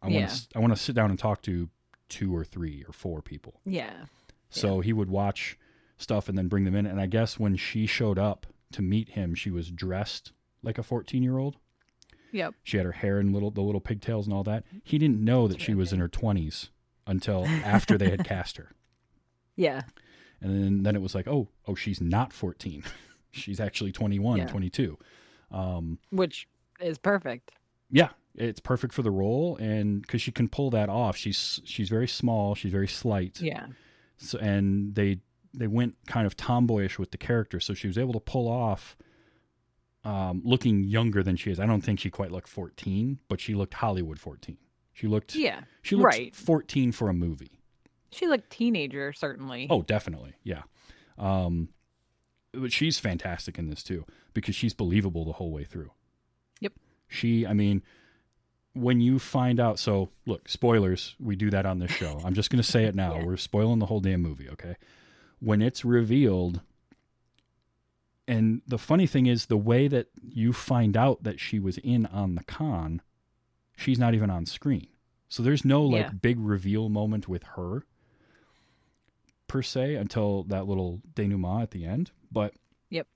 i 0.00 0.08
Yeah. 0.08 0.20
want 0.20 0.30
to 0.30 0.46
i 0.56 0.58
want 0.60 0.74
to 0.74 0.80
sit 0.82 0.94
down 0.96 1.10
and 1.10 1.18
talk 1.18 1.42
to 1.42 1.68
two 2.08 2.34
or 2.34 2.42
three 2.42 2.84
or 2.88 2.92
four 2.94 3.20
people 3.20 3.60
Yeah. 3.66 4.06
so 4.48 4.80
he 4.80 4.94
would 4.94 5.10
watch 5.10 5.58
stuff 5.98 6.26
and 6.30 6.38
then 6.38 6.48
bring 6.48 6.64
them 6.64 6.74
in 6.74 6.86
and 6.86 6.98
i 6.98 7.04
guess 7.04 7.38
when 7.38 7.54
she 7.56 7.84
showed 7.84 8.18
up 8.18 8.46
to 8.72 8.82
meet 8.82 9.10
him, 9.10 9.34
she 9.34 9.50
was 9.50 9.70
dressed 9.70 10.32
like 10.62 10.78
a 10.78 10.82
14 10.82 11.22
year 11.22 11.38
old. 11.38 11.56
Yep. 12.32 12.54
She 12.62 12.76
had 12.76 12.84
her 12.86 12.92
hair 12.92 13.18
and 13.18 13.32
little 13.32 13.50
the 13.50 13.60
little 13.62 13.80
pigtails 13.80 14.26
and 14.26 14.34
all 14.34 14.42
that. 14.44 14.64
He 14.84 14.98
didn't 14.98 15.24
know 15.24 15.48
that 15.48 15.60
she 15.60 15.74
was 15.74 15.92
in 15.92 16.00
her 16.00 16.08
20s 16.08 16.68
until 17.06 17.44
after 17.64 17.96
they 17.96 18.10
had 18.10 18.24
cast 18.24 18.56
her. 18.56 18.72
Yeah. 19.54 19.82
And 20.40 20.62
then, 20.62 20.82
then 20.82 20.96
it 20.96 21.02
was 21.02 21.14
like, 21.14 21.26
oh, 21.28 21.48
oh, 21.66 21.74
she's 21.74 22.00
not 22.00 22.32
14. 22.32 22.82
she's 23.30 23.60
actually 23.60 23.92
21, 23.92 24.38
Yeah. 24.38 24.46
22. 24.46 24.98
Um, 25.50 25.98
Which 26.10 26.48
is 26.80 26.98
perfect. 26.98 27.52
yeah, 27.90 28.10
it's 28.34 28.60
perfect 28.60 28.92
for 28.92 29.02
the 29.02 29.10
role, 29.10 29.56
and 29.56 30.02
because 30.02 30.20
she 30.20 30.32
can 30.32 30.48
pull 30.48 30.68
that 30.70 30.88
off, 30.90 31.16
she's 31.16 31.60
she's 31.64 31.88
very 31.88 32.08
small, 32.08 32.54
she's 32.54 32.72
very 32.72 32.88
slight, 32.88 33.40
Yeah. 33.40 33.66
so, 34.18 34.38
and 34.40 34.94
they 34.94 35.20
they 35.56 35.66
went 35.66 35.94
kind 36.06 36.26
of 36.26 36.36
tomboyish 36.36 36.98
with 36.98 37.10
the 37.10 37.18
character, 37.18 37.58
so 37.60 37.74
she 37.74 37.86
was 37.86 37.96
able 37.98 38.12
to 38.12 38.20
pull 38.20 38.46
off 38.48 38.96
um, 40.04 40.42
looking 40.44 40.84
younger 40.84 41.22
than 41.22 41.36
she 41.36 41.50
is. 41.50 41.58
I 41.58 41.66
don't 41.66 41.80
think 41.80 41.98
she 41.98 42.10
quite 42.10 42.30
looked 42.30 42.48
14, 42.48 43.18
but 43.28 43.40
she 43.40 43.54
looked 43.54 43.74
Hollywood 43.74 44.18
14. 44.20 44.56
She 44.92 45.06
looked 45.08 45.34
Yeah. 45.34 45.62
she 45.82 45.96
looked 45.96 46.06
right. 46.14 46.34
14 46.36 46.92
for 46.92 47.08
a 47.08 47.12
movie. 47.12 47.58
She 48.12 48.26
looked 48.28 48.50
teenager, 48.50 49.12
certainly. 49.12 49.66
Oh, 49.68 49.82
definitely. 49.82 50.34
Yeah. 50.44 50.62
Um, 51.18 51.70
but 52.52 52.72
she's 52.72 52.98
fantastic 52.98 53.58
in 53.58 53.68
this 53.68 53.82
too 53.82 54.04
because 54.32 54.54
she's 54.54 54.72
believable 54.74 55.24
the 55.24 55.32
whole 55.32 55.50
way 55.50 55.64
through. 55.64 55.90
Yep. 56.60 56.72
She, 57.08 57.46
I 57.46 57.52
mean, 57.52 57.82
when 58.74 59.00
you 59.00 59.18
find 59.18 59.58
out, 59.58 59.78
so 59.78 60.08
look, 60.24 60.48
spoilers, 60.48 61.14
we 61.18 61.34
do 61.36 61.50
that 61.50 61.66
on 61.66 61.78
this 61.78 61.90
show. 61.90 62.20
I'm 62.24 62.34
just 62.34 62.48
going 62.50 62.62
to 62.62 62.68
say 62.70 62.84
it 62.84 62.94
now. 62.94 63.14
Yeah. 63.18 63.24
We're 63.24 63.36
spoiling 63.36 63.80
the 63.80 63.86
whole 63.86 64.00
damn 64.00 64.22
movie, 64.22 64.48
okay? 64.50 64.76
When 65.40 65.60
it's 65.62 65.84
revealed, 65.84 66.60
and 68.28 68.62
the 68.66 68.78
funny 68.78 69.06
thing 69.06 69.26
is, 69.26 69.46
the 69.46 69.56
way 69.56 69.86
that 69.88 70.08
you 70.22 70.52
find 70.52 70.96
out 70.96 71.22
that 71.22 71.38
she 71.40 71.58
was 71.58 71.78
in 71.78 72.06
on 72.06 72.34
the 72.34 72.44
con, 72.44 73.02
she's 73.76 73.98
not 73.98 74.14
even 74.14 74.30
on 74.30 74.46
screen. 74.46 74.88
So 75.28 75.42
there's 75.42 75.64
no 75.64 75.82
like 75.84 76.06
Yeah. 76.06 76.12
big 76.12 76.38
reveal 76.40 76.88
moment 76.88 77.28
with 77.28 77.42
her 77.54 77.84
per 79.48 79.62
se 79.62 79.94
until 79.96 80.42
that 80.44 80.66
little 80.66 81.02
denouement 81.14 81.62
at 81.62 81.70
the 81.70 81.84
end. 81.84 82.10
But 82.32 82.54
Yep. 82.90 83.06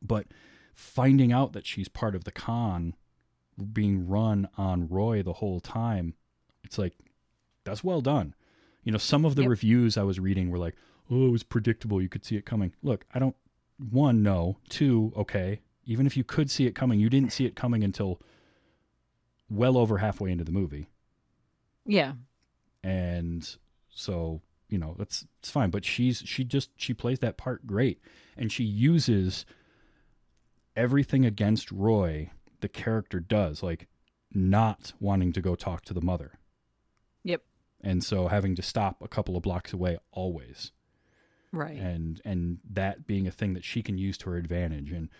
but 0.00 0.26
finding 0.74 1.32
out 1.32 1.52
that 1.52 1.66
she's 1.66 1.88
part 1.88 2.14
of 2.14 2.24
the 2.24 2.32
con 2.32 2.94
being 3.72 4.06
run 4.06 4.48
on 4.56 4.88
Roy 4.88 5.22
the 5.22 5.34
whole 5.34 5.60
time, 5.60 6.14
it's 6.64 6.78
like 6.78 6.94
that's 7.64 7.82
well 7.84 8.00
done. 8.00 8.34
You 8.84 8.92
know, 8.92 8.98
some 8.98 9.24
of 9.24 9.34
the 9.36 9.42
Yep. 9.42 9.48
reviews 9.50 9.96
I 9.96 10.02
was 10.02 10.18
reading 10.20 10.50
were 10.50 10.58
like, 10.58 10.76
"Oh, 11.12 11.26
it 11.26 11.30
was 11.30 11.42
predictable. 11.42 12.00
You 12.00 12.08
could 12.08 12.24
see 12.24 12.36
it 12.36 12.46
coming." 12.46 12.72
Look, 12.82 13.04
I 13.14 13.18
don't. 13.18 13.36
One, 13.90 14.22
no. 14.22 14.58
Two, 14.68 15.12
okay. 15.16 15.60
Even 15.84 16.06
if 16.06 16.16
you 16.16 16.24
could 16.24 16.50
see 16.50 16.66
it 16.66 16.74
coming, 16.74 17.00
you 17.00 17.10
didn't 17.10 17.32
see 17.32 17.44
it 17.44 17.56
coming 17.56 17.82
until 17.84 18.20
well 19.50 19.76
over 19.76 19.98
halfway 19.98 20.30
into 20.30 20.44
the 20.44 20.52
movie 20.52 20.88
Yeah. 21.84 22.12
and 22.82 23.56
so 23.90 24.40
you 24.70 24.78
know 24.78 24.94
that's 24.98 25.26
it's 25.40 25.50
fine 25.50 25.68
but 25.68 25.84
she's 25.84 26.22
she 26.24 26.42
just 26.42 26.70
she 26.76 26.94
plays 26.94 27.18
that 27.18 27.36
part 27.36 27.66
great 27.66 28.00
and 28.36 28.50
she 28.50 28.64
uses 28.64 29.44
everything 30.74 31.26
against 31.26 31.70
roy 31.70 32.30
the 32.60 32.68
character 32.68 33.20
does 33.20 33.62
like 33.62 33.88
not 34.32 34.94
wanting 35.00 35.32
to 35.34 35.42
go 35.42 35.54
talk 35.54 35.84
to 35.84 35.92
the 35.92 36.00
mother 36.00 36.32
Yep. 37.24 37.42
and 37.82 38.02
so 38.02 38.28
having 38.28 38.54
to 38.54 38.62
stop 38.62 39.02
a 39.02 39.08
couple 39.08 39.36
of 39.36 39.42
blocks 39.42 39.74
away 39.74 39.98
always 40.12 40.72
Right. 41.52 41.78
and 41.78 42.20
and 42.24 42.58
that 42.72 43.06
being 43.06 43.26
a 43.26 43.30
thing 43.30 43.52
that 43.54 43.64
she 43.64 43.82
can 43.82 43.98
use 43.98 44.16
to 44.18 44.30
her 44.30 44.36
advantage. 44.36 44.90
And 44.90 45.10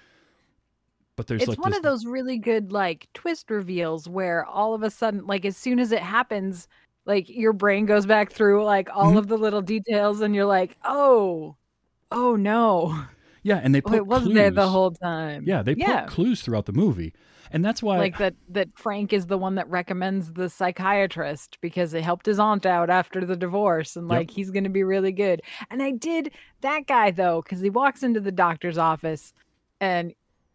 but 1.16 1.26
there's 1.26 1.42
it's 1.42 1.48
like 1.50 1.58
one 1.58 1.72
this, 1.72 1.76
of 1.78 1.82
those 1.82 2.06
really 2.06 2.38
good 2.38 2.72
like 2.72 3.06
twist 3.12 3.50
reveals 3.50 4.08
where 4.08 4.44
all 4.46 4.72
of 4.74 4.82
a 4.82 4.90
sudden 4.90 5.26
like 5.26 5.44
as 5.44 5.56
soon 5.56 5.78
as 5.78 5.92
it 5.92 6.00
happens 6.00 6.68
like 7.04 7.28
your 7.28 7.52
brain 7.52 7.84
goes 7.84 8.06
back 8.06 8.32
through 8.32 8.64
like 8.64 8.88
all 8.94 9.12
Mhm. 9.12 9.18
of 9.18 9.28
the 9.28 9.36
little 9.36 9.60
details 9.60 10.20
and 10.22 10.34
you're 10.34 10.46
like 10.46 10.76
oh 10.84 11.56
oh 12.10 12.36
no. 12.36 13.04
Yeah 13.42 13.60
and 13.62 13.74
they 13.74 13.80
oh, 13.84 13.88
put 13.90 13.96
it 13.96 14.06
wasn't 14.06 14.34
there 14.34 14.50
the 14.50 14.68
whole 14.68 14.92
time. 14.92 15.44
Yeah 15.46 15.62
they 15.62 15.74
yeah. 15.74 16.02
put 16.02 16.10
clues 16.14 16.40
throughout 16.40 16.64
the 16.66 16.72
movie 16.72 17.12
and 17.52 17.64
that's 17.64 17.82
why 17.82 17.98
like 17.98 18.18
that 18.18 18.34
that 18.48 18.68
frank 18.74 19.12
is 19.12 19.26
the 19.26 19.38
one 19.38 19.54
that 19.56 19.68
recommends 19.68 20.32
the 20.32 20.48
psychiatrist 20.48 21.58
because 21.60 21.94
it 21.94 22.02
helped 22.02 22.26
his 22.26 22.38
aunt 22.38 22.66
out 22.66 22.90
after 22.90 23.24
the 23.24 23.36
divorce 23.36 23.96
and 23.96 24.08
Yep. 24.08 24.18
like 24.18 24.30
he's 24.30 24.50
gonna 24.50 24.70
be 24.70 24.82
really 24.82 25.12
good 25.12 25.42
and 25.70 25.82
i 25.82 25.90
did 25.90 26.32
that 26.62 26.86
guy 26.86 27.10
though 27.10 27.42
because 27.42 27.60
he 27.60 27.70
walks 27.70 28.02
into 28.02 28.20
the 28.20 28.32
doctor's 28.32 28.78
office 28.78 29.32
and 29.80 30.14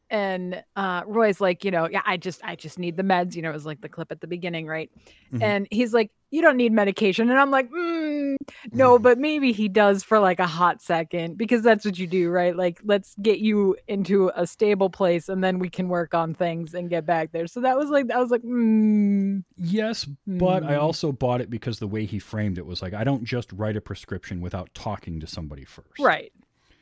and 0.09 0.63
uh 0.75 1.01
roy's 1.05 1.41
like 1.41 1.63
you 1.65 1.71
know 1.71 1.87
yeah 1.91 2.01
i 2.05 2.15
just 2.17 2.41
i 2.43 2.55
just 2.55 2.79
need 2.79 2.95
the 2.97 3.03
meds 3.03 3.35
you 3.35 3.41
know 3.41 3.49
it 3.49 3.53
was 3.53 3.65
like 3.65 3.81
the 3.81 3.89
clip 3.89 4.11
at 4.11 4.21
the 4.21 4.27
beginning 4.27 4.65
right 4.65 4.89
Mhm. 5.33 5.43
and 5.43 5.67
he's 5.71 5.93
like 5.93 6.11
you 6.31 6.41
don't 6.41 6.57
need 6.57 6.71
medication. 6.73 7.29
And 7.29 7.39
i'm 7.39 7.51
like 7.51 7.69
mm, 7.71 8.35
no 8.73 8.99
but 8.99 9.17
maybe 9.17 9.51
he 9.51 9.67
does 9.69 10.03
for 10.03 10.19
like 10.19 10.39
a 10.39 10.47
hot 10.47 10.81
second 10.81 11.37
because 11.37 11.61
that's 11.63 11.85
what 11.85 11.97
you 11.97 12.07
do 12.07 12.29
right? 12.29 12.55
Like 12.55 12.79
let's 12.83 13.15
get 13.21 13.39
you 13.39 13.75
into 13.87 14.31
a 14.35 14.45
stable 14.47 14.89
place 14.89 15.29
and 15.29 15.43
then 15.43 15.59
we 15.59 15.69
can 15.69 15.87
work 15.89 16.13
on 16.13 16.33
things 16.33 16.73
and 16.73 16.89
get 16.89 17.05
back 17.05 17.31
there. 17.31 17.47
So 17.47 17.61
that 17.61 17.77
was 17.77 17.89
like 17.89 18.11
i 18.11 18.17
was 18.19 18.31
like 18.31 18.43
mm, 18.43 19.43
Yes, 19.57 20.05
but 20.25 20.63
I 20.63 20.73
Mm. 20.73 20.81
also 20.81 21.11
bought 21.11 21.41
it 21.41 21.49
because 21.49 21.79
the 21.79 21.87
way 21.87 22.05
he 22.05 22.19
framed 22.19 22.57
it 22.57 22.65
was 22.65 22.81
like 22.81 22.93
I 22.93 23.03
don't 23.03 23.23
just 23.23 23.51
write 23.53 23.75
a 23.77 23.81
prescription 23.81 24.41
without 24.41 24.69
talking 24.73 25.19
to 25.19 25.27
somebody 25.27 25.65
first. 25.65 25.99
right. 25.99 26.31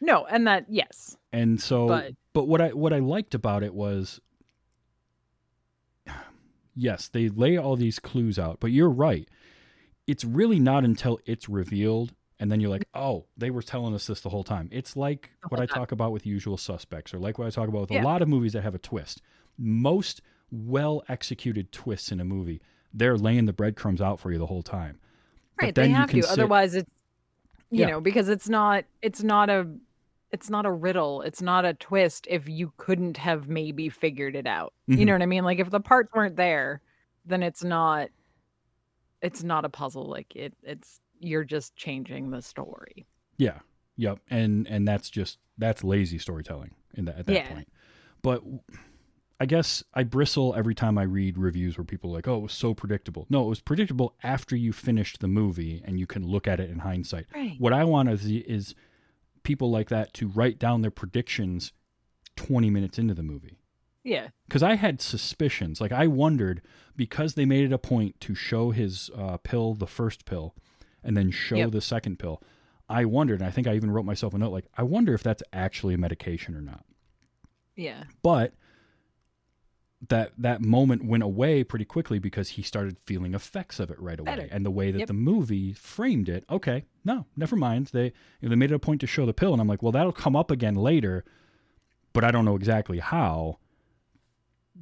No 0.01 0.25
and 0.25 0.45
that 0.47 0.65
yes. 0.69 1.15
And 1.31 1.59
so 1.61 1.87
but, 1.87 2.11
But- 2.33 2.47
what 2.47 2.61
I 2.61 2.69
what 2.69 2.93
I 2.93 2.99
liked 2.99 3.33
about 3.35 3.63
it 3.63 3.73
was 3.73 4.19
yes, 6.75 7.07
they 7.07 7.29
lay 7.29 7.57
all 7.57 7.75
these 7.75 7.99
clues 7.99 8.37
out, 8.39 8.59
but 8.59 8.71
you're 8.71 8.89
right. 8.89 9.27
It's 10.07 10.23
really 10.23 10.59
not 10.59 10.83
until 10.83 11.19
it's 11.25 11.49
revealed 11.49 12.13
and 12.39 12.51
then 12.51 12.59
you're 12.59 12.69
like, 12.69 12.81
mm-hmm. 12.93 13.01
"Oh, 13.01 13.25
they 13.37 13.49
were 13.49 13.61
telling 13.61 13.93
us 13.95 14.07
this 14.07 14.21
the 14.21 14.29
whole 14.29 14.43
time." 14.43 14.67
It's 14.71 14.95
like 14.95 15.31
what 15.49 15.61
I 15.61 15.65
talk 15.65 15.91
about 15.91 16.11
with 16.11 16.25
Usual 16.25 16.57
Suspects 16.57 17.13
or 17.13 17.19
like 17.19 17.37
what 17.37 17.47
I 17.47 17.49
talk 17.49 17.69
about 17.69 17.81
with 17.81 17.91
Yeah. 17.91 18.03
a 18.03 18.05
lot 18.05 18.21
of 18.21 18.27
movies 18.27 18.53
that 18.53 18.61
have 18.63 18.75
a 18.75 18.79
twist. 18.79 19.21
Most 19.57 20.21
well 20.51 21.01
executed 21.07 21.71
twists 21.71 22.11
in 22.11 22.19
a 22.19 22.25
movie, 22.25 22.61
they're 22.93 23.17
laying 23.17 23.45
the 23.45 23.53
breadcrumbs 23.53 24.01
out 24.01 24.19
for 24.19 24.31
you 24.31 24.37
the 24.37 24.45
whole 24.45 24.63
time. 24.63 24.99
But 25.57 25.63
right 25.65 25.75
then 25.75 25.83
they 25.85 25.89
you 25.91 25.95
have 25.95 26.11
to 26.11 26.21
sit- 26.23 26.31
otherwise 26.31 26.75
it's 26.75 26.89
you 27.71 27.81
Yeah. 27.81 27.87
know 27.91 28.01
because 28.01 28.27
it's 28.29 28.49
not 28.49 28.83
it's 29.01 29.23
not 29.23 29.49
a 29.49 29.67
it's 30.35 30.49
not 30.49 30.65
a 30.65 30.71
riddle 30.71 31.21
it's 31.21 31.41
not 31.41 31.63
a 31.65 31.73
twist 31.75 32.27
if 32.29 32.47
you 32.49 32.71
couldn't 32.77 33.15
have 33.17 33.47
maybe 33.47 33.87
figured 33.89 34.35
it 34.35 34.45
out 34.45 34.73
you 34.87 34.97
Mhm. 34.97 35.05
know 35.05 35.13
what 35.13 35.21
i 35.21 35.25
mean 35.25 35.43
like 35.45 35.59
if 35.59 35.69
the 35.69 35.79
parts 35.79 36.11
weren't 36.13 36.35
there 36.35 36.81
then 37.25 37.41
it's 37.41 37.63
not 37.63 38.09
it's 39.21 39.43
not 39.43 39.63
a 39.65 39.69
puzzle 39.69 40.05
like 40.09 40.35
it 40.35 40.53
it's 40.61 40.99
you're 41.19 41.45
just 41.45 41.75
changing 41.75 42.29
the 42.31 42.41
story 42.41 43.05
Yeah. 43.37 43.59
Yep. 43.97 44.19
And 44.29 44.67
and 44.67 44.85
that's 44.87 45.09
just 45.09 45.39
that's 45.57 45.81
lazy 45.83 46.17
storytelling 46.19 46.71
in 46.95 47.05
that 47.05 47.17
at 47.19 47.25
that 47.27 47.33
Yeah. 47.33 47.49
point. 47.53 47.67
But 48.21 48.43
I 49.39 49.45
guess 49.45 49.83
I 49.93 50.03
bristle 50.03 50.53
every 50.55 50.75
time 50.75 50.97
I 50.97 51.03
read 51.03 51.37
reviews 51.37 51.77
where 51.77 51.85
people 51.85 52.11
are 52.11 52.15
like, 52.15 52.27
"Oh, 52.27 52.37
it 52.39 52.41
was 52.41 52.53
so 52.53 52.73
predictable." 52.73 53.25
No, 53.29 53.45
it 53.45 53.49
was 53.49 53.61
predictable 53.61 54.15
after 54.23 54.55
you 54.55 54.73
finished 54.73 55.19
the 55.21 55.27
movie 55.29 55.81
and 55.85 55.97
you 55.99 56.05
can 56.07 56.25
look 56.27 56.45
at 56.47 56.59
it 56.59 56.69
in 56.69 56.79
hindsight. 56.79 57.25
right 57.33 57.55
What 57.59 57.71
I 57.73 57.83
want 57.85 58.09
is, 58.09 58.25
is 58.25 58.75
people 59.45 59.71
like 59.71 59.87
that 59.89 60.13
to 60.15 60.27
write 60.27 60.59
down 60.59 60.81
their 60.81 60.91
predictions 60.91 61.71
20 62.35 62.69
minutes 62.69 62.99
into 62.99 63.13
the 63.13 63.23
movie. 63.23 63.57
yeah 64.03 64.27
Because 64.47 64.61
I 64.63 64.75
had 64.75 64.99
suspicions. 65.01 65.79
Like, 65.79 65.93
I 65.93 66.07
wondered 66.07 66.61
because 66.97 67.35
they 67.35 67.45
made 67.45 67.63
it 67.65 67.71
a 67.73 67.77
point 67.77 68.19
to 68.21 68.35
show 68.35 68.71
his 68.71 69.09
uh, 69.17 69.37
pill, 69.37 69.73
the 69.73 69.87
first 69.87 70.25
pill, 70.25 70.53
and 71.03 71.15
then 71.15 71.31
show 71.31 71.55
Yep. 71.55 71.71
the 71.71 71.81
second 71.81 72.19
pill. 72.19 72.41
I 72.89 73.05
wondered, 73.05 73.39
and 73.39 73.47
I 73.47 73.51
think 73.51 73.67
I 73.67 73.75
even 73.75 73.89
wrote 73.91 74.05
myself 74.05 74.33
a 74.33 74.37
note 74.37 74.51
like, 74.51 74.65
I 74.77 74.83
wonder 74.83 75.13
if 75.13 75.23
that's 75.23 75.41
actually 75.53 75.93
a 75.93 75.97
medication 75.97 76.53
or 76.55 76.61
not. 76.61 76.83
yeah 77.75 78.03
But 78.21 78.53
that 80.09 80.33
that 80.37 80.61
moment 80.61 81.03
went 81.05 81.23
away 81.23 81.63
pretty 81.63 81.85
quickly 81.85 82.19
because 82.19 82.49
he 82.49 82.61
started 82.61 82.97
feeling 83.05 83.33
effects 83.33 83.79
of 83.79 83.89
it 83.89 83.99
right 83.99 84.19
away. 84.19 84.35
Better. 84.35 84.47
And 84.51 84.65
the 84.65 84.69
way 84.71 84.91
that 84.91 84.99
Yep. 84.99 85.07
the 85.07 85.13
movie 85.13 85.73
framed 85.73 86.29
it, 86.29 86.43
okay, 86.49 86.83
no, 87.03 87.25
never 87.35 87.55
mind. 87.55 87.87
They 87.87 88.11
they 88.41 88.55
made 88.55 88.71
it 88.71 88.75
a 88.75 88.79
point 88.79 89.01
to 89.01 89.07
show 89.07 89.25
the 89.25 89.33
pill, 89.33 89.53
and 89.53 89.61
I'm 89.61 89.67
like, 89.67 89.81
well, 89.81 89.91
that'll 89.93 90.11
come 90.11 90.35
up 90.35 90.51
again 90.51 90.75
later, 90.75 91.23
but 92.13 92.23
I 92.23 92.31
don't 92.31 92.45
know 92.45 92.55
exactly 92.55 92.99
how. 92.99 93.57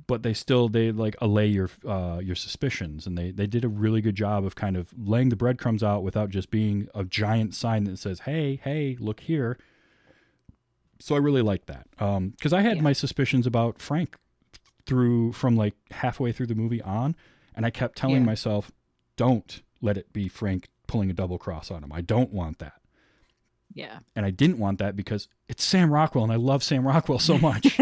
But 0.07 0.23
they 0.23 0.33
still 0.33 0.67
they 0.69 0.91
like 0.91 1.15
allay 1.21 1.45
your 1.47 1.69
uh, 1.87 2.19
your 2.21 2.35
suspicions, 2.35 3.05
and 3.05 3.15
they 3.15 3.29
they 3.29 3.45
did 3.45 3.63
a 3.63 3.69
really 3.69 4.01
good 4.01 4.15
job 4.15 4.43
of 4.43 4.55
kind 4.55 4.75
of 4.75 4.91
laying 4.97 5.29
the 5.29 5.35
breadcrumbs 5.35 5.83
out 5.83 6.01
without 6.01 6.31
just 6.31 6.49
being 6.49 6.89
a 6.95 7.03
giant 7.05 7.53
sign 7.53 7.83
that 7.83 7.99
says, 7.99 8.21
"Hey, 8.21 8.59
hey, 8.63 8.97
look 8.99 9.19
here." 9.19 9.59
So 10.99 11.13
I 11.13 11.19
really 11.19 11.43
like 11.43 11.67
that 11.67 11.87
because 11.91 12.53
I 12.53 12.61
had 12.61 12.77
Yeah. 12.77 12.81
my 12.83 12.93
suspicions 12.93 13.45
about 13.45 13.79
Frank 13.79 14.15
through 14.85 15.33
from 15.33 15.55
like 15.55 15.75
halfway 15.91 16.31
through 16.31 16.47
the 16.47 16.55
movie 16.55 16.81
on, 16.81 17.15
and 17.55 17.65
I 17.65 17.69
kept 17.69 17.97
telling 17.97 18.17
Yeah. 18.21 18.25
myself, 18.25 18.71
"Don't 19.15 19.61
let 19.81 19.97
it 19.97 20.11
be 20.13 20.27
Frank 20.27 20.69
pulling 20.87 21.09
a 21.09 21.13
double 21.13 21.37
cross 21.37 21.71
on 21.71 21.83
him. 21.83 21.91
I 21.91 22.01
don't 22.01 22.31
want 22.31 22.59
that." 22.59 22.73
Yeah. 23.73 23.99
And 24.15 24.23
I 24.25 24.29
didn't 24.29 24.59
want 24.59 24.77
that 24.79 24.95
because 24.95 25.27
it's 25.47 25.63
Sam 25.63 25.91
Rockwell 25.91 26.23
and 26.23 26.31
I 26.31 26.35
love 26.35 26.63
Sam 26.63 26.85
Rockwell 26.85 27.17
so 27.17 27.39
much. 27.39 27.79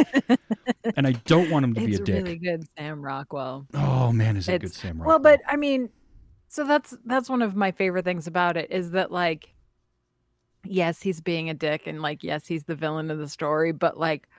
and 0.96 1.06
I 1.06 1.12
don't 1.26 1.50
want 1.50 1.66
him 1.66 1.74
to 1.74 1.82
be 1.86 1.96
a 1.96 2.00
dick. 2.00 2.24
really 2.24 2.38
good, 2.38 2.66
Sam 2.78 3.02
Rockwell. 3.02 3.68
Oh 3.74 4.12
man, 4.14 4.38
is 4.38 4.48
it 4.48 4.62
good 4.62 4.74
Sam 4.74 4.98
Rockwell? 5.00 5.08
Well, 5.08 5.20
but 5.20 5.42
I 5.48 5.58
mean, 5.58 5.90
so 6.48 6.64
that's 6.66 6.96
that's 7.06 7.30
one 7.30 7.42
of 7.42 7.56
my 7.56 7.72
favorite 7.72 8.06
things 8.06 8.26
about 8.28 8.56
it 8.56 8.72
is 8.72 8.92
that 8.92 9.12
like, 9.12 9.54
yes, 10.64 11.02
he's 11.02 11.20
being 11.20 11.50
a 11.50 11.54
dick, 11.54 11.88
and 11.88 12.02
like, 12.02 12.24
yes, 12.24 12.48
he's 12.48 12.64
the 12.64 12.76
villain 12.76 13.12
of 13.12 13.18
the 13.18 13.28
story, 13.28 13.72
but 13.74 13.98
like, 13.98 14.30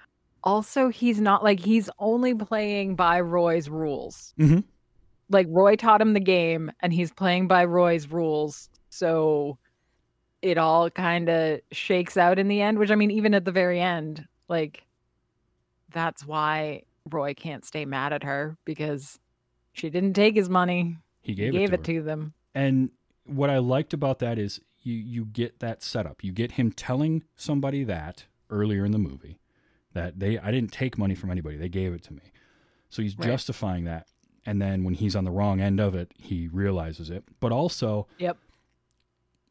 also 0.44 0.88
he's 0.88 1.20
not 1.20 1.42
like 1.44 1.60
he's 1.60 1.88
only 1.98 2.34
playing 2.34 2.96
by 2.96 3.20
Roy's 3.20 3.68
rules. 3.68 4.34
Mhm. 4.38 4.64
Like 5.30 5.46
Roy 5.50 5.76
taught 5.76 6.00
him 6.00 6.12
the 6.12 6.20
game, 6.20 6.70
and 6.80 6.92
he's 6.92 7.12
playing 7.12 7.48
by 7.48 7.64
Roy's 7.64 8.10
rules, 8.10 8.68
so 8.90 9.58
it 10.42 10.58
all 10.58 10.90
kind 10.90 11.28
of 11.28 11.60
shakes 11.70 12.16
out 12.16 12.38
in 12.38 12.48
the 12.48 12.60
end. 12.60 12.78
Which 12.78 12.90
I 12.90 12.94
mean, 12.96 13.10
even 13.10 13.32
at 13.34 13.44
the 13.44 13.52
very 13.52 13.80
end, 13.80 14.26
like, 14.48 14.84
that's 15.90 16.26
why 16.26 16.82
Roy 17.10 17.32
can't 17.34 17.64
stay 17.64 17.84
mad 17.84 18.12
at 18.12 18.24
her 18.24 18.56
because 18.64 19.18
she 19.72 19.88
didn't 19.90 20.14
take 20.14 20.34
his 20.34 20.48
money. 20.48 20.96
he 21.20 21.32
He 21.32 21.34
gave, 21.36 21.52
gave, 21.52 21.72
it, 21.72 21.80
it, 21.80 21.84
to, 21.84 21.94
her. 21.94 22.00
to 22.00 22.04
them. 22.04 22.34
And 22.54 22.90
what 23.24 23.48
I 23.50 23.58
liked 23.58 23.94
about 23.94 24.18
that 24.18 24.38
is 24.38 24.60
you 24.82 24.94
you 24.94 25.24
get 25.24 25.60
that 25.60 25.82
setup. 25.82 26.22
You 26.24 26.32
get 26.32 26.52
him 26.52 26.72
telling 26.72 27.22
somebody 27.36 27.84
that 27.84 28.26
earlier 28.50 28.84
in 28.84 28.90
the 28.92 28.98
movie 28.98 29.38
that 29.94 30.18
they 30.18 30.38
I 30.38 30.50
didn't 30.50 30.72
take 30.72 30.96
money 30.98 31.14
from 31.14 31.30
anybody. 31.30 31.56
They 31.56 31.68
gave 31.68 31.92
it 31.92 32.02
to 32.04 32.12
me. 32.12 32.22
So 32.88 33.02
he's 33.02 33.16
Right. 33.16 33.26
justifying 33.26 33.84
that. 33.84 34.06
And 34.44 34.60
then 34.60 34.84
when 34.84 34.94
he's 34.94 35.14
on 35.16 35.24
the 35.24 35.30
wrong 35.30 35.60
end 35.60 35.80
of 35.80 35.94
it, 35.94 36.12
he 36.18 36.48
realizes 36.48 37.10
it. 37.10 37.24
But 37.40 37.52
also 37.52 38.06
Yep. 38.18 38.36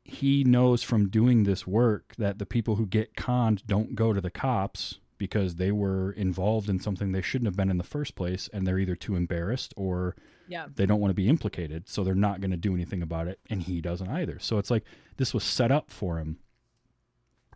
he 0.04 0.44
knows 0.44 0.84
from 0.84 1.10
doing 1.10 1.44
this 1.44 1.66
work 1.68 2.16
that 2.18 2.40
the 2.40 2.46
people 2.46 2.76
who 2.76 2.86
get 2.86 3.16
conned 3.16 3.64
don't 3.68 3.96
go 3.96 4.14
to 4.14 4.22
the 4.22 4.32
cops 4.32 5.00
because 5.18 5.56
they 5.56 5.72
were 5.72 6.12
involved 6.14 6.68
in 6.68 6.80
something 6.80 7.12
they 7.12 7.22
shouldn't 7.22 7.46
have 7.48 7.56
been 7.56 7.70
in 7.70 7.78
the 7.78 7.84
first 7.84 8.16
place 8.16 8.50
and 8.52 8.66
they're 8.66 8.80
either 8.80 8.96
too 8.96 9.16
embarrassed 9.16 9.74
or 9.78 10.16
Yeah. 10.48 10.66
they 10.76 10.88
don't 10.88 11.00
want 11.00 11.12
to 11.12 11.16
be 11.16 11.30
implicated 11.30 11.88
so 11.88 12.04
they're 12.04 12.16
not 12.16 12.42
going 12.42 12.52
to 12.52 12.58
do 12.58 12.74
anything 12.74 13.04
about 13.04 13.28
it 13.28 13.40
and 13.50 13.62
he 13.62 13.80
doesn't 13.82 14.10
either 14.10 14.40
so 14.40 14.58
it's 14.58 14.72
like 14.72 14.84
this 15.18 15.34
was 15.34 15.44
set 15.44 15.72
up 15.72 15.92
for 15.92 16.18
him 16.18 16.40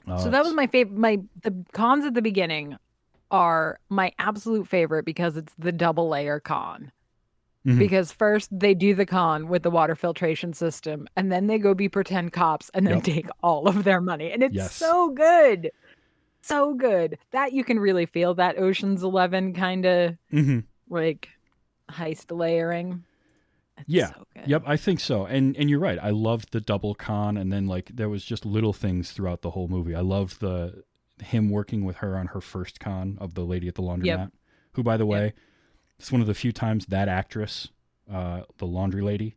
Uh, 0.07 0.17
so 0.17 0.29
that 0.29 0.43
was 0.43 0.53
my 0.53 0.67
favorite. 0.67 0.97
My 0.97 1.19
the 1.41 1.53
cons 1.73 2.05
at 2.05 2.13
the 2.13 2.21
beginning 2.21 2.77
are 3.31 3.79
my 3.89 4.11
absolute 4.19 4.67
favorite 4.67 5.03
because 5.05 5.35
it's 5.37 5.53
the 5.57 5.71
double 5.71 6.07
layer 6.09 6.39
con. 6.39 6.91
Mhm. 7.65 7.79
Because 7.79 8.11
first 8.11 8.49
they 8.57 8.75
do 8.75 8.93
the 8.93 9.07
con 9.07 9.47
with 9.47 9.63
the 9.63 9.71
water 9.71 9.95
filtration 9.95 10.53
system, 10.53 11.07
and 11.15 11.31
then 11.31 11.47
they 11.47 11.57
go 11.57 11.73
be 11.73 11.89
pretend 11.89 12.31
cops 12.31 12.69
and 12.75 12.85
then 12.85 12.95
Yep. 12.97 13.03
take 13.03 13.27
all 13.41 13.67
of 13.67 13.83
their 13.83 13.99
money, 14.01 14.31
and 14.31 14.43
it's 14.43 14.53
Yes. 14.53 14.75
so 14.75 15.09
good, 15.09 15.71
so 16.41 16.75
good 16.75 17.17
that 17.31 17.53
you 17.53 17.63
can 17.63 17.79
really 17.79 18.05
feel 18.05 18.35
that 18.35 18.59
Ocean's 18.59 19.01
Eleven 19.01 19.53
kind 19.53 19.85
of 19.85 20.15
Mhm. 20.31 20.63
like 20.89 21.29
heist 21.89 22.35
layering. 22.35 23.03
It's 23.77 23.85
Yeah. 23.89 24.07
so. 24.13 24.25
Yep, 24.45 24.63
I 24.65 24.77
think 24.77 24.99
so. 24.99 25.25
And 25.25 25.55
and 25.57 25.69
you're 25.69 25.79
right. 25.79 25.99
I 26.01 26.09
loved 26.11 26.51
the 26.51 26.61
double 26.61 26.95
con 26.95 27.37
and 27.37 27.51
then 27.51 27.67
like 27.67 27.91
there 27.93 28.09
was 28.09 28.23
just 28.23 28.45
little 28.45 28.73
things 28.73 29.11
throughout 29.11 29.41
the 29.41 29.51
whole 29.51 29.67
movie. 29.67 29.95
I 29.95 30.01
loved 30.01 30.39
the 30.39 30.83
him 31.21 31.49
working 31.49 31.85
with 31.85 31.97
her 31.97 32.17
on 32.17 32.27
her 32.27 32.41
first 32.41 32.79
con 32.79 33.17
of 33.19 33.33
the 33.33 33.43
lady 33.45 33.67
at 33.67 33.75
the 33.75 33.81
laundromat. 33.81 34.31
Who 34.73 34.83
by 34.83 34.97
the 34.97 35.05
Yep. 35.05 35.09
way, 35.11 35.33
it's 35.99 36.11
one 36.11 36.21
of 36.21 36.27
the 36.27 36.33
few 36.33 36.51
times 36.51 36.85
that 36.87 37.07
actress, 37.07 37.69
uh, 38.11 38.41
the 38.57 38.67
laundry 38.67 39.01
lady, 39.01 39.35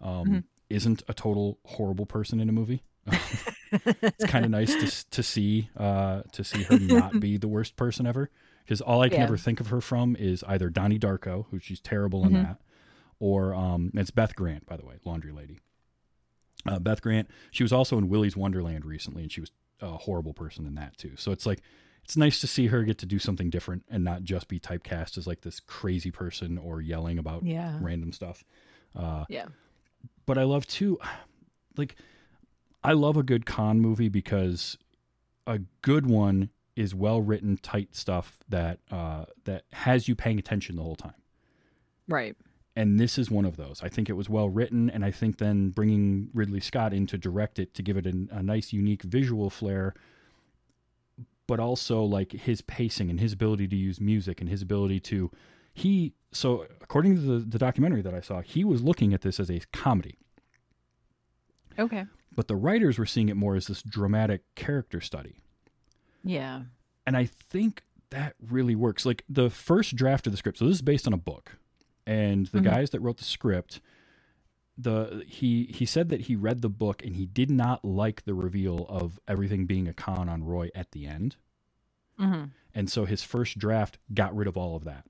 um, 0.00 0.26
Mhm. 0.26 0.44
isn't 0.68 1.02
a 1.08 1.14
total 1.14 1.58
horrible 1.64 2.06
person 2.06 2.40
in 2.40 2.48
a 2.48 2.52
movie. 2.52 2.82
it's 3.72 4.24
kind 4.26 4.44
of 4.44 4.50
nice 4.50 4.76
to 4.76 5.10
to 5.10 5.22
see 5.22 5.70
uh, 5.76 6.22
to 6.32 6.44
see 6.44 6.62
her 6.64 6.78
not 6.78 7.20
be 7.20 7.36
the 7.36 7.48
worst 7.48 7.76
person 7.76 8.06
ever. 8.06 8.30
Because 8.64 8.80
all 8.80 9.00
I 9.00 9.08
can 9.08 9.18
Yeah. 9.18 9.24
ever 9.24 9.36
think 9.36 9.58
of 9.60 9.68
her 9.68 9.80
from 9.80 10.14
is 10.16 10.44
either 10.46 10.70
Donnie 10.70 10.98
Darko, 10.98 11.46
who 11.50 11.58
she's 11.58 11.80
terrible 11.80 12.24
in 12.26 12.32
Mhm. 12.32 12.42
that, 12.42 12.60
or 13.22 13.54
um, 13.54 13.92
it's 13.94 14.10
Beth 14.10 14.34
Grant, 14.34 14.66
by 14.66 14.76
the 14.76 14.84
way, 14.84 14.96
laundry 15.04 15.30
lady. 15.30 15.60
Uh, 16.66 16.80
Beth 16.80 17.00
Grant. 17.00 17.28
She 17.52 17.62
was 17.62 17.72
also 17.72 17.96
in 17.96 18.08
Willy's 18.08 18.36
Wonderland 18.36 18.84
recently, 18.84 19.22
and 19.22 19.30
she 19.30 19.40
was 19.40 19.52
a 19.80 19.96
horrible 19.96 20.34
person 20.34 20.66
in 20.66 20.74
that 20.74 20.96
too. 20.98 21.12
So 21.16 21.30
it's 21.30 21.46
like 21.46 21.60
it's 22.02 22.16
nice 22.16 22.40
to 22.40 22.48
see 22.48 22.66
her 22.66 22.82
get 22.82 22.98
to 22.98 23.06
do 23.06 23.20
something 23.20 23.48
different 23.48 23.84
and 23.88 24.02
not 24.02 24.24
just 24.24 24.48
be 24.48 24.58
typecast 24.58 25.16
as 25.18 25.26
like 25.28 25.42
this 25.42 25.60
crazy 25.60 26.10
person 26.10 26.58
or 26.58 26.80
yelling 26.80 27.16
about 27.16 27.44
Yeah. 27.44 27.78
random 27.80 28.12
stuff. 28.12 28.42
Uh, 28.96 29.24
Yeah. 29.28 29.46
but 30.26 30.36
I 30.36 30.42
love 30.42 30.66
too, 30.66 30.98
like, 31.76 31.94
I 32.82 32.92
love 32.92 33.16
a 33.16 33.22
good 33.22 33.46
con 33.46 33.78
movie 33.78 34.08
because 34.08 34.76
a 35.46 35.60
good 35.82 36.06
one 36.08 36.50
is 36.74 36.92
well 36.92 37.22
written, 37.22 37.56
tight 37.56 37.94
stuff 37.94 38.40
that 38.48 38.80
uh, 38.90 39.26
that 39.44 39.62
has 39.72 40.08
you 40.08 40.16
paying 40.16 40.40
attention 40.40 40.74
the 40.74 40.82
whole 40.82 40.96
time. 40.96 41.14
Right. 42.08 42.36
And 42.74 42.98
this 42.98 43.18
is 43.18 43.30
one 43.30 43.44
of 43.44 43.56
those. 43.56 43.82
I 43.82 43.88
think 43.88 44.08
it 44.08 44.14
was 44.14 44.30
well 44.30 44.48
written, 44.48 44.88
and 44.88 45.04
I 45.04 45.10
think 45.10 45.38
then 45.38 45.70
bringing 45.70 46.30
Ridley 46.32 46.60
Scott 46.60 46.94
in 46.94 47.06
to 47.08 47.18
direct 47.18 47.58
it 47.58 47.74
to 47.74 47.82
give 47.82 47.98
it 47.98 48.06
an, 48.06 48.30
a 48.32 48.42
nice, 48.42 48.72
unique 48.72 49.02
visual 49.02 49.50
flair, 49.50 49.94
but 51.46 51.60
also 51.60 52.02
like 52.02 52.32
his 52.32 52.62
pacing 52.62 53.10
and 53.10 53.20
his 53.20 53.34
ability 53.34 53.68
to 53.68 53.76
use 53.76 54.00
music 54.00 54.40
and 54.40 54.48
his 54.48 54.62
ability 54.62 55.00
to 55.00 55.30
he 55.74 56.14
so 56.32 56.66
according 56.80 57.14
to 57.16 57.20
the, 57.20 57.38
the 57.40 57.58
documentary 57.58 58.02
that 58.02 58.14
I 58.14 58.20
saw, 58.20 58.40
he 58.40 58.64
was 58.64 58.82
looking 58.82 59.12
at 59.12 59.20
this 59.20 59.38
as 59.38 59.50
a 59.50 59.60
comedy. 59.72 60.18
Okay. 61.78 62.04
but 62.34 62.48
the 62.48 62.56
writers 62.56 62.98
were 62.98 63.06
seeing 63.06 63.28
it 63.28 63.36
more 63.36 63.54
as 63.54 63.66
this 63.66 63.82
dramatic 63.82 64.42
character 64.54 65.00
study. 65.00 65.36
Yeah. 66.24 66.62
And 67.06 67.16
I 67.16 67.24
think 67.26 67.82
that 68.10 68.34
really 68.46 68.74
works. 68.74 69.04
Like 69.06 69.24
the 69.28 69.50
first 69.50 69.96
draft 69.96 70.26
of 70.26 70.32
the 70.32 70.36
script, 70.36 70.58
so 70.58 70.66
this 70.66 70.76
is 70.76 70.82
based 70.82 71.06
on 71.06 71.12
a 71.12 71.18
book, 71.18 71.56
and 72.06 72.46
the 72.46 72.60
Mhm. 72.60 72.64
guys 72.64 72.90
that 72.90 73.00
wrote 73.00 73.18
the 73.18 73.24
script, 73.24 73.80
the 74.78 75.24
he 75.26 75.66
he 75.66 75.84
said 75.84 76.08
that 76.08 76.22
he 76.22 76.34
read 76.36 76.62
the 76.62 76.68
book 76.70 77.04
and 77.04 77.14
he 77.16 77.26
did 77.26 77.50
not 77.50 77.84
like 77.84 78.24
the 78.24 78.34
reveal 78.34 78.86
of 78.88 79.20
everything 79.28 79.66
being 79.66 79.86
a 79.86 79.92
con 79.94 80.28
on 80.28 80.42
Roy 80.44 80.70
at 80.74 80.92
the 80.92 81.06
end. 81.06 81.36
hmm 82.18 82.44
And 82.74 82.90
so 82.90 83.04
his 83.04 83.22
first 83.22 83.58
draft 83.58 83.98
got 84.14 84.34
rid 84.34 84.48
of 84.48 84.56
all 84.56 84.74
of 84.76 84.84
that. 84.84 85.04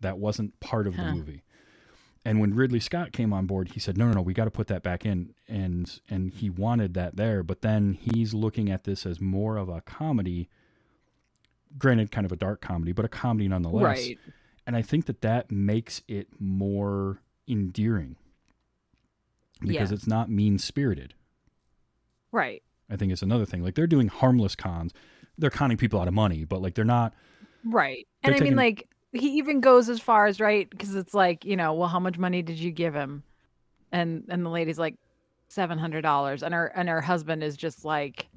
That 0.00 0.18
wasn't 0.18 0.58
part 0.60 0.86
of 0.86 0.96
the 0.96 1.02
movie. 1.12 1.42
And 2.24 2.40
when 2.40 2.54
Ridley 2.54 2.78
Scott 2.80 3.12
came 3.12 3.32
on 3.32 3.46
board, 3.46 3.70
he 3.72 3.80
said, 3.80 3.96
"No, 3.96 4.06
no, 4.06 4.12
no, 4.14 4.22
we 4.22 4.34
got 4.34 4.44
to 4.44 4.50
put 4.50 4.66
that 4.68 4.82
back 4.82 5.04
in." 5.06 5.34
And 5.48 6.00
and 6.08 6.30
he 6.32 6.48
wanted 6.50 6.94
that 6.94 7.16
there, 7.16 7.42
but 7.42 7.62
then 7.62 7.94
he's 7.94 8.34
looking 8.34 8.70
at 8.70 8.84
this 8.84 9.04
as 9.06 9.20
more 9.20 9.56
of 9.56 9.68
a 9.68 9.80
comedy. 9.80 10.48
Granted, 11.78 12.10
kind 12.10 12.24
of 12.24 12.32
a 12.32 12.36
dark 12.36 12.60
comedy, 12.60 12.92
but 12.92 13.04
a 13.04 13.08
comedy 13.08 13.46
nonetheless. 13.48 13.82
Right. 13.84 14.18
And 14.68 14.76
I 14.76 14.82
think 14.82 15.06
that 15.06 15.22
that 15.22 15.50
makes 15.50 16.02
it 16.08 16.28
more 16.38 17.22
endearing 17.48 18.16
because 19.60 19.90
Yeah. 19.90 19.94
it's 19.94 20.06
not 20.06 20.28
mean 20.28 20.58
spirited. 20.58 21.14
Right. 22.32 22.62
I 22.90 22.96
think 22.96 23.10
it's 23.10 23.22
another 23.22 23.46
thing. 23.46 23.62
Like 23.62 23.74
they're 23.74 23.86
doing 23.86 24.08
harmless 24.08 24.54
cons. 24.54 24.92
They're 25.38 25.48
conning 25.48 25.78
people 25.78 25.98
out 25.98 26.06
of 26.06 26.12
money, 26.12 26.44
but 26.44 26.60
like 26.60 26.74
they're 26.74 26.84
not. 26.84 27.14
Right. 27.64 28.06
They're 28.22 28.34
And 28.34 28.42
I 28.42 28.44
mean, 28.44 28.56
like, 28.56 28.86
he 29.12 29.38
even 29.38 29.60
goes 29.60 29.88
as 29.88 30.00
far 30.00 30.26
as, 30.26 30.38
right? 30.38 30.68
Because 30.68 30.94
it's 30.94 31.14
like, 31.14 31.46
you 31.46 31.56
know, 31.56 31.72
well, 31.72 31.88
how 31.88 31.98
much 31.98 32.18
money 32.18 32.42
did 32.42 32.58
you 32.58 32.70
give 32.70 32.92
him? 32.94 33.22
And 33.90 34.24
and 34.28 34.44
the 34.44 34.50
lady's 34.50 34.78
like, 34.78 34.96
seven 35.48 35.78
hundred 35.78 36.02
dollars, 36.02 36.42
and 36.42 36.52
her 36.52 36.66
and 36.66 36.90
her 36.90 37.00
husband 37.00 37.42
is 37.42 37.56
just 37.56 37.86
like, 37.86 38.28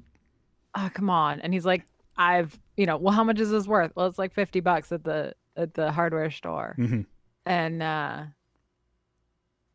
oh, 0.74 0.88
come 0.94 1.10
on, 1.10 1.40
and 1.40 1.52
he's 1.52 1.66
like, 1.66 1.84
I've, 2.16 2.58
you 2.78 2.86
know, 2.86 2.96
well, 2.96 3.12
how 3.12 3.22
much 3.22 3.38
is 3.38 3.50
this 3.50 3.66
worth? 3.66 3.92
Well, 3.94 4.06
it's 4.06 4.18
like 4.18 4.32
fifty 4.32 4.60
bucks 4.60 4.90
at 4.92 5.04
the 5.04 5.34
at 5.56 5.74
the 5.74 5.92
hardware 5.92 6.30
store, 6.30 6.74
Mhm. 6.78 7.06
and 7.46 7.82
uh, 7.82 8.24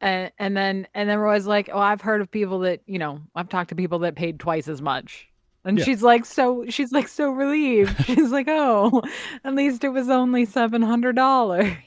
and 0.02 0.32
and 0.38 0.56
then 0.56 0.88
and 0.94 1.10
then 1.10 1.18
Roy's 1.20 1.48
like, 1.48 1.70
oh, 1.72 1.80
I've 1.80 2.02
heard 2.02 2.22
of 2.22 2.30
people 2.32 2.60
that, 2.60 2.82
you 2.86 3.00
know, 3.00 3.22
I've 3.36 3.50
talked 3.50 3.70
to 3.70 3.76
people 3.76 4.00
that 4.00 4.16
paid 4.16 4.40
twice 4.40 4.68
as 4.68 4.82
much. 4.82 5.28
And 5.66 5.78
Yeah. 5.78 5.84
she's 5.86 6.02
like 6.04 6.24
so 6.26 6.66
she's 6.70 6.92
like 6.92 7.08
so 7.08 7.30
relieved. 7.32 7.96
She's 8.06 8.32
like, 8.32 8.48
"Oh, 8.50 9.02
at 9.44 9.54
least 9.54 9.84
it 9.84 9.90
was 9.90 10.08
only 10.10 10.46
$700." 10.46 11.78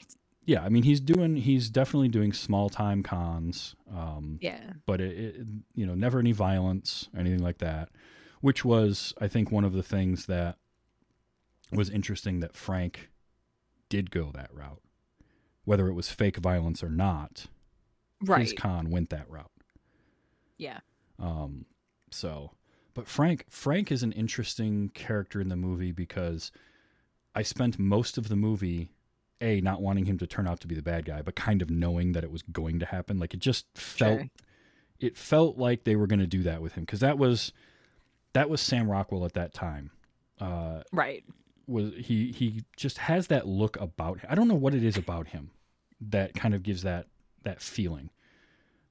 Yeah, 0.45 0.63
I 0.63 0.69
mean 0.69 0.83
he's 0.83 0.99
doing 0.99 1.35
he's 1.37 1.69
definitely 1.69 2.09
doing 2.09 2.31
small 2.33 2.69
time 2.69 3.01
cons. 3.01 3.75
Um, 3.91 4.37
Yeah. 4.41 4.73
but 4.85 5.01
it, 5.01 5.17
it 5.35 5.47
you 5.73 5.85
know 5.85 5.95
never 5.95 6.19
any 6.19 6.31
violence 6.31 7.09
or 7.13 7.19
anything 7.21 7.41
like 7.41 7.57
that 7.59 7.89
which 8.41 8.65
was 8.65 9.13
i 9.21 9.27
think 9.27 9.51
one 9.51 9.63
of 9.63 9.73
the 9.73 9.83
things 9.83 10.25
that 10.25 10.57
was 11.71 11.89
interesting 11.91 12.39
that 12.39 12.55
frank 12.55 13.09
did 13.91 14.09
go 14.09 14.31
that 14.33 14.49
route 14.53 14.81
whether 15.65 15.87
it 15.87 15.93
was 15.93 16.09
fake 16.09 16.37
violence 16.37 16.81
or 16.83 16.89
not 16.89 17.45
his 18.19 18.29
Right. 18.29 18.57
con 18.57 18.89
went 18.89 19.09
that 19.11 19.29
route 19.29 19.51
Yeah. 20.57 20.79
um 21.19 21.65
so 22.09 22.51
but 22.93 23.07
frank 23.07 23.45
frank 23.49 23.91
is 23.91 24.01
an 24.03 24.11
interesting 24.13 24.89
character 24.89 25.39
in 25.41 25.49
the 25.49 25.55
movie 25.55 25.91
because 25.91 26.51
i 27.35 27.41
spent 27.43 27.77
most 27.79 28.17
of 28.17 28.27
the 28.29 28.35
movie 28.35 28.89
a 29.39 29.59
not 29.61 29.81
wanting 29.81 30.05
him 30.05 30.17
to 30.19 30.27
turn 30.27 30.47
out 30.47 30.59
to 30.61 30.67
be 30.67 30.75
the 30.75 30.81
bad 30.81 31.05
guy 31.05 31.21
but 31.21 31.35
kind 31.35 31.61
of 31.61 31.69
knowing 31.69 32.11
that 32.13 32.23
it 32.23 32.31
was 32.31 32.41
going 32.43 32.79
to 32.79 32.85
happen 32.85 33.19
like 33.19 33.33
it 33.33 33.39
just 33.39 33.65
felt 33.75 34.19
Sure. 34.19 34.29
it 34.99 35.17
felt 35.17 35.57
like 35.57 35.83
they 35.83 35.95
were 35.95 36.05
going 36.07 36.19
to 36.19 36.27
do 36.27 36.43
that 36.43 36.61
with 36.61 36.73
him 36.73 36.83
because 36.83 36.99
that 36.99 37.17
was 37.17 37.51
that 38.33 38.49
was 38.49 38.61
Sam 38.61 38.89
Rockwell 38.89 39.25
at 39.25 39.33
that 39.33 39.53
time. 39.53 39.91
Uh, 40.39 40.83
Right. 40.93 41.25
Was 41.71 41.93
he 41.97 42.31
he 42.31 42.63
just 42.77 42.99
has 42.99 43.27
that 43.27 43.47
look 43.47 43.79
about 43.79 44.19
him. 44.19 44.27
I 44.29 44.35
don't 44.35 44.47
know 44.47 44.55
what 44.55 44.75
it 44.75 44.83
is 44.83 44.97
about 44.97 45.27
him 45.29 45.51
that 46.09 46.33
kind 46.33 46.53
of 46.53 46.63
gives 46.63 46.83
that 46.83 47.07
that 47.43 47.61
feeling. 47.61 48.09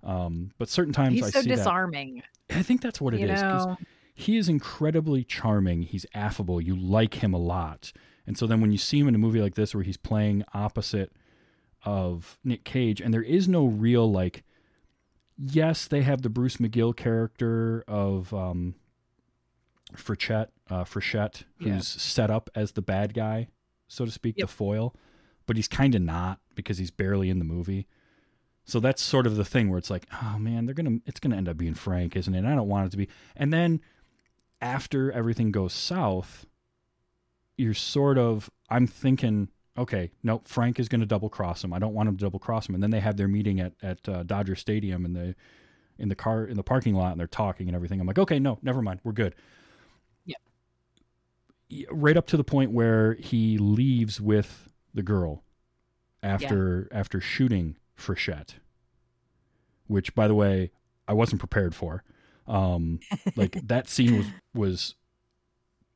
Um, 0.02 0.52
but 0.58 0.68
certain 0.68 0.92
times 0.92 1.14
He's 1.14 1.24
I 1.26 1.30
so 1.30 1.42
see 1.42 1.50
that. 1.50 1.56
disarming. 1.56 2.22
I 2.48 2.62
think 2.62 2.80
that's 2.80 3.00
what 3.00 3.14
it 3.14 3.20
you 3.20 3.26
is. 3.26 3.40
know. 3.40 3.76
he 4.14 4.36
is 4.36 4.48
incredibly 4.48 5.24
charming. 5.24 5.82
He's 5.82 6.06
affable. 6.14 6.60
You 6.60 6.74
like 6.74 7.22
him 7.22 7.34
a 7.34 7.38
lot. 7.38 7.92
And 8.26 8.36
so 8.38 8.46
then 8.46 8.60
when 8.60 8.72
you 8.72 8.78
see 8.78 8.98
him 8.98 9.08
in 9.08 9.14
a 9.14 9.18
movie 9.18 9.40
like 9.40 9.54
this 9.54 9.74
where 9.74 9.84
he's 9.84 9.96
playing 9.96 10.44
opposite 10.54 11.12
of 11.84 12.38
Nick 12.44 12.64
Cage, 12.64 13.00
and 13.00 13.12
there 13.12 13.22
is 13.22 13.48
no 13.48 13.66
real 13.66 14.10
like 14.10 14.42
yes, 15.38 15.86
they 15.86 16.02
have 16.02 16.22
the 16.22 16.28
Bruce 16.28 16.56
McGill 16.58 16.96
character 16.96 17.84
of 17.88 18.32
um 18.34 18.74
Frechette, 19.96 20.48
uh 20.68 20.84
Frechette, 20.84 21.44
who's 21.58 21.66
Yeah. 21.68 21.78
set 21.80 22.30
up 22.30 22.50
as 22.54 22.72
the 22.72 22.82
bad 22.82 23.14
guy, 23.14 23.48
so 23.88 24.04
to 24.04 24.10
speak, 24.10 24.36
Yep. 24.38 24.48
the 24.48 24.52
foil. 24.52 24.94
But 25.46 25.56
he's 25.56 25.68
kinda 25.68 25.98
not 25.98 26.40
because 26.54 26.78
he's 26.78 26.90
barely 26.90 27.28
in 27.30 27.38
the 27.38 27.44
movie. 27.44 27.86
So 28.64 28.78
that's 28.78 29.02
sort 29.02 29.26
of 29.26 29.36
the 29.36 29.44
thing 29.44 29.68
where 29.68 29.78
it's 29.78 29.90
like, 29.90 30.06
oh 30.22 30.38
man, 30.38 30.66
they're 30.66 30.74
gonna 30.74 30.98
it's 31.06 31.18
gonna 31.20 31.36
end 31.36 31.48
up 31.48 31.56
being 31.56 31.74
Frank, 31.74 32.14
isn't 32.16 32.34
it? 32.34 32.38
And 32.38 32.48
I 32.48 32.54
don't 32.54 32.68
want 32.68 32.86
it 32.86 32.90
to 32.90 32.96
be. 32.96 33.08
And 33.36 33.52
then 33.52 33.80
after 34.60 35.10
everything 35.12 35.50
goes 35.50 35.72
south, 35.72 36.46
you're 37.56 37.74
sort 37.74 38.18
of 38.18 38.50
I'm 38.68 38.86
thinking, 38.86 39.48
okay, 39.76 40.12
no, 40.22 40.42
Frank 40.44 40.78
is 40.78 40.88
gonna 40.88 41.06
double 41.06 41.28
cross 41.28 41.64
him. 41.64 41.72
I 41.72 41.78
don't 41.78 41.94
want 41.94 42.08
him 42.08 42.16
to 42.16 42.24
double 42.24 42.38
cross 42.38 42.68
him. 42.68 42.74
And 42.74 42.82
then 42.82 42.90
they 42.90 43.00
have 43.00 43.16
their 43.16 43.28
meeting 43.28 43.60
at 43.60 43.72
at 43.82 44.08
uh, 44.08 44.22
Dodger 44.22 44.54
Stadium 44.54 45.04
in 45.04 45.14
the 45.14 45.34
in 45.98 46.08
the 46.08 46.14
car 46.14 46.44
in 46.44 46.56
the 46.56 46.62
parking 46.62 46.94
lot, 46.94 47.10
and 47.12 47.20
they're 47.20 47.26
talking 47.26 47.68
and 47.68 47.74
everything. 47.76 48.00
I'm 48.00 48.06
like, 48.06 48.18
okay, 48.18 48.38
no, 48.38 48.58
never 48.62 48.80
mind, 48.82 49.00
we're 49.04 49.12
good. 49.12 49.34
Right 51.90 52.16
up 52.16 52.26
to 52.28 52.36
the 52.36 52.44
point 52.44 52.72
where 52.72 53.14
he 53.14 53.58
leaves 53.58 54.20
with 54.20 54.68
the 54.92 55.02
girl 55.02 55.44
after 56.22 56.88
after 56.92 57.20
shooting 57.20 57.76
Frechette, 57.96 58.54
which, 59.86 60.14
by 60.14 60.26
the 60.26 60.34
way, 60.34 60.72
I 61.06 61.12
wasn't 61.12 61.40
prepared 61.40 61.74
for. 61.74 62.02
Um, 62.46 63.00
like 63.36 63.66
that 63.68 63.88
scene 63.88 64.16
was 64.16 64.26
was 64.54 64.94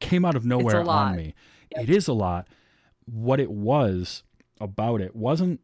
came 0.01 0.25
out 0.25 0.37
of 0.37 0.45
nowhere 0.45 0.89
on 0.89 1.17
me. 1.17 1.35
Yep. 1.75 1.85
It 1.85 1.91
is 1.91 2.09
a 2.09 2.13
lot. 2.13 2.49
What 3.07 3.41
it 3.41 3.51
was 3.51 4.23
about 4.61 5.01
it 5.01 5.15
wasn't 5.15 5.61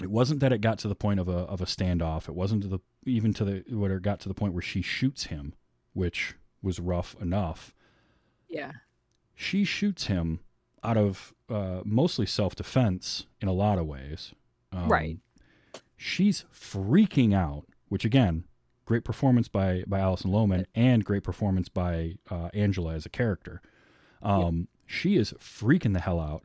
it 0.00 0.10
wasn't 0.10 0.40
that 0.40 0.52
it 0.52 0.60
got 0.60 0.78
to 0.80 0.88
the 0.88 0.94
point 0.94 1.20
of 1.20 1.28
a 1.28 1.38
of 1.38 1.60
a 1.60 1.66
standoff. 1.66 2.28
It 2.28 2.34
wasn't 2.34 2.62
to 2.62 2.68
the 2.68 2.78
even 3.06 3.32
to 3.34 3.44
the 3.44 3.64
what 3.70 3.90
it 3.90 4.02
got 4.02 4.20
to 4.20 4.28
the 4.28 4.34
point 4.34 4.52
where 4.52 4.62
she 4.62 4.82
shoots 4.82 5.24
him, 5.24 5.54
which 5.92 6.34
was 6.62 6.80
rough 6.80 7.16
enough 7.20 7.74
Yeah. 8.48 8.72
she 9.34 9.64
shoots 9.64 10.06
him 10.06 10.40
out 10.82 10.96
of 10.96 11.32
uh, 11.48 11.80
mostly 11.84 12.26
self 12.26 12.54
defense 12.54 13.26
in 13.40 13.48
a 13.48 13.52
lot 13.52 13.78
of 13.78 13.86
ways. 13.86 14.32
Um, 14.72 14.88
Right. 14.88 15.18
She's 15.96 16.44
freaking 16.52 17.34
out, 17.34 17.64
which 17.88 18.04
again, 18.04 18.44
great 18.84 19.04
performance 19.04 19.48
by 19.48 19.84
by 19.86 19.98
Alison 20.00 20.30
Lohman 20.30 20.66
and 20.74 21.04
great 21.04 21.22
performance 21.22 21.68
by 21.68 22.16
uh, 22.30 22.50
Angela 22.52 22.94
as 22.94 23.06
a 23.06 23.10
character. 23.10 23.60
Um, 24.22 24.68
She 24.86 25.16
is 25.16 25.32
freaking 25.34 25.92
the 25.94 26.00
hell 26.00 26.20
out. 26.20 26.44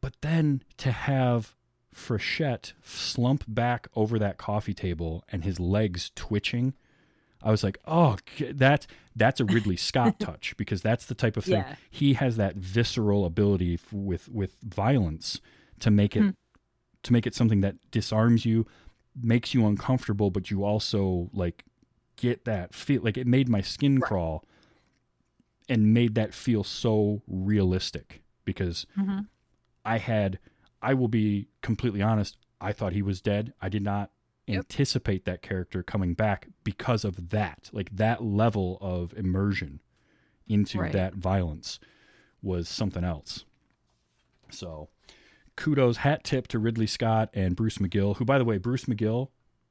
But 0.00 0.14
then 0.20 0.62
to 0.78 0.92
have 0.92 1.56
Frechette 1.94 2.72
slump 2.82 3.42
back 3.48 3.88
over 3.96 4.18
that 4.18 4.38
coffee 4.38 4.74
table 4.74 5.24
and 5.30 5.42
his 5.42 5.58
legs 5.58 6.12
twitching. 6.14 6.74
I 7.42 7.50
was 7.50 7.62
like, 7.62 7.78
oh, 7.86 8.16
that's 8.50 8.86
that's 9.14 9.40
a 9.40 9.44
Ridley 9.44 9.76
Scott 9.76 10.18
touch 10.20 10.56
because 10.56 10.82
that's 10.82 11.06
the 11.06 11.14
type 11.14 11.36
of 11.36 11.44
thing 11.44 11.54
Yeah. 11.66 11.74
he 11.90 12.14
has 12.14 12.36
that 12.36 12.56
visceral 12.56 13.24
ability 13.24 13.74
f- 13.74 13.92
with 13.92 14.28
with 14.28 14.56
violence 14.62 15.40
to 15.80 15.90
make 15.90 16.16
it 16.16 16.22
Hmm. 16.22 16.30
to 17.04 17.12
make 17.12 17.26
it 17.26 17.34
something 17.34 17.60
that 17.60 17.76
disarms 17.90 18.44
you, 18.44 18.66
makes 19.20 19.54
you 19.54 19.66
uncomfortable, 19.66 20.30
but 20.30 20.50
you 20.50 20.64
also 20.64 21.30
like 21.32 21.64
get 22.16 22.44
that 22.44 22.74
feel 22.74 23.02
like 23.02 23.16
it 23.16 23.26
made 23.26 23.48
my 23.48 23.60
skin 23.60 23.96
Right. 24.00 24.08
crawl 24.08 24.44
and 25.68 25.92
made 25.94 26.14
that 26.16 26.34
feel 26.34 26.64
so 26.64 27.22
realistic 27.28 28.22
because 28.44 28.86
Mhm. 28.96 29.26
I 29.84 29.98
had 29.98 30.38
I 30.80 30.94
will 30.94 31.08
be 31.08 31.48
completely 31.62 32.02
honest, 32.02 32.36
I 32.60 32.72
thought 32.72 32.92
he 32.92 33.02
was 33.02 33.20
dead. 33.20 33.52
I 33.60 33.68
did 33.68 33.82
not 33.82 34.10
Yep. 34.48 34.58
anticipate 34.58 35.24
that 35.24 35.42
character 35.42 35.82
coming 35.82 36.14
back 36.14 36.48
because 36.64 37.04
of 37.04 37.30
that. 37.30 37.70
Like 37.72 37.94
that 37.96 38.22
level 38.22 38.78
of 38.80 39.12
immersion 39.14 39.80
into 40.46 40.78
Right. 40.80 40.92
that 40.92 41.14
violence 41.14 41.78
was 42.42 42.68
something 42.68 43.04
else. 43.04 43.44
So, 44.50 44.88
kudos 45.56 45.98
hat 45.98 46.24
tip 46.24 46.48
to 46.48 46.58
Ridley 46.58 46.86
Scott 46.86 47.30
and 47.34 47.54
Bruce 47.56 47.78
McGill, 47.78 48.16
who 48.16 48.24
by 48.24 48.38
the 48.38 48.44
way, 48.44 48.58
Bruce 48.58 48.84
McGill, 48.84 49.28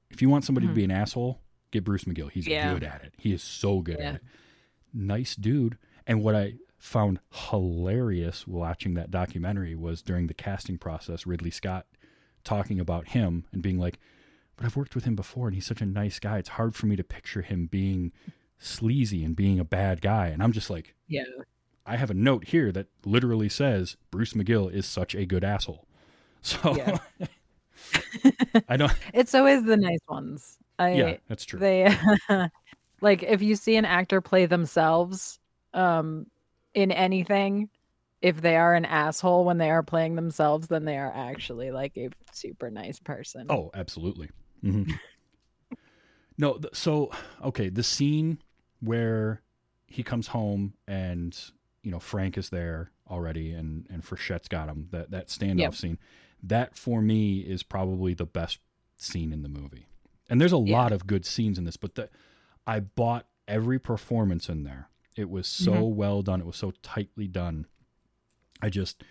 if 0.10 0.22
you 0.22 0.30
want 0.30 0.44
somebody 0.46 0.68
Mhm. 0.68 0.72
to 0.72 0.76
be 0.76 0.84
an 0.84 0.92
asshole, 0.92 1.42
get 1.72 1.84
Bruce 1.84 2.04
McGill. 2.04 2.32
He's 2.32 2.48
Yeah. 2.48 2.74
good 2.74 2.84
at 2.84 3.04
it. 3.04 3.14
He 3.18 3.34
is 3.34 3.42
so 3.44 3.82
good 3.82 3.98
Yeah. 4.00 4.10
at 4.10 4.16
it. 4.16 4.22
Nice 4.94 5.36
dude. 5.36 5.78
And 6.06 6.24
what 6.24 6.36
I 6.36 6.56
found 6.78 7.20
hilarious 7.32 8.46
watching 8.48 8.94
that 8.94 9.10
documentary 9.10 9.76
was 9.76 10.02
during 10.02 10.28
the 10.28 10.34
casting 10.34 10.78
process, 10.78 11.26
Ridley 11.26 11.52
Scott 11.52 11.88
talking 12.44 12.80
about 12.80 13.10
him 13.10 13.46
and 13.52 13.62
being 13.64 13.80
like, 13.80 14.00
but 14.58 14.66
I've 14.66 14.76
worked 14.76 14.96
with 14.96 15.06
him 15.06 15.16
before 15.16 15.48
and 15.48 15.56
he's 15.56 15.66
such 15.66 15.82
a 15.82 15.86
nice 15.86 16.20
guy. 16.20 16.38
It's 16.40 16.50
hard 16.50 16.76
for 16.76 16.88
me 16.88 16.96
to 16.98 17.04
picture 17.04 17.42
him 17.42 17.68
being 17.68 18.12
sleazy 18.58 19.24
and 19.24 19.36
being 19.36 19.60
a 19.60 19.64
bad 19.64 20.02
guy. 20.02 20.28
And 20.28 20.44
I'm 20.44 20.52
just 20.52 20.70
like, 20.70 20.96
Yeah. 21.08 21.24
I 21.86 21.96
have 21.96 22.10
a 22.10 22.16
note 22.16 22.48
here 22.50 22.72
that 22.74 22.88
literally 23.06 23.48
says 23.48 23.96
Bruce 24.12 24.34
McGill 24.34 24.70
is 24.72 24.86
such 24.86 25.16
a 25.16 25.26
good 25.26 25.44
asshole. 25.44 25.86
So 26.42 26.76
Yeah. 26.76 26.98
I 28.70 28.78
don't. 28.78 28.92
It's 29.14 29.34
always 29.36 29.64
the 29.64 29.78
nice 29.78 30.00
ones. 30.10 30.58
I 30.80 30.94
Yeah, 30.94 31.18
that's 31.28 31.46
true. 31.46 31.60
they 31.60 31.96
like 33.02 33.24
if 33.24 33.42
you 33.42 33.56
see 33.56 33.76
an 33.76 33.86
actor 33.86 34.22
play 34.22 34.46
themselves 34.46 35.40
um 35.74 36.26
in 36.74 36.92
anything 36.92 37.70
if 38.22 38.42
they 38.42 38.56
are 38.56 38.74
an 38.76 38.86
asshole 38.86 39.46
when 39.46 39.58
they 39.58 39.70
are 39.70 39.84
playing 39.84 40.16
themselves 40.16 40.68
then 40.68 40.86
they 40.86 40.98
are 40.98 41.12
actually 41.14 41.72
like 41.72 41.98
a 41.98 42.10
super 42.34 42.70
nice 42.72 43.00
person 43.00 43.48
Oh, 43.50 43.70
absolutely. 43.74 44.30
Hmm 44.62 44.84
no, 46.38 46.54
th- 46.58 46.76
so 46.76 47.12
okay, 47.44 47.70
the 47.70 47.84
scene 47.84 48.40
where 48.80 49.42
he 49.88 50.04
comes 50.04 50.28
home 50.28 50.74
and 50.88 51.38
you 51.82 51.92
know 51.92 52.00
Frank 52.00 52.38
is 52.38 52.50
there 52.50 52.92
already, 53.10 53.54
and 53.54 53.88
and 53.90 54.04
Frechette's 54.04 54.48
got 54.48 54.70
him. 54.70 54.88
That 54.92 55.12
that 55.12 55.28
standoff 55.28 55.60
Yep. 55.60 55.76
scene, 55.76 55.98
that 56.44 56.76
for 56.78 57.02
me 57.02 57.40
is 57.40 57.64
probably 57.64 58.14
the 58.14 58.26
best 58.26 58.60
scene 58.96 59.34
in 59.34 59.42
the 59.42 59.50
movie. 59.50 59.88
And 60.30 60.40
there's 60.42 60.54
a 60.54 60.58
Yeah. 60.58 60.78
lot 60.78 60.92
of 60.92 61.08
good 61.08 61.26
scenes 61.26 61.58
in 61.58 61.64
this, 61.64 61.78
but 61.78 61.96
the, 61.96 62.10
I 62.68 62.82
bought 62.82 63.28
every 63.48 63.80
performance 63.80 64.50
in 64.50 64.64
there. 64.64 64.90
It 65.16 65.30
was 65.30 65.48
so 65.48 65.72
Mhm. 65.72 65.96
well 65.96 66.22
done. 66.22 66.42
It 66.42 66.46
was 66.46 66.58
so 66.58 66.72
tightly 66.84 67.28
done. 67.28 67.66
I 68.62 68.70
just 68.70 69.04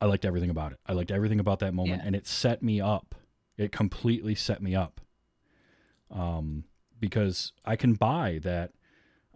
I 0.00 0.06
liked 0.06 0.24
everything 0.24 0.50
about 0.50 0.72
it. 0.72 0.80
I 0.86 0.92
liked 0.92 1.10
everything 1.12 1.38
about 1.40 1.60
that 1.60 1.72
moment, 1.72 2.00
Yeah. 2.02 2.06
and 2.06 2.16
it 2.16 2.26
set 2.26 2.62
me 2.62 2.80
up. 2.80 3.14
It 3.56 3.72
completely 3.72 4.34
set 4.34 4.62
me 4.62 4.74
up. 4.74 5.00
Um, 6.10 6.64
because 7.00 7.52
I 7.64 7.76
can 7.76 7.94
buy 7.94 8.40
that 8.42 8.72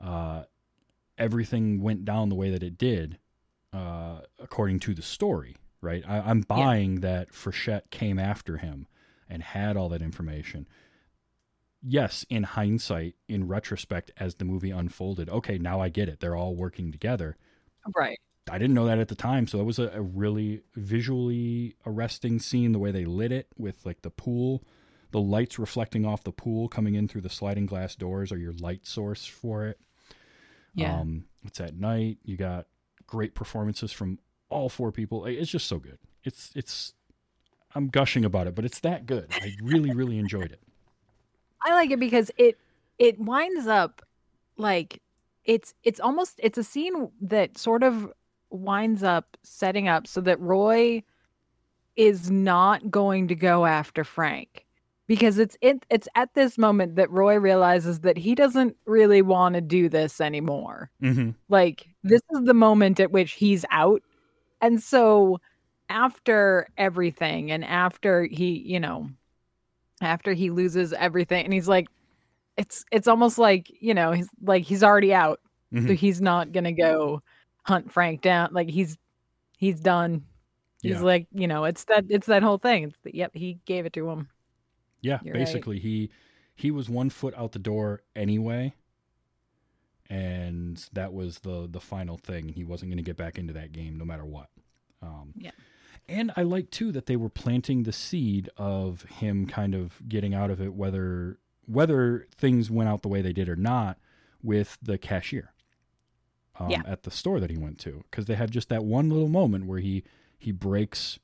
uh, 0.02 0.44
everything 1.16 1.82
went 1.82 2.04
down 2.04 2.28
the 2.28 2.34
way 2.34 2.50
that 2.50 2.62
it 2.62 2.78
did, 2.78 3.18
uh, 3.72 4.20
according 4.38 4.80
to 4.80 4.94
the 4.94 5.02
story. 5.02 5.56
Right? 5.80 6.02
I, 6.06 6.18
I'm 6.18 6.40
buying 6.40 7.00
that 7.00 7.32
Frechette 7.32 7.90
came 7.90 8.18
after 8.18 8.56
him 8.56 8.88
and 9.28 9.42
had 9.42 9.76
all 9.76 9.88
that 9.90 10.02
information. 10.02 10.66
Yes, 11.80 12.26
in 12.28 12.42
hindsight, 12.42 13.14
in 13.28 13.46
retrospect, 13.46 14.10
as 14.16 14.34
the 14.34 14.44
movie 14.44 14.72
unfolded, 14.72 15.28
okay, 15.28 15.58
now 15.58 15.80
I 15.80 15.90
get 15.90 16.08
it. 16.08 16.18
They're 16.18 16.34
all 16.34 16.56
working 16.56 16.90
together. 16.90 17.36
right 17.94 18.18
I 18.50 18.58
didn't 18.58 18.74
know 18.74 18.86
that 18.86 18.98
at 18.98 19.08
the 19.08 19.14
time, 19.14 19.46
so 19.46 19.60
it 19.60 19.64
was 19.64 19.78
a, 19.78 19.88
a 19.94 20.00
really 20.02 20.62
visually 20.74 21.76
arresting 21.86 22.38
scene. 22.38 22.72
The 22.72 22.78
way 22.78 22.90
they 22.90 23.04
lit 23.04 23.32
it 23.32 23.48
with 23.56 23.84
like 23.84 24.02
the 24.02 24.10
pool, 24.10 24.64
the 25.10 25.20
lights 25.20 25.58
reflecting 25.58 26.04
off 26.04 26.24
the 26.24 26.32
pool 26.32 26.68
coming 26.68 26.94
in 26.94 27.08
through 27.08 27.22
the 27.22 27.30
sliding 27.30 27.66
glass 27.66 27.94
doors 27.94 28.32
are 28.32 28.38
your 28.38 28.52
light 28.52 28.86
source 28.86 29.24
for 29.24 29.66
it. 29.66 29.78
yeah 30.74 30.98
Um, 31.00 31.24
it's 31.44 31.60
at 31.60 31.76
night. 31.76 32.18
You 32.24 32.36
got 32.36 32.66
great 33.06 33.34
performances 33.34 33.92
from 33.92 34.18
all 34.50 34.68
four 34.68 34.92
people. 34.92 35.24
It's 35.26 35.50
just 35.50 35.66
so 35.66 35.78
good. 35.78 35.98
It's 36.24 36.50
it's. 36.54 36.94
I'm 37.74 37.88
gushing 37.88 38.24
about 38.24 38.46
it, 38.46 38.54
but 38.54 38.64
it's 38.64 38.80
that 38.80 39.06
good. 39.06 39.26
I 39.30 39.54
really 39.62 39.92
really 39.94 40.18
enjoyed 40.18 40.52
it. 40.52 40.62
i 41.64 41.74
like 41.74 41.90
it 41.90 42.00
because 42.00 42.30
it 42.36 42.56
it 42.98 43.18
winds 43.18 43.66
up 43.66 44.02
like 44.56 45.02
it's 45.44 45.74
it's 45.82 46.00
almost 46.00 46.40
it's 46.42 46.58
a 46.58 46.64
scene 46.64 47.10
that 47.20 47.56
sort 47.58 47.82
of 47.82 48.12
winds 48.50 49.02
up 49.02 49.36
setting 49.42 49.88
up 49.88 50.06
so 50.06 50.20
that 50.20 50.40
roy 50.40 51.02
is 51.96 52.30
not 52.30 52.90
going 52.90 53.28
to 53.28 53.34
go 53.34 53.66
after 53.66 54.04
frank 54.04 54.64
because 55.08 55.38
it's 55.38 55.56
it, 55.62 55.84
it's 55.90 56.06
at 56.14 56.34
this 56.34 56.56
moment 56.58 56.94
that 56.96 57.10
Roy 57.10 57.36
realizes 57.38 58.00
that 58.00 58.16
he 58.18 58.34
doesn't 58.34 58.76
really 58.84 59.22
want 59.22 59.54
to 59.54 59.60
do 59.62 59.88
this 59.88 60.20
anymore. 60.20 60.90
Mm-hmm. 61.02 61.30
Like 61.48 61.88
this 62.04 62.20
is 62.30 62.44
the 62.44 62.54
moment 62.54 63.00
at 63.00 63.10
which 63.10 63.32
he's 63.32 63.64
out. 63.70 64.02
And 64.60 64.80
so 64.80 65.40
after 65.88 66.68
everything 66.76 67.50
and 67.50 67.64
after 67.64 68.24
he, 68.24 68.58
you 68.58 68.78
know, 68.78 69.08
after 70.02 70.34
he 70.34 70.50
loses 70.50 70.92
everything 70.92 71.42
and 71.44 71.54
he's 71.54 71.68
like 71.68 71.88
it's 72.58 72.84
it's 72.92 73.08
almost 73.08 73.38
like, 73.38 73.72
you 73.80 73.94
know, 73.94 74.12
he's 74.12 74.28
like 74.42 74.62
he's 74.62 74.84
already 74.84 75.14
out. 75.14 75.40
So 75.72 75.80
Mhm. 75.80 75.96
he's 75.96 76.20
not 76.20 76.52
going 76.52 76.64
to 76.64 76.72
go 76.72 77.22
hunt 77.68 77.92
Frank 77.92 78.22
down. 78.22 78.48
Like 78.52 78.68
he's 78.70 78.96
he's 79.58 79.80
done. 79.80 80.24
He's 80.82 80.92
Yeah. 80.92 81.00
like, 81.02 81.26
you 81.32 81.46
know, 81.48 81.64
it's 81.64 81.84
that 81.84 82.06
it's 82.08 82.26
that 82.26 82.42
whole 82.42 82.58
thing. 82.58 82.94
The, 83.02 83.14
yep, 83.14 83.32
he 83.34 83.58
gave 83.66 83.84
it 83.86 83.92
to 83.94 84.08
him. 84.10 84.28
Yeah, 85.02 85.18
You're 85.22 85.34
right. 85.34 85.44
basically 85.44 85.78
he 85.78 86.10
he 86.56 86.70
was 86.70 86.88
one 86.88 87.10
foot 87.10 87.34
out 87.36 87.52
the 87.52 87.58
door 87.60 88.02
anyway, 88.16 88.74
and 90.10 90.88
that 90.92 91.12
was 91.12 91.40
the 91.40 91.68
the 91.70 91.80
final 91.80 92.16
thing. 92.16 92.48
He 92.48 92.64
wasn't 92.64 92.90
going 92.90 92.96
to 92.98 93.02
get 93.02 93.16
back 93.16 93.38
into 93.38 93.52
that 93.52 93.72
game 93.72 93.96
no 93.96 94.04
matter 94.04 94.24
what. 94.24 94.48
Um, 95.02 95.32
Yeah. 95.36 95.50
And 96.10 96.32
I 96.38 96.42
like 96.42 96.70
too 96.70 96.90
that 96.92 97.04
they 97.04 97.16
were 97.16 97.28
planting 97.28 97.82
the 97.82 97.92
seed 97.92 98.48
of 98.56 99.02
him 99.02 99.46
kind 99.46 99.74
of 99.74 100.00
getting 100.08 100.32
out 100.34 100.50
of 100.50 100.60
it, 100.60 100.72
whether 100.74 101.38
whether 101.66 102.26
things 102.34 102.70
went 102.70 102.88
out 102.88 103.02
the 103.02 103.08
way 103.08 103.20
they 103.20 103.34
did 103.34 103.46
or 103.48 103.56
not, 103.56 103.98
with 104.42 104.78
the 104.82 104.96
cashier 104.96 105.52
um, 106.58 106.70
Yeah. 106.70 106.82
at 106.86 107.02
the 107.04 107.10
store 107.10 107.40
that 107.40 107.50
he 107.50 107.56
went 107.56 107.78
to, 107.80 108.04
because 108.10 108.26
they 108.26 108.34
had 108.34 108.50
just 108.50 108.68
that 108.68 108.84
one 108.84 109.08
little 109.10 109.28
moment 109.28 109.66
where 109.66 109.78
he 109.80 110.02
he 110.38 110.52
breaks 110.52 111.18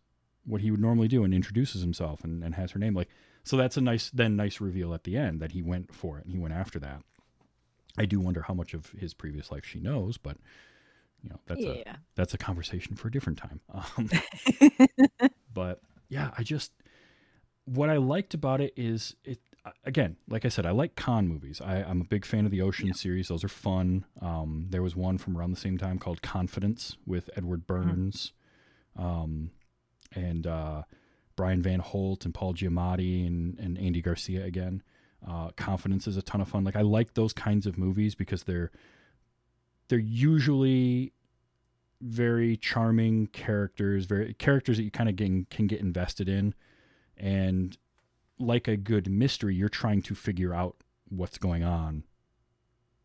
what 0.44 0.60
he 0.60 0.70
would 0.70 0.80
normally 0.80 1.08
do 1.08 1.24
and 1.24 1.32
introduces 1.32 1.80
himself 1.82 2.24
and, 2.24 2.42
and 2.44 2.54
has 2.56 2.72
her 2.72 2.78
name 2.78 2.94
like 2.94 3.08
so 3.44 3.56
that's 3.56 3.76
a 3.76 3.80
nice 3.80 4.10
then 4.10 4.36
nice 4.36 4.60
reveal 4.60 4.92
at 4.92 5.04
the 5.04 5.16
end 5.16 5.40
that 5.40 5.52
he 5.52 5.62
went 5.62 5.94
for 5.94 6.18
it 6.18 6.24
and 6.24 6.32
he 6.32 6.38
went 6.38 6.52
after 6.54 6.78
that. 6.78 7.02
I 7.96 8.04
do 8.06 8.18
wonder 8.20 8.42
how 8.42 8.54
much 8.54 8.74
of 8.74 8.90
his 8.90 9.14
previous 9.14 9.50
life 9.52 9.64
she 9.64 9.78
knows 9.80 10.18
but 10.18 10.36
you 11.22 11.30
know 11.30 11.40
that's 11.46 11.62
a 11.64 11.78
that's 12.16 12.34
a 12.34 12.38
conversation 12.38 12.96
for 12.96 13.08
a 13.08 13.10
different 13.10 13.38
time. 13.38 13.60
Um, 13.72 14.10
but 15.54 15.80
yeah 16.08 16.30
i 16.36 16.42
just 16.42 16.72
what 17.64 17.88
i 17.88 17.96
liked 17.96 18.34
about 18.34 18.60
it 18.60 18.72
is 18.76 19.14
it 19.24 19.38
again 19.84 20.16
like 20.28 20.44
i 20.44 20.48
said 20.48 20.66
i 20.66 20.70
like 20.70 20.94
con 20.94 21.26
movies. 21.26 21.60
I, 21.60 21.82
i'm 21.82 22.00
a 22.00 22.04
big 22.04 22.24
fan 22.24 22.44
of 22.44 22.50
the 22.50 22.62
ocean 22.62 22.92
series. 22.94 23.28
Those 23.28 23.44
are 23.44 23.48
fun. 23.48 24.04
Um, 24.20 24.66
there 24.70 24.82
was 24.82 24.94
one 24.94 25.18
from 25.18 25.36
around 25.36 25.52
the 25.52 25.60
same 25.60 25.78
time 25.78 25.98
called 25.98 26.22
confidence 26.22 26.96
with 27.06 27.30
edward 27.36 27.66
burns. 27.66 28.32
Um, 28.96 29.50
and 30.14 30.46
uh, 30.46 30.82
brian 31.36 31.62
van 31.62 31.80
holt 31.80 32.24
and 32.24 32.34
paul 32.34 32.54
giamatti 32.54 33.26
and, 33.26 33.58
and 33.58 33.78
andy 33.78 34.02
garcia 34.02 34.44
again. 34.44 34.82
Uh, 35.26 35.50
confidence 35.56 36.06
is 36.06 36.18
a 36.18 36.22
ton 36.22 36.40
of 36.40 36.48
fun. 36.48 36.64
Like 36.64 36.76
i 36.76 36.82
like 36.82 37.14
those 37.14 37.32
kinds 37.32 37.66
of 37.66 37.78
movies 37.78 38.14
because 38.14 38.44
they're 38.44 38.70
they're 39.88 39.98
usually 39.98 41.12
very 42.00 42.56
charming 42.56 43.26
characters, 43.28 44.04
very 44.04 44.34
characters 44.34 44.76
that 44.76 44.82
you 44.82 44.90
kind 44.90 45.08
of 45.08 45.16
can, 45.16 45.46
can 45.50 45.66
get 45.66 45.80
invested 45.80 46.28
in. 46.28 46.54
And 47.16 47.76
like 48.38 48.66
a 48.68 48.76
good 48.76 49.08
mystery, 49.10 49.54
you're 49.54 49.68
trying 49.68 50.02
to 50.02 50.14
figure 50.14 50.52
out 50.54 50.76
what's 51.08 51.38
going 51.38 51.62
on 51.62 52.04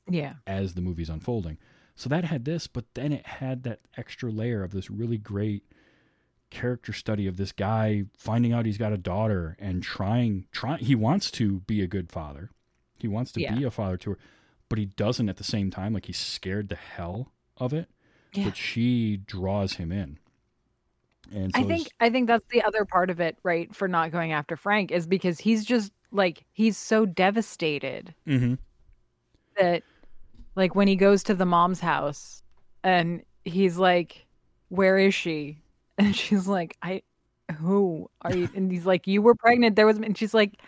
Yeah. 0.10 0.36
as 0.48 0.74
the 0.74 0.82
movie's 0.82 1.10
unfolding. 1.10 1.58
So 1.96 2.10
that 2.10 2.24
had 2.26 2.46
this, 2.46 2.66
but 2.68 2.86
then 2.94 3.12
it 3.12 3.26
had 3.26 3.64
that 3.64 3.82
extra 3.98 4.32
layer 4.32 4.64
of 4.64 4.72
this 4.72 4.90
really 4.90 5.18
great 5.18 5.64
character 6.50 6.94
study 6.94 7.28
of 7.28 7.38
this 7.38 7.52
guy 7.52 8.06
finding 8.18 8.52
out 8.54 8.66
he's 8.66 8.78
got 8.78 8.94
a 8.94 8.98
daughter 8.98 9.56
and 9.60 9.84
trying 9.84 10.48
trying 10.52 10.80
he 10.80 10.96
wants 10.96 11.30
to 11.30 11.60
be 11.62 11.82
a 11.82 11.88
good 11.88 12.10
father. 12.12 12.50
He 12.98 13.08
wants 13.08 13.32
to 13.34 13.42
Yeah. 13.42 13.56
be 13.56 13.64
a 13.66 13.70
father 13.72 13.98
to 13.98 14.12
her, 14.12 14.18
but 14.68 14.80
he 14.80 14.86
doesn't 14.86 15.30
at 15.30 15.38
the 15.38 15.44
same 15.44 15.70
time 15.70 15.94
like 15.94 16.06
he's 16.06 16.18
scared 16.18 16.70
the 16.70 16.76
hell 16.76 17.32
of 17.58 17.72
it. 17.74 17.90
Yeah. 18.34 18.46
But 18.46 18.58
she 18.58 19.18
draws 19.18 19.74
him 19.74 19.92
in. 19.92 20.18
And 21.34 21.54
so 21.54 21.60
I 21.62 21.64
think 21.64 21.88
I 22.00 22.10
think 22.10 22.28
that's 22.28 22.48
the 22.52 22.64
other 22.64 22.86
part 22.86 23.10
of 23.10 23.20
it, 23.20 23.38
right? 23.44 23.74
For 23.76 23.88
not 23.88 24.12
going 24.12 24.32
after 24.32 24.56
Frank 24.58 24.92
is 24.92 25.08
because 25.08 25.40
he's 25.40 25.66
just 25.66 25.92
like 26.12 26.46
he's 26.54 26.78
so 26.78 27.06
devastated 27.06 28.14
hmm 28.26 28.56
that 29.58 29.84
like 30.56 30.76
when 30.76 30.88
he 30.88 30.96
goes 30.96 31.24
to 31.24 31.34
the 31.36 31.46
mom's 31.46 31.80
house 31.80 32.42
and 32.84 33.22
he's 33.44 33.78
like, 33.78 34.26
Where 34.70 34.98
is 34.98 35.14
she? 35.14 35.64
And 36.00 36.16
she's 36.16 36.48
like, 36.48 36.78
I 36.82 37.02
who 37.60 38.10
are 38.22 38.34
you? 38.34 38.48
And 38.56 38.72
he's 38.72 38.86
like, 38.86 39.06
You 39.08 39.22
were 39.22 39.36
pregnant. 39.36 39.76
There 39.76 39.86
was 39.86 39.98
and 39.98 40.18
she's 40.18 40.34
like, 40.34 40.60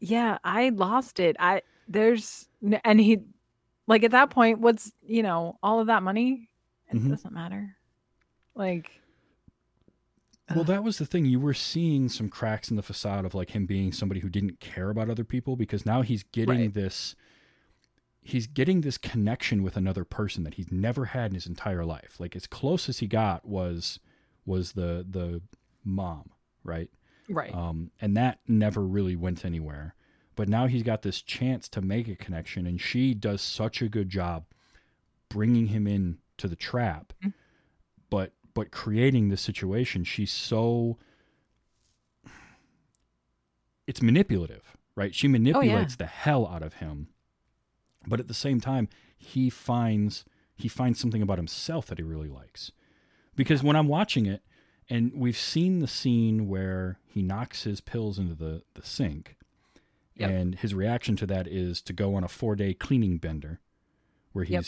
Yeah, 0.00 0.38
I 0.44 0.70
lost 0.70 1.20
it. 1.20 1.36
I 1.38 1.62
there's 1.88 2.48
and 2.84 3.00
he 3.00 3.18
like 3.86 4.04
at 4.04 4.12
that 4.12 4.30
point, 4.30 4.60
what's 4.60 4.92
you 5.02 5.22
know, 5.22 5.58
all 5.62 5.80
of 5.80 5.88
that 5.88 6.02
money? 6.02 6.48
It 6.90 6.96
Mhm. 6.96 7.10
doesn't 7.10 7.34
matter. 7.34 7.76
Like 8.54 8.99
Well, 10.54 10.64
that 10.64 10.82
was 10.82 10.98
the 10.98 11.06
thing. 11.06 11.26
You 11.26 11.38
were 11.40 11.54
seeing 11.54 12.08
some 12.08 12.28
cracks 12.28 12.70
in 12.70 12.76
the 12.76 12.82
facade 12.82 13.24
of 13.24 13.34
like 13.34 13.50
him 13.50 13.66
being 13.66 13.92
somebody 13.92 14.20
who 14.20 14.28
didn't 14.28 14.60
care 14.60 14.90
about 14.90 15.08
other 15.10 15.24
people 15.24 15.56
because 15.56 15.86
now 15.86 16.02
he's 16.02 16.22
getting 16.24 16.60
Right. 16.60 16.74
this 16.74 17.14
he's 18.22 18.46
getting 18.46 18.82
this 18.82 18.98
connection 18.98 19.62
with 19.62 19.76
another 19.78 20.04
person 20.04 20.44
that 20.44 20.54
he's 20.54 20.70
never 20.70 21.06
had 21.06 21.30
in 21.30 21.34
his 21.34 21.46
entire 21.46 21.84
life. 21.86 22.20
Like 22.20 22.36
as 22.36 22.46
close 22.46 22.88
as 22.88 22.98
he 22.98 23.06
got 23.06 23.46
was 23.46 23.98
was 24.44 24.72
the 24.72 25.06
the 25.08 25.40
mom, 25.84 26.30
right? 26.64 26.90
right. 27.28 27.54
Um, 27.54 27.90
and 28.00 28.16
that 28.16 28.40
never 28.46 28.82
really 28.86 29.16
went 29.16 29.44
anywhere. 29.44 29.94
But 30.36 30.48
now 30.48 30.66
he's 30.66 30.82
got 30.82 31.02
this 31.02 31.22
chance 31.22 31.68
to 31.70 31.80
make 31.80 32.08
a 32.08 32.16
connection, 32.16 32.66
and 32.66 32.80
she 32.80 33.14
does 33.14 33.40
such 33.40 33.80
a 33.82 33.88
good 33.88 34.08
job 34.10 34.44
bringing 35.28 35.68
him 35.68 35.86
in 35.86 36.18
to 36.38 36.48
the 36.48 36.56
trap, 36.56 37.12
Mhm. 37.22 37.32
but 38.10 38.32
but 38.60 38.70
creating 38.70 39.30
this 39.30 39.40
situation. 39.40 40.04
She's 40.04 40.30
so 40.30 40.98
it's 43.86 44.02
manipulative, 44.02 44.76
right? 44.94 45.14
She 45.14 45.28
oh, 45.28 45.30
manipulates 45.30 45.96
the 45.96 46.04
hell 46.04 46.46
out 46.46 46.62
of 46.62 46.74
him, 46.74 47.08
but 48.06 48.20
at 48.20 48.28
the 48.28 48.34
same 48.34 48.60
time, 48.60 48.90
he 49.16 49.48
finds 49.48 50.26
he 50.54 50.68
finds 50.68 51.00
something 51.00 51.22
about 51.22 51.38
himself 51.38 51.86
that 51.86 51.96
he 51.96 52.04
really 52.04 52.28
likes. 52.28 52.70
Because 53.34 53.62
when 53.62 53.76
I'm 53.76 53.88
watching 53.88 54.26
it, 54.26 54.42
and 54.90 55.10
we've 55.14 55.38
seen 55.38 55.78
the 55.78 55.88
scene 55.88 56.46
where 56.46 56.98
he 57.06 57.22
knocks 57.22 57.62
his 57.62 57.80
pills 57.80 58.18
into 58.18 58.34
the, 58.34 58.62
the 58.74 58.84
sink, 58.84 59.36
Yep. 60.16 60.30
and 60.30 60.54
his 60.56 60.74
reaction 60.74 61.16
to 61.16 61.26
that 61.28 61.46
is 61.48 61.80
to 61.80 61.94
go 61.94 62.14
on 62.14 62.24
a 62.24 62.28
four 62.28 62.56
day 62.56 62.74
cleaning 62.74 63.16
bender, 63.16 63.58
where 64.32 64.44
Yep. 64.44 64.64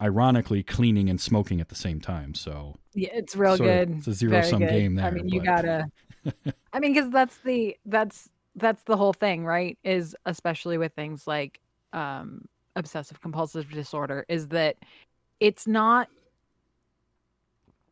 Ironically 0.00 0.62
cleaning 0.62 1.08
and 1.10 1.20
smoking 1.20 1.60
at 1.60 1.68
the 1.68 1.74
same 1.74 2.00
time. 2.00 2.34
So 2.34 2.76
Yeah, 2.94 3.10
it's 3.12 3.36
real 3.36 3.56
sort 3.56 3.68
of- 3.70 3.88
good. 3.88 3.98
it's 3.98 4.06
a 4.08 4.14
zero 4.14 4.30
Very 4.32 4.44
sum 4.46 4.60
good. 4.60 4.70
game 4.70 4.98
I 4.98 5.10
mean, 5.10 5.28
you 5.28 5.40
but- 5.40 5.44
gotta. 5.46 5.84
I 6.72 6.80
mean, 6.80 6.92
because 6.94 7.10
that's 7.10 7.36
the 7.38 7.76
that's 7.86 8.28
that's 8.56 8.82
the 8.84 8.96
whole 8.96 9.12
thing, 9.12 9.44
right? 9.44 9.78
Is 9.84 10.14
especially 10.26 10.76
with 10.78 10.92
things 10.94 11.26
like 11.26 11.60
um 11.92 12.44
obsessive 12.76 13.20
compulsive 13.20 13.70
disorder, 13.70 14.24
is 14.28 14.48
that 14.48 14.76
it's 15.40 15.66
not. 15.66 16.08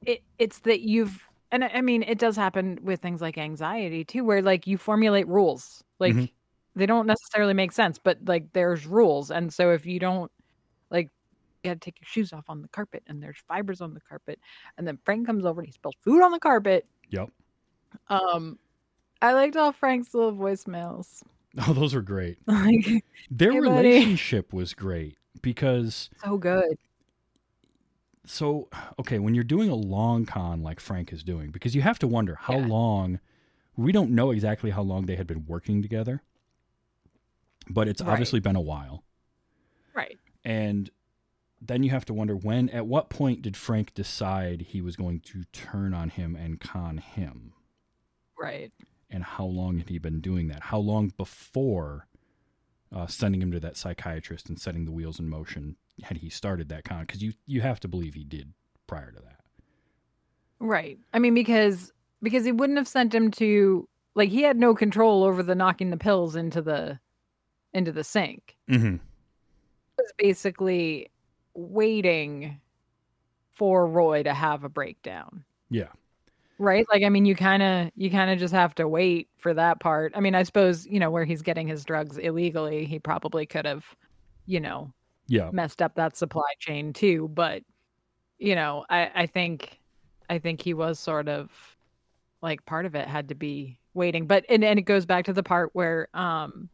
It 0.06 0.22
it's 0.38 0.60
that 0.60 0.80
you've 0.80 1.28
and 1.50 1.64
I 1.64 1.80
mean 1.80 2.02
it 2.02 2.18
does 2.18 2.36
happen 2.36 2.78
with 2.82 3.00
things 3.00 3.20
like 3.20 3.36
anxiety 3.38 4.04
too, 4.04 4.24
where 4.24 4.42
like 4.42 4.66
you 4.66 4.76
formulate 4.78 5.26
rules, 5.26 5.82
like 5.98 6.14
Mhm. 6.14 6.30
they 6.76 6.86
don't 6.86 7.06
necessarily 7.06 7.54
make 7.54 7.72
sense, 7.72 7.98
but 7.98 8.18
like 8.26 8.52
there's 8.52 8.86
rules, 8.86 9.30
and 9.30 9.52
so 9.52 9.72
if 9.72 9.86
you 9.86 9.98
don't 9.98 10.30
you 11.68 11.74
gotta 11.74 11.80
take 11.80 12.00
your 12.00 12.06
shoes 12.08 12.32
off 12.32 12.44
on 12.48 12.62
the 12.62 12.68
carpet 12.68 13.02
and 13.06 13.22
there's 13.22 13.38
fibers 13.46 13.80
on 13.80 13.94
the 13.94 14.00
carpet 14.00 14.38
and 14.76 14.86
then 14.86 14.98
frank 15.04 15.26
comes 15.26 15.44
over 15.44 15.60
and 15.60 15.66
he 15.66 15.72
spills 15.72 15.94
food 16.02 16.22
on 16.22 16.30
the 16.32 16.38
carpet 16.38 16.86
yep. 17.10 17.28
um 18.08 18.58
i 19.22 19.32
liked 19.32 19.56
all 19.56 19.72
frank's 19.72 20.14
little 20.14 20.32
voicemails 20.32 21.22
Oh, 21.66 21.72
those 21.72 21.94
were 21.94 22.02
great. 22.02 22.38
like 22.46 23.02
Their 23.30 23.52
Hey, 23.52 23.60
relationship 23.60 24.52
was 24.52 24.74
great 24.74 25.16
because 25.42 26.10
so 26.22 26.36
good 26.36 26.76
so 28.26 28.68
okay 28.98 29.18
when 29.18 29.34
you're 29.34 29.44
doing 29.44 29.70
a 29.70 29.74
long 29.74 30.26
con 30.26 30.62
like 30.62 30.80
frank 30.80 31.12
is 31.12 31.22
doing 31.24 31.50
because 31.50 31.74
you 31.74 31.80
have 31.82 31.98
to 31.98 32.06
wonder 32.06 32.34
how 32.34 32.58
Yeah. 32.58 32.66
long 32.66 33.20
we 33.76 33.92
don't 33.92 34.10
know 34.10 34.30
exactly 34.32 34.70
how 34.70 34.82
long 34.82 35.06
they 35.06 35.16
had 35.16 35.26
been 35.26 35.46
working 35.46 35.80
together 35.82 36.22
but 37.70 37.88
it's 37.88 38.02
Right. 38.02 38.10
obviously 38.12 38.40
been 38.40 38.56
a 38.56 38.60
while 38.60 39.04
right 39.94 40.18
and 40.44 40.90
then 41.60 41.82
you 41.82 41.90
have 41.90 42.04
to 42.06 42.14
wonder 42.14 42.36
when 42.36 42.68
at 42.70 42.86
what 42.86 43.10
point 43.10 43.42
did 43.42 43.56
frank 43.56 43.94
decide 43.94 44.62
he 44.62 44.80
was 44.80 44.96
going 44.96 45.20
to 45.20 45.44
turn 45.52 45.92
on 45.92 46.10
him 46.10 46.36
and 46.36 46.60
con 46.60 46.98
him? 46.98 47.52
Right. 48.38 48.72
And 49.10 49.24
how 49.24 49.44
long 49.44 49.78
had 49.78 49.88
he 49.88 49.98
been 49.98 50.20
doing 50.20 50.48
that? 50.48 50.64
How 50.64 50.78
long 50.78 51.12
before 51.16 52.06
uh, 52.94 53.06
sending 53.06 53.42
him 53.42 53.52
to 53.52 53.60
that 53.60 53.76
psychiatrist 53.76 54.48
and 54.48 54.58
setting 54.58 54.84
the 54.84 54.92
wheels 54.92 55.18
in 55.18 55.28
motion 55.28 55.76
had 56.02 56.18
he 56.18 56.28
started 56.28 56.68
that 56.68 56.84
con? 56.84 57.00
Because 57.00 57.22
you 57.22 57.32
you 57.46 57.60
have 57.60 57.80
to 57.80 57.88
believe 57.88 58.14
he 58.14 58.24
did 58.24 58.52
prior 58.86 59.10
to 59.10 59.20
that. 59.20 59.40
Right. 60.60 60.98
I 61.12 61.18
mean 61.18 61.34
because 61.34 61.92
because 62.22 62.44
he 62.44 62.52
wouldn't 62.52 62.78
have 62.78 62.88
sent 62.88 63.14
him 63.14 63.30
to 63.32 63.88
like 64.14 64.30
he 64.30 64.42
had 64.42 64.58
no 64.58 64.74
control 64.74 65.24
over 65.24 65.42
the 65.42 65.54
knocking 65.54 65.90
the 65.90 65.96
pills 65.96 66.36
into 66.36 66.62
the 66.62 66.98
into 67.72 67.92
the 67.92 68.04
sink. 68.04 68.56
Mm-hmm. 68.70 68.96
was 69.96 70.12
basically 70.18 71.10
waiting 71.58 72.60
for 73.52 73.86
Roy 73.86 74.22
to 74.22 74.32
have 74.32 74.64
a 74.64 74.68
breakdown. 74.68 75.44
Yeah. 75.70 75.88
Right? 76.58 76.86
Like 76.92 77.02
I 77.02 77.08
mean 77.08 77.24
you 77.24 77.34
kind 77.36 77.62
of 77.62 77.90
you 77.96 78.10
kind 78.10 78.30
of 78.30 78.38
just 78.38 78.54
have 78.54 78.74
to 78.76 78.88
wait 78.88 79.28
for 79.38 79.54
that 79.54 79.80
part. 79.80 80.12
I 80.16 80.20
mean, 80.20 80.34
I 80.34 80.42
suppose, 80.44 80.86
you 80.86 80.98
know, 81.00 81.10
where 81.10 81.24
he's 81.24 81.42
getting 81.42 81.68
his 81.68 81.84
drugs 81.84 82.18
illegally, 82.18 82.84
he 82.84 82.98
probably 82.98 83.46
could 83.46 83.64
have, 83.66 83.84
you 84.46 84.60
know, 84.60 84.92
Yeah. 85.28 85.50
messed 85.52 85.82
up 85.82 85.94
that 85.96 86.16
supply 86.16 86.50
chain 86.58 86.92
too, 86.92 87.28
but 87.28 87.62
you 88.38 88.54
know, 88.54 88.84
I 88.88 89.10
I 89.14 89.26
think 89.26 89.78
I 90.30 90.38
think 90.38 90.60
he 90.62 90.74
was 90.74 90.98
sort 90.98 91.28
of 91.28 91.50
like 92.42 92.64
part 92.66 92.86
of 92.86 92.94
it 92.94 93.08
had 93.08 93.28
to 93.28 93.34
be 93.34 93.78
waiting. 93.94 94.26
But 94.26 94.44
and 94.48 94.64
and 94.64 94.78
it 94.78 94.82
goes 94.82 95.06
back 95.06 95.24
to 95.26 95.32
the 95.32 95.42
part 95.42 95.70
where 95.74 96.08
um 96.14 96.68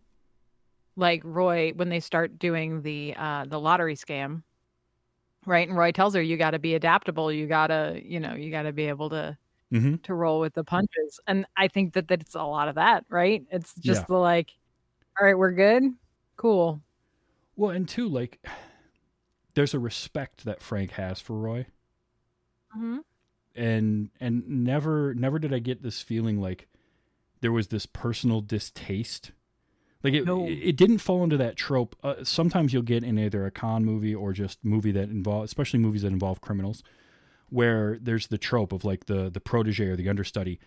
like 0.96 1.22
Roy 1.24 1.72
when 1.74 1.88
they 1.88 2.00
start 2.00 2.38
doing 2.38 2.82
the 2.82 3.14
uh 3.18 3.44
the 3.46 3.58
lottery 3.60 3.96
scam, 3.96 4.42
right? 5.46 5.68
And 5.68 5.76
Roy 5.76 5.92
tells 5.92 6.14
her 6.14 6.22
you 6.22 6.36
got 6.36 6.52
to 6.52 6.58
be 6.58 6.74
adaptable, 6.74 7.30
you 7.32 7.46
got 7.46 7.68
to, 7.68 8.00
you 8.04 8.20
know, 8.20 8.34
you 8.34 8.50
got 8.50 8.62
to 8.62 8.72
be 8.72 8.84
able 8.88 9.10
to 9.10 9.36
Mm-hmm. 9.72 9.96
to 10.04 10.14
roll 10.14 10.38
with 10.38 10.54
the 10.54 10.62
punches. 10.62 11.18
And 11.26 11.46
I 11.56 11.66
think 11.66 11.94
that 11.94 12.06
that's 12.06 12.36
a 12.36 12.44
lot 12.44 12.68
of 12.68 12.76
that, 12.76 13.04
right? 13.08 13.44
It's 13.50 13.74
just 13.74 14.02
Yeah. 14.02 14.06
the 14.08 14.16
like 14.16 14.50
all 15.20 15.26
right, 15.26 15.36
we're 15.36 15.52
good. 15.52 15.82
Cool. 16.36 16.80
Well, 17.56 17.70
and 17.70 17.88
two, 17.88 18.06
like, 18.08 18.38
there's 19.54 19.74
a 19.74 19.78
respect 19.80 20.44
that 20.44 20.60
Frank 20.62 20.92
has 20.92 21.20
for 21.20 21.36
Roy, 21.36 21.66
Mhm. 22.76 23.00
and 23.56 24.10
and 24.20 24.48
never 24.48 25.14
never 25.14 25.38
did 25.40 25.52
I 25.52 25.58
get 25.60 25.82
this 25.82 26.00
feeling 26.02 26.40
like 26.40 26.68
there 27.40 27.52
was 27.52 27.68
this 27.68 27.86
personal 27.86 28.40
distaste. 28.42 29.32
Like 30.04 30.12
it, 30.14 30.26
No. 30.26 30.46
it, 30.46 30.76
didn't 30.76 30.98
fall 30.98 31.24
into 31.24 31.38
that 31.38 31.56
trope. 31.56 31.96
Uh, 32.04 32.22
sometimes 32.22 32.72
you'll 32.74 32.82
get 32.82 33.02
in 33.02 33.18
either 33.18 33.46
a 33.46 33.50
con 33.50 33.84
movie 33.86 34.14
or 34.14 34.32
just 34.34 34.62
movie 34.64 34.92
that 34.92 35.08
involve, 35.08 35.44
especially 35.44 35.80
movies 35.80 36.02
that 36.02 36.12
involve 36.12 36.42
criminals, 36.42 36.82
where 37.48 37.98
there's 38.00 38.26
the 38.26 38.36
trope 38.38 38.72
of 38.72 38.84
like 38.84 39.06
the 39.06 39.30
the 39.30 39.40
protege 39.40 39.86
or 39.86 39.96
the 39.96 40.08
understudy 40.10 40.60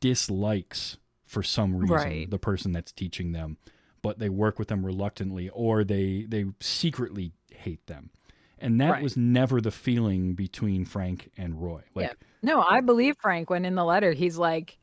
dislikes 0.00 0.96
for 1.24 1.42
some 1.42 1.76
reason 1.76 1.94
Right. 1.96 2.30
the 2.30 2.38
person 2.38 2.72
that's 2.72 2.90
teaching 2.90 3.30
them, 3.32 3.56
but 4.02 4.18
they 4.18 4.28
work 4.28 4.58
with 4.58 4.66
them 4.68 4.84
reluctantly 4.84 5.48
or 5.50 5.84
they 5.84 6.24
they 6.28 6.46
secretly 6.60 7.32
hate 7.52 7.86
them. 7.86 8.10
And 8.58 8.80
that 8.80 8.90
Right. 8.90 9.02
was 9.02 9.16
never 9.16 9.60
the 9.60 9.70
feeling 9.70 10.34
between 10.34 10.84
Frank 10.84 11.30
and 11.36 11.62
Roy. 11.62 11.82
Like 11.94 12.06
Yeah. 12.08 12.12
No, 12.42 12.62
I 12.68 12.80
believe 12.80 13.16
Frank 13.20 13.50
when 13.50 13.64
in 13.64 13.74
the 13.76 13.84
letter 13.84 14.12
he's 14.12 14.36
like, 14.38 14.78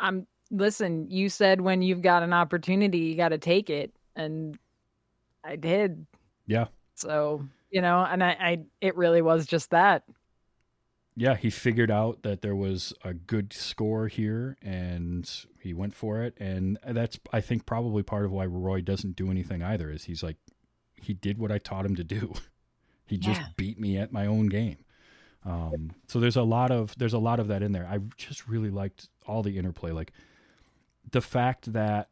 I'm 0.00 0.26
listen, 0.50 1.10
you 1.10 1.28
said 1.28 1.60
when 1.60 1.82
you've 1.82 2.02
got 2.02 2.22
an 2.22 2.32
opportunity, 2.32 2.98
you 2.98 3.16
got 3.16 3.30
to 3.30 3.38
take 3.38 3.70
it. 3.70 3.92
And 4.16 4.58
I 5.44 5.56
did. 5.56 6.06
Yeah. 6.46 6.66
So, 6.94 7.44
you 7.70 7.80
know, 7.82 8.04
and 8.04 8.22
I, 8.24 8.30
I, 8.30 8.58
it 8.80 8.96
really 8.96 9.22
was 9.22 9.46
just 9.46 9.70
that. 9.70 10.04
yeah, 11.16 11.34
he 11.36 11.50
figured 11.50 11.90
out 11.90 12.22
that 12.22 12.42
there 12.42 12.56
was 12.56 12.92
a 13.04 13.12
good 13.14 13.52
score 13.52 14.08
here 14.08 14.56
and 14.62 15.28
he 15.60 15.74
went 15.74 15.94
for 15.94 16.22
it. 16.22 16.34
And 16.38 16.78
that's, 16.86 17.18
I 17.32 17.40
think, 17.40 17.66
probably 17.66 18.02
part 18.02 18.24
of 18.24 18.30
why 18.32 18.46
Roy 18.46 18.80
doesn't 18.80 19.16
do 19.16 19.30
anything 19.30 19.62
either, 19.62 19.90
is 19.90 20.04
he's 20.04 20.22
like, 20.22 20.36
he 20.96 21.14
did 21.14 21.38
what 21.38 21.52
I 21.52 21.58
taught 21.58 21.84
him 21.86 21.94
to 21.96 22.04
do. 22.04 22.32
he 23.06 23.16
just 23.18 23.40
Yeah. 23.40 23.46
beat 23.56 23.78
me 23.78 23.98
at 23.98 24.12
my 24.12 24.26
own 24.26 24.46
game. 24.46 24.78
Um, 25.44 25.90
so 26.08 26.18
there's 26.20 26.36
a 26.36 26.42
lot 26.42 26.70
of 26.72 26.94
there's 26.98 27.12
a 27.14 27.18
lot 27.18 27.38
of 27.38 27.48
that 27.48 27.62
in 27.62 27.70
there. 27.72 27.86
I 27.88 27.98
just 28.16 28.48
really 28.48 28.70
liked 28.70 29.08
all 29.26 29.42
the 29.42 29.56
interplay, 29.56 29.92
like 29.92 30.12
the 31.10 31.20
fact 31.20 31.72
that 31.72 32.08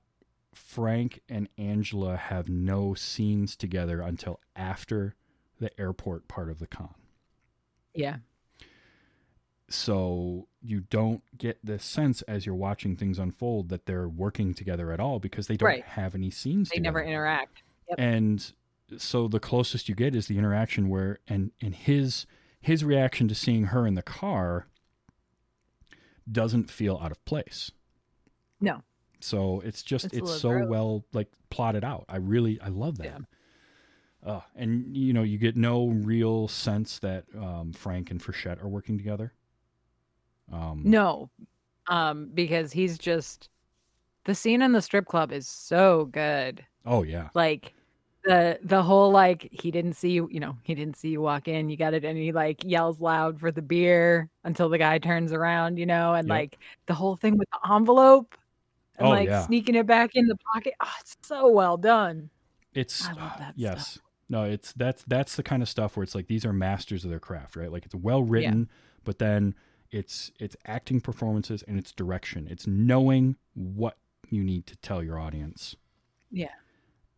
Frank 0.55 1.21
and 1.29 1.49
Angela 1.59 2.17
have 2.17 2.49
no 2.49 2.95
scenes 2.95 3.57
together 3.57 4.01
until 4.01 4.41
after 4.55 5.15
the 5.61 5.79
airport 5.81 6.29
part 6.29 6.49
of 6.51 6.59
the 6.59 6.67
con 6.67 6.95
Yeah. 7.95 8.19
so 9.69 10.47
you 10.63 10.81
don't 10.81 11.23
get 11.37 11.59
the 11.65 11.79
sense 11.79 12.23
as 12.23 12.47
you're 12.47 12.55
watching 12.55 12.97
things 12.97 13.19
unfold 13.19 13.69
that 13.69 13.87
they're 13.87 14.09
working 14.09 14.55
together 14.55 14.93
at 14.93 15.01
all 15.01 15.19
because 15.19 15.47
they 15.47 15.57
don't 15.57 15.67
Right. 15.67 15.85
have 15.85 16.15
any 16.15 16.31
scenes 16.31 16.69
They 16.69 16.77
together. 16.77 16.99
never 16.99 17.03
interact. 17.05 17.63
Yep. 17.89 17.99
and 18.01 18.53
so 18.99 19.27
the 19.29 19.41
closest 19.41 19.89
you 19.89 19.95
get 19.95 20.15
is 20.15 20.29
the 20.29 20.39
interaction 20.39 20.89
where 20.89 21.19
and 21.27 21.51
and 21.61 21.75
his 21.75 22.27
his 22.61 22.85
reaction 22.85 23.29
to 23.29 23.35
seeing 23.35 23.65
her 23.67 23.87
in 23.87 23.95
the 23.95 24.03
car 24.03 24.67
doesn't 26.31 26.71
feel 26.71 26.99
out 27.03 27.11
of 27.13 27.25
place 27.25 27.71
No. 28.61 28.83
so 29.21 29.61
it's 29.65 29.83
just 29.83 30.07
It's 30.07 30.17
it's, 30.19 30.41
so 30.41 30.51
gross. 30.51 30.69
well 30.69 31.05
like 31.13 31.29
plotted 31.51 31.85
out 31.85 32.05
i 32.09 32.17
really 32.17 32.61
i 32.61 32.69
love 32.69 32.99
that 32.99 33.05
Yeah. 34.25 34.31
uh, 34.33 34.41
and 34.55 34.97
you 34.97 35.13
know 35.13 35.23
you 35.23 35.39
get 35.39 35.57
no 35.57 35.89
real 35.89 36.49
sense 36.49 36.99
that 37.01 37.25
um, 37.39 37.73
frank 37.73 38.11
and 38.11 38.21
Frechette 38.23 38.63
are 38.63 38.69
working 38.69 38.97
together 38.99 39.33
um, 40.53 40.83
No. 40.85 41.29
Um, 41.89 42.31
because 42.35 42.73
he's 42.73 42.99
just, 42.99 43.49
the 44.25 44.35
scene 44.35 44.63
in 44.63 44.73
the 44.73 44.81
strip 44.83 45.07
club 45.07 45.33
is 45.33 45.47
so 45.49 46.07
good. 46.07 46.65
oh 46.85 47.03
yeah 47.03 47.29
like 47.35 47.75
the 48.25 48.59
the 48.65 48.83
whole 48.83 49.11
like 49.13 49.49
he 49.53 49.71
didn't 49.71 49.93
see 49.95 50.11
you 50.11 50.29
you 50.33 50.41
know 50.41 50.57
he 50.65 50.75
didn't 50.75 50.97
see 50.97 51.11
you 51.11 51.21
walk 51.21 51.47
in 51.47 51.69
you 51.69 51.77
got 51.77 51.95
it 51.95 52.05
and 52.05 52.19
he 52.19 52.33
like 52.33 52.61
yells 52.65 53.01
loud 53.01 53.39
for 53.39 53.53
the 53.53 53.63
beer 53.63 54.29
until 54.43 54.69
the 54.69 54.79
guy 54.79 54.99
turns 54.99 55.33
around 55.33 55.79
you 55.79 55.87
know 55.87 56.15
and 56.15 56.27
Yep. 56.27 56.35
like 56.35 56.59
the 56.87 56.95
whole 56.95 57.15
thing 57.15 57.39
with 57.39 57.49
the 57.53 57.73
envelope 57.73 58.35
and 58.99 59.07
Oh, 59.07 59.11
like 59.11 59.29
yeah. 59.29 59.47
sneaking 59.47 59.75
it 59.75 59.87
back 59.87 60.11
in 60.15 60.27
the 60.27 60.37
pocket 60.53 60.75
oh 60.83 60.93
it's 61.01 61.17
so 61.23 61.49
well 61.49 61.77
done 61.77 62.31
It's 62.75 63.07
I 63.07 63.13
love 63.13 63.33
that 63.39 63.55
yes. 63.57 63.93
stuff. 63.93 64.03
No, 64.29 64.43
it's 64.45 64.73
that's 64.73 65.05
that's 65.07 65.37
the 65.37 65.43
kind 65.45 65.63
of 65.63 65.69
stuff 65.69 65.97
where 65.97 66.03
it's 66.03 66.15
like 66.15 66.27
these 66.27 66.45
are 66.45 66.53
masters 66.53 67.05
of 67.05 67.11
their 67.11 67.21
craft, 67.21 67.55
right? 67.55 67.71
Like 67.71 67.85
it's 67.87 67.95
well 67.95 68.25
written, 68.25 68.69
but 69.05 69.21
then 69.21 69.55
it's 69.93 70.33
it's 70.41 70.57
acting 70.67 71.01
performances 71.01 71.63
and 71.69 71.79
it's 71.79 71.93
direction. 71.93 72.49
It's 72.51 72.67
knowing 72.67 73.37
what 73.55 73.99
you 74.29 74.43
need 74.43 74.67
to 74.67 74.77
tell 74.79 75.01
your 75.01 75.17
audience. 75.17 75.77
Yeah. 76.33 76.51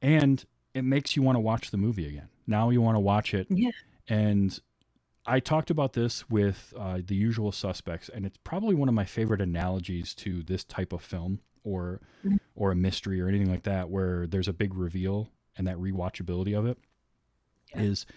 And 0.03 0.45
it 0.74 0.83
makes 0.85 1.16
you 1.16 1.22
want 1.22 1.37
to 1.37 1.41
watch 1.41 1.70
the 1.70 1.79
movie 1.79 2.07
again. 2.07 2.29
Now 2.47 2.68
you 2.68 2.83
want 2.83 2.97
to 2.97 3.01
watch 3.01 3.33
it. 3.33 3.47
Yeah. 3.49 3.70
And 4.07 4.59
I 5.24 5.41
talked 5.41 5.70
about 5.70 5.95
this 5.95 6.29
with 6.29 6.74
uh, 6.79 6.99
the 7.05 7.14
usual 7.16 7.53
suspects, 7.53 8.11
and 8.11 8.26
it's 8.26 8.39
probably 8.45 8.74
one 8.74 8.89
of 8.89 8.95
my 8.95 9.05
favorite 9.07 9.41
analogies 9.41 10.14
to 10.16 10.43
this 10.43 10.62
type 10.62 10.93
of 10.93 11.03
film 11.03 11.41
or 11.68 12.00
Mhm. 12.24 12.38
or 12.56 12.72
a 12.72 12.76
mystery 12.76 13.20
or 13.20 13.28
anything 13.28 13.50
like 13.50 13.62
that, 13.64 13.90
where 13.90 14.26
there's 14.26 14.48
a 14.48 14.52
big 14.52 14.74
reveal 14.74 15.30
and 15.56 15.66
that 15.66 15.76
rewatchability 15.76 16.58
of 16.58 16.66
it 16.66 16.78
is 17.74 18.06
Yeah. 18.08 18.14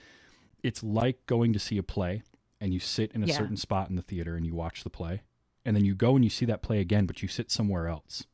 it's 0.63 0.83
like 0.83 1.25
going 1.25 1.53
to 1.53 1.59
see 1.59 1.77
a 1.77 1.83
play 1.83 2.23
and 2.59 2.73
you 2.73 2.79
sit 2.79 3.11
in 3.13 3.23
a 3.23 3.27
Yeah. 3.27 3.37
certain 3.37 3.57
spot 3.57 3.89
in 3.89 3.95
the 3.95 4.01
theater 4.01 4.35
and 4.35 4.45
you 4.45 4.53
watch 4.55 4.83
the 4.83 4.89
play 4.89 5.21
and 5.65 5.75
then 5.75 5.83
you 5.85 5.93
go 5.95 6.15
and 6.15 6.23
you 6.23 6.29
see 6.29 6.45
that 6.45 6.61
play 6.61 6.79
again 6.79 7.05
but 7.05 7.21
you 7.21 7.27
sit 7.27 7.51
somewhere 7.51 7.87
else 7.87 8.25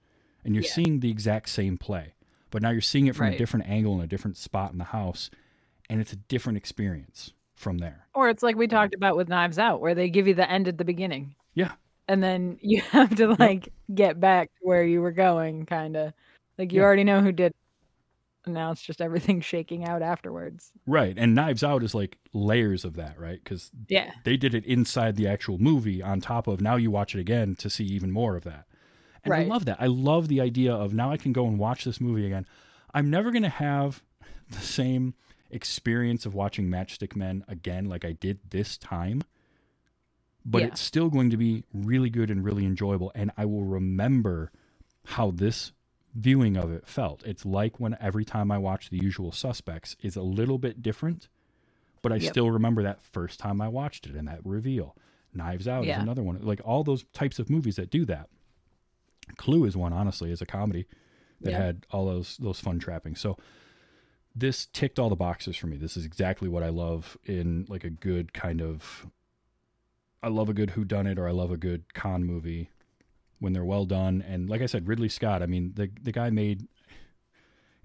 and 0.46 0.54
you're 0.54 0.64
Yeah. 0.64 0.72
seeing 0.72 1.00
the 1.00 1.10
exact 1.10 1.50
same 1.50 1.78
play 1.78 2.14
but 2.52 2.62
now 2.62 2.70
you're 2.70 2.82
seeing 2.82 3.08
it 3.08 3.16
from 3.16 3.28
a 3.28 3.38
different 3.38 3.68
angle 3.68 3.96
in 3.96 4.02
a 4.02 4.08
different 4.08 4.38
spot 4.38 4.72
in 4.72 4.78
the 4.78 4.84
house 4.86 5.30
and 5.90 6.00
it's 6.02 6.14
a 6.14 6.18
different 6.18 6.58
experience 6.58 7.34
from 7.56 7.80
there 7.80 8.08
or 8.14 8.30
it's 8.30 8.44
like 8.44 8.56
we 8.56 8.68
talked 8.68 8.94
about 8.94 9.16
with 9.18 9.28
knives 9.30 9.58
out 9.58 9.82
where 9.82 9.96
they 9.96 10.10
give 10.10 10.28
you 10.28 10.34
the 10.36 10.50
end 10.50 10.68
at 10.68 10.78
the 10.78 10.86
beginning 10.86 11.34
Yeah. 11.56 11.74
And 12.08 12.24
then 12.24 12.58
you 12.62 12.82
have 12.92 13.16
to 13.16 13.28
like 13.40 13.72
get 13.94 14.20
back 14.20 14.48
to 14.48 14.60
where 14.68 14.84
you 14.84 15.02
were 15.02 15.12
going 15.12 15.66
kind 15.66 15.96
of 15.96 16.14
like 16.58 16.72
you 16.74 16.80
Yeah. 16.82 16.86
already 16.86 17.04
know 17.04 17.22
who 17.22 17.32
did 17.32 17.54
and 18.46 18.54
now 18.54 18.72
it's 18.72 18.82
just 18.82 19.02
everything 19.02 19.42
shaking 19.54 19.86
out 19.86 20.02
afterwards 20.02 20.72
right 20.86 21.16
and 21.18 21.36
knives 21.36 21.64
out 21.64 21.84
is 21.84 21.94
like 21.94 22.18
layers 22.34 22.86
of 22.86 22.96
that 22.96 23.20
right 23.20 23.44
because 23.44 23.72
yeah 23.90 24.12
they 24.24 24.38
did 24.38 24.54
it 24.56 24.66
inside 24.66 25.16
the 25.16 25.28
actual 25.28 25.58
movie 25.58 26.02
on 26.02 26.22
top 26.22 26.48
of 26.48 26.62
now 26.62 26.76
you 26.76 26.90
watch 26.92 27.14
it 27.16 27.20
again 27.20 27.56
to 27.56 27.70
see 27.70 27.84
even 27.86 28.12
more 28.12 28.36
of 28.36 28.44
that. 28.44 28.66
And 29.24 29.34
I 29.34 29.44
love 29.44 29.66
that. 29.66 29.76
I 29.82 29.88
love 29.88 30.30
the 30.30 30.40
idea 30.40 30.74
of 30.74 30.94
now 30.94 31.12
I 31.12 31.18
can 31.18 31.34
go 31.34 31.46
and 31.48 31.60
watch 31.60 31.84
this 31.84 32.00
movie 32.00 32.26
again. 32.26 32.46
I'm 32.94 33.10
never 33.10 33.30
going 33.32 33.44
to 33.44 33.50
have 33.50 34.02
the 34.50 34.60
same 34.62 35.16
experience 35.52 36.26
of 36.26 36.34
watching 36.34 36.68
Matchstick 36.70 37.14
Men 37.14 37.44
again 37.50 37.90
like 37.90 38.06
I 38.06 38.14
did 38.14 38.40
this 38.52 38.78
time. 38.78 39.24
But 40.50 40.62
Yeah. 40.62 40.68
it's 40.70 40.80
still 40.82 41.10
going 41.10 41.30
to 41.32 41.38
be 41.38 41.66
really 41.74 42.10
good 42.10 42.32
and 42.32 42.44
really 42.44 42.66
enjoyable 42.66 43.12
and 43.14 43.32
I 43.38 43.46
will 43.46 43.66
remember 43.66 44.52
how 45.06 45.32
this 45.32 45.74
viewing 46.16 46.56
of 46.58 46.72
it 46.72 46.88
felt. 46.88 47.22
It's 47.26 47.46
like 47.46 47.80
when 47.80 47.98
every 48.00 48.24
time 48.26 48.50
I 48.52 48.58
watch 48.58 48.90
The 48.90 48.98
Usual 48.98 49.32
Suspects 49.34 49.96
is 50.02 50.16
a 50.16 50.22
little 50.24 50.58
bit 50.58 50.82
different, 50.82 51.28
but 52.02 52.12
I 52.14 52.16
Yep. 52.16 52.32
still 52.32 52.50
remember 52.50 52.82
that 52.84 53.02
first 53.02 53.40
time 53.40 53.60
I 53.62 53.68
watched 53.68 54.08
it 54.08 54.16
and 54.16 54.28
that 54.28 54.40
reveal. 54.46 54.96
Knives 55.34 55.68
Out 55.68 55.86
Yeah. 55.86 55.98
is 55.98 56.04
another 56.04 56.24
one. 56.24 56.40
Like 56.42 56.62
all 56.64 56.84
those 56.84 57.04
types 57.14 57.40
of 57.40 57.50
movies 57.50 57.76
that 57.76 57.90
do 57.92 58.06
that. 58.06 58.30
Clue 59.36 59.66
is 59.66 59.76
one, 59.76 59.92
honestly, 59.94 60.32
is 60.32 60.42
a 60.42 60.46
comedy 60.46 60.88
that 61.42 61.52
Yeah. 61.52 61.58
had 61.58 61.86
all 61.92 62.06
those 62.06 62.38
those 62.38 62.60
fun 62.62 62.80
trappings. 62.80 63.20
So 63.20 63.38
this 64.34 64.66
ticked 64.68 64.98
all 64.98 65.10
the 65.10 65.16
boxes 65.16 65.58
for 65.58 65.68
me. 65.68 65.78
This 65.78 65.98
is 65.98 66.06
exactly 66.06 66.48
what 66.48 66.64
I 66.64 66.70
love 66.70 67.18
in 67.26 67.66
like 67.68 67.84
a 67.84 67.90
good 67.90 68.34
kind 68.34 68.62
of 68.62 69.08
I 70.24 70.30
love 70.30 70.50
a 70.50 70.54
good 70.54 70.70
whodunit 70.72 71.18
or 71.18 71.28
I 71.28 71.32
love 71.32 71.52
a 71.52 71.58
good 71.58 71.94
con 71.94 72.24
movie. 72.24 72.70
when 73.40 73.54
they're 73.54 73.64
well 73.64 73.86
done. 73.86 74.24
And 74.28 74.50
like 74.50 74.62
I 74.64 74.66
said, 74.66 74.88
Ridley 74.88 75.10
Scott. 75.10 75.44
I 75.44 75.46
mean, 75.46 75.74
the 75.76 75.92
the 76.02 76.12
guy 76.12 76.32
made 76.32 76.68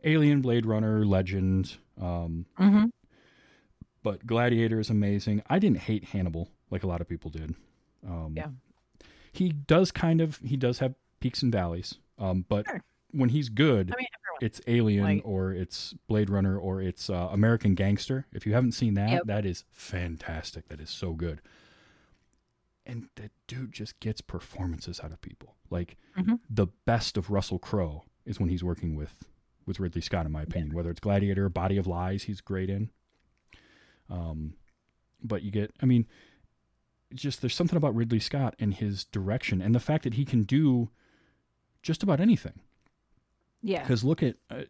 Alien, 0.05 0.41
Blade 0.41 0.67
Runner, 0.67 1.05
Legend. 1.05 1.77
Um, 2.01 2.47
hmm 2.57 2.85
but 4.05 4.27
Gladiator 4.27 4.81
is 4.81 4.91
amazing. 4.91 5.43
I 5.49 5.61
didn't 5.61 5.79
hate 5.79 6.05
Hannibal 6.07 6.49
like 6.71 6.83
a 6.83 6.89
lot 6.89 7.01
of 7.01 7.09
people 7.09 7.31
did. 7.31 7.55
Um, 8.05 8.33
Yeah. 8.37 8.49
he 9.33 9.51
does 9.51 9.93
kind 9.93 10.21
of 10.21 10.39
he 10.39 10.57
does 10.57 10.81
have 10.81 10.95
peaks 11.21 11.43
and 11.43 11.53
valleys. 11.53 11.95
Um, 12.19 12.45
but 12.49 12.67
Sure. 12.67 12.83
when 13.13 13.29
he's 13.29 13.49
good, 13.49 13.93
I 13.93 13.97
mean, 13.99 14.07
it's 14.41 14.61
Alien 14.67 15.05
like- 15.05 15.23
or 15.25 15.53
it's 15.53 15.95
Blade 16.09 16.31
Runner 16.31 16.59
or 16.59 16.83
it's 16.83 17.09
uh, 17.11 17.29
American 17.31 17.75
Gangster. 17.77 18.27
If 18.33 18.45
you 18.47 18.55
haven't 18.55 18.73
seen 18.73 18.95
that, 18.95 19.11
Yep. 19.11 19.23
that 19.27 19.47
is 19.47 19.65
fantastic. 19.71 20.67
That 20.69 20.81
is 20.81 20.91
so 20.91 21.13
good. 21.13 21.41
And 22.85 23.09
that 23.17 23.31
dude 23.47 23.73
just 23.73 24.01
gets 24.01 24.21
performances 24.21 25.01
out 25.01 25.13
of 25.13 25.21
people. 25.21 25.57
Like 25.71 25.97
Mhm. 26.17 26.41
the 26.51 26.67
best 26.85 27.17
of 27.17 27.31
Russell 27.31 27.59
Crowe 27.59 28.05
is 28.25 28.41
when 28.41 28.49
he's 28.49 28.65
working 28.65 28.95
with 28.97 29.25
with 29.65 29.79
Ridley 29.79 30.01
Scott, 30.01 30.27
in 30.27 30.33
my 30.33 30.43
opinion. 30.43 30.75
Whether 30.75 30.91
it's 30.91 30.99
Gladiator, 30.99 31.49
Body 31.49 31.77
of 31.77 31.87
Lies, 31.87 32.25
he's 32.25 32.41
great 32.41 32.69
in. 32.69 32.91
Um, 34.11 34.55
but 35.23 35.43
you 35.43 35.51
get, 35.53 35.73
I 35.81 35.87
mean, 35.87 36.07
just 37.15 37.41
there's 37.41 37.55
something 37.55 37.77
about 37.77 37.95
Ridley 37.95 38.19
Scott 38.19 38.57
and 38.59 38.75
his 38.75 39.05
direction 39.05 39.63
and 39.63 39.75
the 39.75 39.81
fact 39.81 40.03
that 40.05 40.15
he 40.15 40.25
can 40.25 40.43
do 40.43 40.91
just 41.83 42.03
about 42.03 42.21
anything. 42.21 42.61
yeah. 43.63 43.83
Because 43.83 44.03
look 44.03 44.23
at 44.23 44.37
uh, 44.51 44.63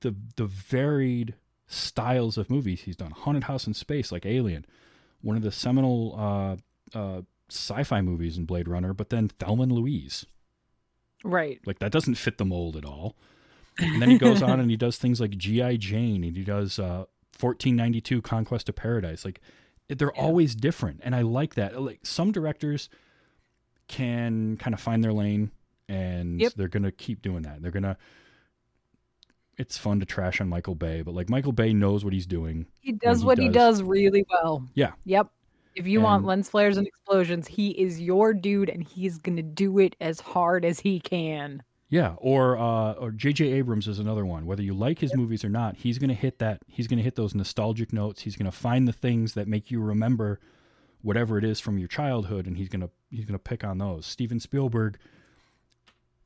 the 0.00 0.14
the 0.36 0.46
varied 0.46 1.34
styles 1.66 2.36
of 2.36 2.50
movies 2.50 2.82
he's 2.82 2.96
done. 2.96 3.10
Haunted 3.12 3.44
House 3.44 3.66
in 3.66 3.72
Space, 3.74 4.12
like 4.12 4.26
Alien, 4.26 4.66
one 5.22 5.36
of 5.36 5.42
the 5.42 5.52
seminal 5.52 6.14
uh, 6.94 6.96
uh, 6.98 7.22
sci-fi 7.50 8.00
movies 8.00 8.36
in 8.38 8.44
Blade 8.44 8.68
Runner. 8.68 8.92
But 8.92 9.10
then 9.10 9.28
Thelma 9.28 9.64
and 9.64 9.72
Louise, 9.72 10.24
Right. 11.24 11.60
like 11.66 11.78
that 11.80 11.92
doesn't 11.92 12.14
fit 12.16 12.38
the 12.38 12.44
mold 12.44 12.76
at 12.76 12.84
all. 12.84 13.16
And 13.78 14.00
then 14.02 14.10
he 14.10 14.18
goes 14.18 14.42
on 14.42 14.58
and 14.60 14.70
he 14.70 14.76
does 14.76 14.96
things 14.98 15.20
like 15.20 15.36
G.I. 15.36 15.76
Jane 15.76 16.24
and 16.24 16.36
he 16.36 16.42
does 16.44 16.78
uh, 16.78 17.04
1492 17.40 18.22
Conquest 18.22 18.68
of 18.68 18.76
Paradise. 18.76 19.24
Like 19.24 19.40
they're 19.88 20.12
Yeah. 20.14 20.22
always 20.22 20.54
different. 20.54 21.00
And 21.02 21.14
I 21.14 21.22
like 21.22 21.54
that. 21.54 21.80
Like 21.80 22.00
some 22.04 22.32
directors 22.32 22.88
can 23.88 24.56
kind 24.58 24.74
of 24.74 24.80
find 24.80 25.02
their 25.02 25.12
lane 25.12 25.50
and 25.88 26.40
Yep. 26.40 26.52
they're 26.54 26.68
going 26.68 26.82
to 26.82 26.92
keep 26.92 27.22
doing 27.22 27.42
that. 27.42 27.62
They're 27.62 27.70
going 27.70 27.84
to, 27.84 27.96
it's 29.56 29.76
fun 29.78 29.98
to 30.00 30.06
trash 30.06 30.40
on 30.40 30.48
Michael 30.48 30.74
Bay, 30.74 31.02
but 31.02 31.14
like 31.14 31.28
Michael 31.28 31.52
Bay 31.52 31.72
knows 31.72 32.04
what 32.04 32.12
he's 32.12 32.26
doing. 32.26 32.66
He 32.80 32.92
does 32.92 33.20
he 33.20 33.26
what 33.26 33.38
he 33.38 33.46
does- 33.48 33.78
does 33.78 33.82
really 33.82 34.24
well. 34.30 34.68
Yeah. 34.74 34.92
Yep. 35.04 35.30
If 35.74 35.86
you 35.86 36.00
want 36.00 36.24
lens 36.24 36.48
flares 36.48 36.76
and 36.76 36.86
explosions, 36.86 37.46
he 37.46 37.70
is 37.70 38.00
your 38.00 38.34
dude 38.34 38.68
and 38.68 38.82
he's 38.82 39.18
going 39.18 39.36
to 39.36 39.42
do 39.42 39.78
it 39.78 39.94
as 40.00 40.20
hard 40.20 40.64
as 40.64 40.80
he 40.80 40.98
can. 41.00 41.62
Yeah, 41.90 42.16
or 42.18 42.58
uh, 42.58 42.92
or 42.94 43.10
J.J. 43.12 43.46
Abrams 43.52 43.88
is 43.88 43.98
another 43.98 44.26
one. 44.26 44.44
Whether 44.44 44.62
you 44.62 44.74
like 44.74 44.98
his 44.98 45.14
movies 45.16 45.42
or 45.42 45.48
not, 45.48 45.76
he's 45.76 45.98
going 45.98 46.10
to 46.10 46.14
hit 46.14 46.38
that. 46.38 46.60
He's 46.66 46.86
going 46.86 46.98
to 46.98 47.02
hit 47.02 47.14
those 47.14 47.34
nostalgic 47.34 47.94
notes. 47.94 48.22
He's 48.22 48.36
going 48.36 48.50
to 48.50 48.56
find 48.56 48.86
the 48.86 48.92
things 48.92 49.32
that 49.34 49.48
make 49.48 49.70
you 49.70 49.80
remember 49.80 50.38
whatever 51.00 51.38
it 51.38 51.44
is 51.44 51.60
from 51.60 51.78
your 51.78 51.88
childhood, 51.88 52.46
and 52.46 52.58
he's 52.58 52.68
going 52.68 52.82
to 52.82 52.90
he's 53.10 53.24
going 53.24 53.38
to 53.38 53.38
pick 53.38 53.64
on 53.64 53.78
those. 53.78 54.04
Steven 54.04 54.38
Spielberg. 54.38 54.98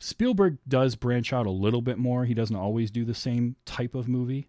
Spielberg 0.00 0.58
does 0.66 0.96
branch 0.96 1.32
out 1.32 1.46
a 1.46 1.50
little 1.50 1.80
bit 1.80 1.96
more. 1.96 2.24
He 2.24 2.34
doesn't 2.34 2.56
always 2.56 2.90
do 2.90 3.04
the 3.04 3.14
same 3.14 3.54
type 3.64 3.94
of 3.94 4.08
movie, 4.08 4.48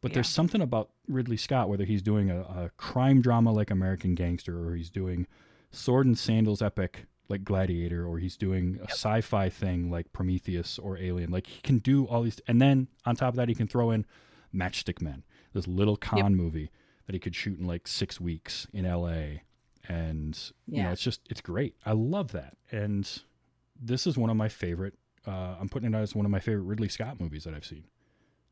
but 0.00 0.12
there's 0.14 0.28
something 0.28 0.60
about 0.60 0.90
Ridley 1.08 1.36
Scott, 1.36 1.68
whether 1.68 1.84
he's 1.84 2.02
doing 2.02 2.30
a, 2.30 2.40
a 2.40 2.70
crime 2.76 3.20
drama 3.20 3.52
like 3.52 3.70
American 3.70 4.14
Gangster, 4.14 4.66
or 4.66 4.74
he's 4.74 4.90
doing 4.90 5.26
sword 5.70 6.06
and 6.06 6.18
sandals 6.18 6.62
epic 6.62 7.06
like 7.28 7.44
Gladiator, 7.44 8.04
or 8.06 8.18
he's 8.18 8.36
doing 8.36 8.78
a 8.82 8.90
sci-fi 8.90 9.48
thing 9.48 9.90
like 9.90 10.12
Prometheus 10.12 10.78
or 10.78 10.98
Alien. 10.98 11.30
Like 11.30 11.46
he 11.46 11.60
can 11.62 11.78
do 11.78 12.06
all 12.06 12.22
these, 12.22 12.40
and 12.48 12.60
then 12.60 12.88
on 13.06 13.14
top 13.16 13.30
of 13.30 13.36
that, 13.36 13.48
he 13.48 13.54
can 13.54 13.68
throw 13.68 13.90
in 13.90 14.04
Matchstick 14.54 15.00
Men, 15.00 15.22
this 15.52 15.68
little 15.68 15.96
con 15.96 16.34
movie 16.34 16.70
that 17.06 17.12
he 17.14 17.18
could 17.18 17.36
shoot 17.36 17.58
in 17.58 17.66
like 17.66 17.86
six 17.86 18.20
weeks 18.20 18.66
in 18.72 18.84
L.A. 18.84 19.42
And 19.88 20.36
you 20.66 20.78
know, 20.78 20.88
Yeah. 20.88 20.92
it's 20.92 21.02
just 21.02 21.20
it's 21.30 21.40
great. 21.40 21.74
I 21.86 21.92
love 21.92 22.32
that, 22.32 22.56
and 22.70 23.08
this 23.80 24.06
is 24.06 24.16
one 24.18 24.30
of 24.30 24.36
my 24.36 24.48
favorite. 24.48 24.94
Uh, 25.26 25.56
I'm 25.60 25.68
putting 25.68 25.92
it 25.92 25.96
out 25.96 26.02
as 26.02 26.14
one 26.14 26.24
of 26.24 26.30
my 26.32 26.40
favorite 26.40 26.64
Ridley 26.64 26.88
Scott 26.88 27.20
movies 27.20 27.44
that 27.44 27.54
I've 27.54 27.64
seen. 27.64 27.84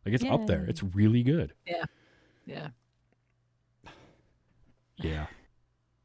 Like 0.05 0.15
it's 0.15 0.25
up 0.25 0.47
there. 0.47 0.65
It's 0.69 0.83
really 0.83 1.23
good. 1.23 1.53
Yeah. 1.67 1.85
Yeah. 2.47 2.69
Yeah. 4.97 5.27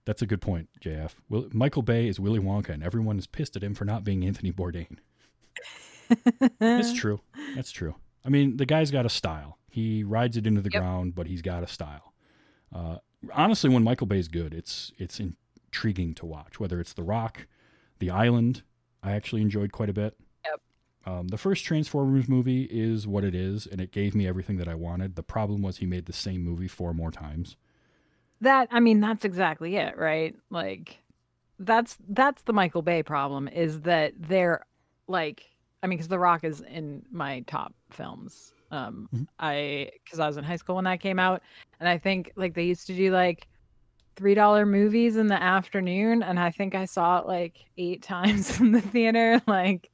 That's 0.06 0.22
a 0.22 0.26
good 0.26 0.42
point, 0.42 0.68
JF. 0.82 1.12
Will, 1.30 1.48
Michael 1.54 1.82
Bay 1.82 2.08
is 2.08 2.20
Willy 2.20 2.40
Wonka, 2.40 2.70
and 2.70 2.84
everyone 2.84 3.18
is 3.18 3.26
pissed 3.28 3.56
at 3.56 3.64
him 3.64 3.74
for 3.74 3.86
not 3.86 4.04
being 4.04 4.26
Anthony 4.26 4.52
Bourdain. 4.52 4.98
It's 6.60 6.94
true. 6.94 7.22
That's 7.56 7.72
true. 7.72 7.96
I 8.26 8.30
mean, 8.30 8.58
the 8.58 8.66
guy's 8.66 8.92
got 8.92 9.06
a 9.06 9.10
style. 9.10 9.58
He 9.70 10.04
rides 10.04 10.38
it 10.38 10.46
into 10.46 10.62
the 10.62 10.70
Yep. 10.72 10.82
ground, 10.82 11.16
but 11.16 11.26
he's 11.28 11.42
got 11.42 11.64
a 11.64 11.68
style. 11.68 12.14
Uh, 12.72 12.98
honestly, 13.34 13.70
when 13.70 13.84
Michael 13.84 14.06
Bay's 14.06 14.28
good, 14.28 14.54
it's 14.54 14.92
it's 15.00 15.20
intriguing 15.20 16.14
to 16.16 16.26
watch. 16.26 16.60
Whether 16.60 16.80
it's 16.80 16.94
The 16.94 17.02
Rock, 17.04 17.48
The 18.00 18.10
Island, 18.12 18.62
I 19.02 19.14
actually 19.14 19.42
enjoyed 19.42 19.72
quite 19.72 19.90
a 19.90 19.94
bit. 19.94 20.16
Um, 21.06 21.28
the 21.28 21.38
first 21.38 21.66
Transformers 21.66 22.30
movie 22.30 22.64
is 22.64 23.06
what 23.06 23.24
it 23.24 23.36
is, 23.36 23.68
and 23.68 23.82
it 23.82 23.92
gave 23.92 24.16
me 24.16 24.26
everything 24.26 24.58
that 24.58 24.68
I 24.70 24.76
wanted. 24.76 25.16
The 25.16 25.24
problem 25.24 25.62
was 25.62 25.78
he 25.78 25.86
made 25.86 26.06
the 26.06 26.14
same 26.14 26.44
movie 26.44 26.68
four 26.68 26.94
more 26.94 27.12
times. 27.12 27.58
That 28.42 28.68
I 28.72 28.80
mean 28.80 29.00
that's 29.00 29.26
exactly 29.26 29.76
it, 29.78 29.98
right? 29.98 30.36
Like 30.50 31.00
that's 31.60 31.98
that's 32.10 32.42
the 32.44 32.54
Michael 32.54 32.82
Bay 32.82 33.04
problem 33.04 33.48
is 33.48 33.82
that 33.82 34.14
they're 34.18 34.66
like 35.08 35.46
I 35.82 35.88
mean 35.88 35.98
cuz 35.98 36.08
The 36.08 36.20
Rock 36.20 36.44
is 36.44 36.62
in 36.62 37.04
my 37.12 37.42
top 37.48 37.74
films. 37.90 38.54
Um 38.72 39.08
Mhm. 39.14 39.28
I 39.40 39.92
cuz 40.10 40.20
I 40.20 40.28
was 40.28 40.38
in 40.38 40.44
high 40.44 40.58
school 40.58 40.76
when 40.76 40.86
that 40.86 41.00
came 41.00 41.20
out 41.20 41.42
and 41.80 41.88
I 41.88 41.98
think 41.98 42.32
like 42.36 42.54
they 42.54 42.64
used 42.66 42.88
to 42.88 42.96
do 42.96 43.12
like 43.12 43.48
$3 44.16 44.66
movies 44.66 45.16
in 45.16 45.28
the 45.28 45.42
afternoon 45.42 46.22
and 46.22 46.40
I 46.40 46.52
think 46.52 46.76
I 46.76 46.86
saw 46.86 47.20
it 47.20 47.28
like 47.28 47.66
8 47.78 48.02
times 48.14 48.60
in 48.60 48.72
the 48.74 48.82
theater 48.82 49.42
like 49.48 49.90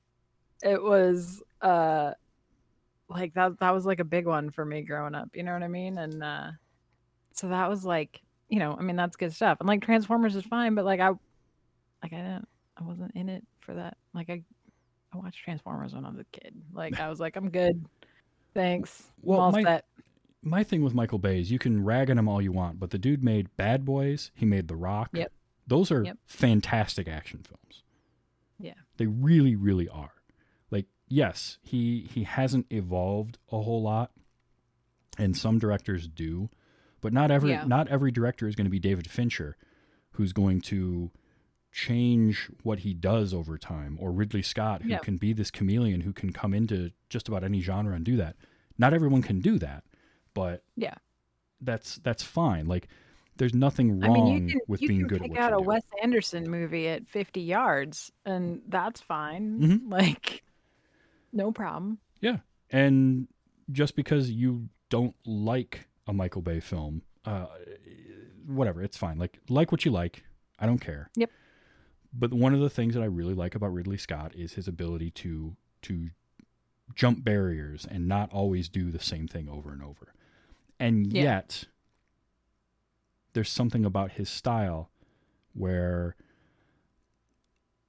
it 0.64 0.82
was 0.82 1.42
uh 1.62 2.12
like 3.10 3.34
that 3.34 3.60
that 3.60 3.74
was 3.74 3.86
like 3.86 4.00
a 4.00 4.04
big 4.06 4.26
one 4.28 4.52
for 4.52 4.64
me 4.66 4.82
growing 4.82 5.16
up, 5.16 5.30
you 5.36 5.44
know 5.44 5.54
what 5.54 5.64
I 5.64 5.68
mean? 5.68 5.98
And 5.98 6.24
uh 6.24 6.52
so 7.34 7.48
that 7.50 7.70
was 7.70 7.86
like 7.86 8.22
you 8.50 8.58
know 8.60 8.76
i 8.78 8.82
mean 8.82 8.96
that's 8.96 9.16
good 9.16 9.32
stuff 9.32 9.60
and 9.60 9.68
like 9.70 9.82
transformers 9.82 10.36
is 10.36 10.44
fine 10.44 10.74
but 10.74 10.84
like 10.84 11.00
i 11.00 11.10
like 11.10 12.12
i 12.12 12.18
didn't 12.18 12.48
i 12.78 12.84
wasn't 12.84 13.12
in 13.16 13.30
it 13.30 13.46
for 13.60 13.76
that 13.76 13.96
like 14.16 14.28
i 14.32 14.42
i 15.14 15.18
watched 15.18 15.38
transformers 15.44 15.94
when 15.94 16.04
i 16.04 16.10
was 16.10 16.18
a 16.18 16.26
kid 16.32 16.54
like 16.74 17.00
i 17.00 17.08
was 17.08 17.20
like 17.20 17.36
i'm 17.36 17.50
good 17.52 17.86
thanks 18.56 19.04
Well, 19.22 19.40
all 19.40 19.52
my- 19.52 19.64
set 19.64 19.86
my 20.42 20.64
thing 20.64 20.84
with 20.84 20.94
Michael 20.96 21.20
Bay 21.20 21.40
is 21.40 21.52
you 21.52 21.60
can 21.60 21.84
rag 21.86 22.10
on 22.10 22.18
him 22.18 22.28
all 22.30 22.42
you 22.42 22.52
want, 22.54 22.80
but 22.80 22.90
the 22.92 22.98
dude 22.98 23.22
made 23.24 23.56
Bad 23.58 23.84
Boys. 23.84 24.32
He 24.36 24.46
made 24.46 24.70
The 24.70 24.76
Rock. 24.76 25.10
Yep. 25.14 25.32
Those 25.68 25.92
are 25.92 26.04
Yep. 26.06 26.18
fantastic 26.28 27.10
action 27.10 27.44
films. 27.44 27.84
Yeah. 28.58 28.74
They 28.96 29.06
really, 29.06 29.58
really 29.58 29.90
are. 29.90 30.14
Yes, 31.10 31.58
he 31.64 32.08
he 32.14 32.24
hasn't 32.24 32.68
evolved 32.70 33.38
a 33.52 33.60
whole 33.62 33.82
lot, 33.82 34.12
and 35.18 35.36
some 35.36 35.58
directors 35.60 36.08
do, 36.08 36.50
but 37.02 37.12
not 37.14 37.32
every 37.32 37.50
Yeah. 37.52 37.66
not 37.66 37.88
every 37.88 38.12
director 38.12 38.48
is 38.48 38.56
going 38.56 38.66
to 38.66 38.72
be 38.72 38.80
David 38.80 39.10
Fincher, 39.10 39.58
who's 40.12 40.34
going 40.34 40.62
to 40.62 41.12
change 41.72 42.50
what 42.64 42.80
he 42.80 42.94
does 42.94 43.34
over 43.34 43.58
time, 43.58 43.98
or 44.00 44.12
Ridley 44.12 44.42
Scott, 44.42 44.82
who 44.84 44.90
Yeah. 44.90 45.00
can 45.00 45.18
be 45.18 45.34
this 45.34 45.52
chameleon 45.52 46.02
who 46.02 46.14
can 46.14 46.32
come 46.34 46.54
into 46.54 46.92
just 47.10 47.28
about 47.28 47.44
any 47.44 47.62
genre 47.62 47.96
and 47.96 48.04
do 48.06 48.16
that. 48.18 48.36
Not 48.78 48.94
everyone 48.94 49.22
can 49.22 49.40
do 49.40 49.60
that, 49.60 49.84
but 50.34 50.64
Yeah. 50.76 50.96
that's 51.62 51.96
that's 51.98 52.24
fine. 52.24 52.66
Like, 52.68 52.88
there's 53.38 53.54
nothing 53.54 54.04
i 54.04 54.08
wrong 54.08 54.14
mean 54.14 54.48
you 54.48 54.52
can 54.54 54.60
with 54.68 54.82
you 54.82 54.88
being 54.90 55.00
can 55.02 55.08
good 55.08 55.22
pick 55.22 55.32
at 55.32 55.36
what 55.38 55.40
out 55.42 55.50
you 55.52 55.58
a 55.58 55.62
do. 55.62 55.68
wes 55.68 55.84
anderson 56.04 56.50
movie 56.52 56.88
at 56.90 57.08
50 57.08 57.40
yards 57.40 58.12
and 58.26 58.62
that's 58.68 59.00
fine 59.00 59.60
Mhm. 59.62 59.82
like 59.92 60.44
no 61.34 61.52
problem 61.52 61.98
Yeah. 62.22 62.38
And 62.72 63.28
just 63.72 63.96
because 63.96 64.30
you 64.32 64.70
don't 64.90 65.16
like 65.26 65.88
a 66.08 66.14
Michael 66.14 66.42
Bay 66.42 66.60
film, 66.60 67.02
uh, 67.26 67.46
whatever, 68.46 68.82
it's 68.84 68.98
fine. 68.98 69.18
Like, 69.18 69.40
like 69.50 69.72
what 69.72 69.86
you 69.86 69.92
like. 69.92 70.24
I 70.60 70.66
don't 70.66 70.80
care. 70.80 71.10
Yep. 71.16 71.32
But 72.14 72.34
one 72.34 72.54
of 72.54 72.60
the 72.60 72.70
things 72.70 72.94
that 72.96 73.02
I 73.02 73.06
really 73.06 73.34
like 73.36 73.56
about 73.56 73.74
Ridley 73.74 73.98
Scott 73.98 74.34
is 74.36 74.54
his 74.54 74.68
ability 74.68 75.12
to 75.12 75.56
to 75.84 76.10
jump 76.96 77.24
barriers 77.24 77.86
and 77.90 78.08
not 78.08 78.32
always 78.34 78.68
do 78.70 78.90
the 78.92 79.00
same 79.00 79.28
thing 79.28 79.48
over 79.48 79.72
and 79.72 79.82
over. 79.84 80.14
And 80.80 81.14
Yeah. 81.14 81.24
yet, 81.24 81.66
there's 83.34 83.50
something 83.50 83.86
about 83.86 84.14
his 84.14 84.30
style 84.30 84.90
where 85.54 86.16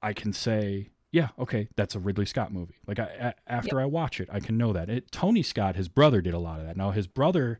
I 0.01 0.13
can 0.13 0.33
say, 0.33 0.89
yeah, 1.11 1.29
okay, 1.37 1.67
that's 1.75 1.95
a 1.95 1.99
Ridley 1.99 2.25
Scott 2.25 2.51
movie. 2.53 2.75
Like 2.87 2.99
I, 2.99 3.03
a- 3.19 3.51
after 3.51 3.79
I 3.81 3.85
watch 3.85 4.19
it, 4.19 4.29
I 4.31 4.39
can 4.39 4.57
know 4.57 4.73
that. 4.73 4.89
It, 4.89 5.11
Tony 5.11 5.43
Scott, 5.43 5.75
his 5.75 5.89
brother, 5.89 6.21
did 6.21 6.33
a 6.33 6.39
lot 6.39 6.59
of 6.59 6.65
that. 6.65 6.77
Now 6.77 6.91
his 6.91 7.07
brother, 7.07 7.59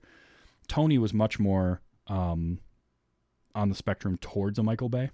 Tony, 0.67 0.97
was 0.97 1.13
much 1.13 1.39
more 1.39 1.81
um, 2.07 2.59
on 3.53 3.69
the 3.69 3.75
spectrum 3.75 4.17
towards 4.17 4.57
a 4.59 4.63
Michael 4.63 4.89
Bay. 4.89 5.11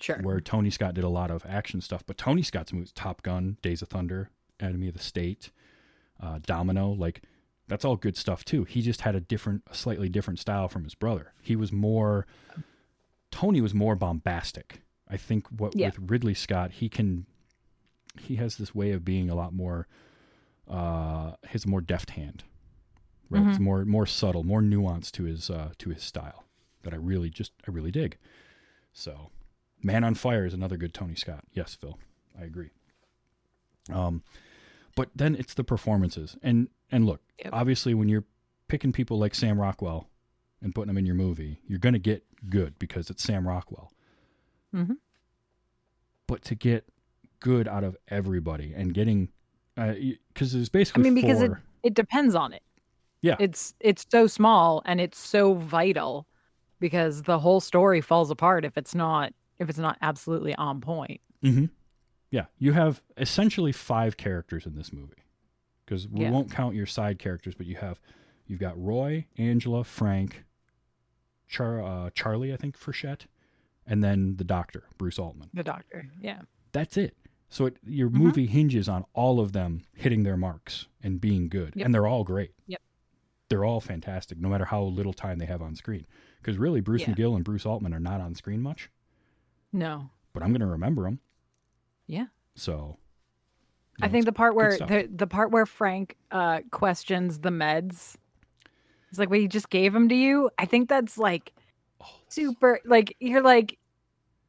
Sure. 0.00 0.18
where 0.22 0.40
Tony 0.40 0.70
Scott 0.70 0.94
did 0.94 1.02
a 1.02 1.08
lot 1.08 1.28
of 1.28 1.44
action 1.44 1.80
stuff. 1.80 2.04
But 2.06 2.16
Tony 2.16 2.42
Scott's 2.42 2.72
movies, 2.72 2.92
Top 2.92 3.20
Gun, 3.22 3.56
Days 3.62 3.82
of 3.82 3.88
Thunder, 3.88 4.30
Enemy 4.60 4.86
of 4.86 4.94
the 4.94 5.00
State, 5.00 5.50
uh, 6.22 6.38
Domino, 6.46 6.90
like 6.90 7.22
that's 7.66 7.84
all 7.84 7.96
good 7.96 8.16
stuff 8.16 8.44
too. 8.44 8.62
He 8.62 8.80
just 8.80 9.00
had 9.00 9.16
a 9.16 9.20
different, 9.20 9.62
a 9.68 9.74
slightly 9.74 10.08
different 10.08 10.38
style 10.38 10.68
from 10.68 10.84
his 10.84 10.94
brother. 10.94 11.32
He 11.42 11.56
was 11.56 11.72
more, 11.72 12.26
Tony 13.32 13.60
was 13.60 13.74
more 13.74 13.96
bombastic. 13.96 14.82
I 15.10 15.16
think 15.16 15.46
what 15.48 15.74
Yeah. 15.76 15.86
with 15.88 16.10
Ridley 16.10 16.34
Scott, 16.34 16.72
he 16.72 16.88
can, 16.88 17.26
he 18.20 18.36
has 18.36 18.56
this 18.56 18.74
way 18.74 18.92
of 18.92 19.04
being 19.04 19.30
a 19.30 19.34
lot 19.34 19.52
more, 19.54 19.86
uh, 20.68 21.32
his 21.48 21.66
more 21.66 21.80
deft 21.80 22.10
hand, 22.10 22.44
right? 23.30 23.46
It's 23.46 23.58
more 23.58 23.84
more 23.84 24.06
subtle, 24.06 24.44
more 24.44 24.60
nuance 24.62 25.10
to 25.12 25.24
his 25.24 25.48
uh, 25.50 25.72
to 25.78 25.90
his 25.90 26.02
style 26.02 26.44
that 26.82 26.92
I 26.92 26.96
really 26.96 27.30
just 27.30 27.52
I 27.66 27.70
really 27.70 27.90
dig. 27.90 28.18
So, 28.92 29.30
Man 29.82 30.04
on 30.04 30.14
Fire 30.14 30.44
is 30.44 30.52
another 30.54 30.76
good 30.76 30.92
Tony 30.92 31.14
Scott. 31.14 31.44
Yes, 31.52 31.74
Phil, 31.74 31.98
I 32.38 32.44
agree. 32.44 32.70
Um, 33.90 34.22
but 34.94 35.10
then 35.14 35.34
it's 35.36 35.54
the 35.54 35.64
performances, 35.64 36.36
and 36.42 36.68
and 36.90 37.06
look, 37.06 37.22
Yep. 37.42 37.50
obviously 37.54 37.94
when 37.94 38.08
you're 38.08 38.24
picking 38.66 38.92
people 38.92 39.18
like 39.18 39.34
Sam 39.34 39.58
Rockwell 39.58 40.08
and 40.60 40.74
putting 40.74 40.88
them 40.88 40.98
in 40.98 41.06
your 41.06 41.14
movie, 41.14 41.60
you're 41.66 41.78
gonna 41.78 41.98
get 41.98 42.24
good 42.50 42.78
because 42.78 43.08
it's 43.08 43.22
Sam 43.22 43.46
Rockwell. 43.48 43.90
Mhm. 44.74 44.96
But 46.26 46.42
to 46.44 46.54
get 46.54 46.84
good 47.40 47.66
out 47.68 47.84
of 47.84 47.96
everybody 48.08 48.74
and 48.74 48.92
getting, 48.92 49.28
because 49.76 50.52
there's 50.52 50.68
basically. 50.68 51.02
I 51.02 51.04
mean, 51.04 51.14
because 51.14 51.40
it, 51.42 51.52
it 51.82 51.94
depends 51.94 52.34
on 52.34 52.52
it. 52.52 52.62
Yeah. 53.20 53.36
It's 53.40 53.74
it's 53.80 54.06
so 54.10 54.26
small 54.26 54.82
and 54.84 55.00
it's 55.00 55.18
so 55.18 55.54
vital 55.54 56.26
because 56.80 57.22
the 57.24 57.38
whole 57.38 57.60
story 57.60 58.00
falls 58.00 58.30
apart 58.30 58.64
if 58.64 58.76
it's 58.78 58.94
not 58.94 59.32
if 59.58 59.68
it's 59.68 59.78
not 59.78 59.96
absolutely 60.02 60.54
on 60.54 60.80
point. 60.80 61.20
Mm-hmm. 61.42 61.64
Yeah, 62.30 62.44
you 62.58 62.72
have 62.74 63.02
essentially 63.16 63.72
five 63.72 64.16
characters 64.16 64.66
in 64.66 64.74
this 64.76 64.92
movie 64.92 65.24
because 65.84 66.06
we 66.06 66.20
Yeah. 66.20 66.30
won't 66.30 66.50
count 66.52 66.74
your 66.76 66.86
side 66.86 67.18
characters, 67.18 67.54
but 67.56 67.66
you 67.66 67.76
have 67.76 67.98
you've 68.46 68.60
got 68.60 68.80
Roy, 68.80 69.26
Angela, 69.36 69.82
Frank, 69.82 70.44
Char, 71.48 71.82
uh, 71.82 72.10
Charlie, 72.10 72.52
I 72.52 72.56
think 72.56 72.78
Frechette, 72.78 73.22
and 73.88 74.04
then 74.04 74.36
the 74.36 74.44
Doctor, 74.44 74.84
Bruce 74.98 75.18
Altman. 75.18 75.50
The 75.54 75.64
doctor. 75.64 76.06
Yeah. 76.20 76.42
That's 76.72 76.96
it. 76.96 77.16
So 77.48 77.66
it, 77.66 77.78
your 77.82 78.10
Mhm. 78.10 78.14
movie 78.14 78.46
hinges 78.46 78.88
on 78.88 79.04
all 79.14 79.40
of 79.40 79.52
them 79.52 79.82
hitting 79.94 80.22
their 80.22 80.36
marks 80.36 80.86
and 81.02 81.20
being 81.20 81.48
good, 81.48 81.72
Yep. 81.74 81.86
and 81.86 81.94
they're 81.94 82.06
all 82.06 82.22
great. 82.22 82.52
Yep. 82.66 82.82
They're 83.48 83.64
all 83.64 83.80
fantastic, 83.80 84.38
no 84.38 84.48
matter 84.50 84.66
how 84.66 84.82
little 84.82 85.14
time 85.14 85.38
they 85.38 85.46
have 85.46 85.62
on 85.62 85.74
screen. 85.74 86.06
Because 86.40 86.58
really, 86.58 86.80
Bruce 86.82 87.08
Yeah. 87.08 87.14
McGill 87.14 87.34
and 87.36 87.44
Bruce 87.44 87.64
Altman 87.64 87.94
are 87.94 88.00
not 88.00 88.20
on 88.20 88.34
screen 88.34 88.60
much, 88.60 88.90
No. 89.72 90.10
but 90.34 90.42
I'm 90.42 90.50
going 90.50 90.60
to 90.60 90.66
remember 90.66 91.04
them. 91.04 91.20
Yeah. 92.06 92.26
So. 92.54 92.98
I 94.02 94.08
think 94.08 94.26
the 94.26 94.32
part 94.32 94.54
where 94.54 94.76
the 94.76 95.08
the 95.12 95.26
part 95.26 95.50
where 95.50 95.66
Frank 95.66 96.16
uh 96.30 96.60
questions 96.70 97.40
the 97.40 97.48
meds. 97.50 98.14
It's 99.10 99.18
like, 99.18 99.30
we 99.30 99.48
just 99.48 99.70
gave 99.70 99.92
them 99.94 100.08
to 100.10 100.14
you. 100.14 100.50
I 100.58 100.66
think 100.66 100.88
that's 100.90 101.16
like 101.18 101.52
Oh, 102.00 102.20
super 102.28 102.78
like 102.84 103.16
you're 103.18 103.42
like, 103.42 103.77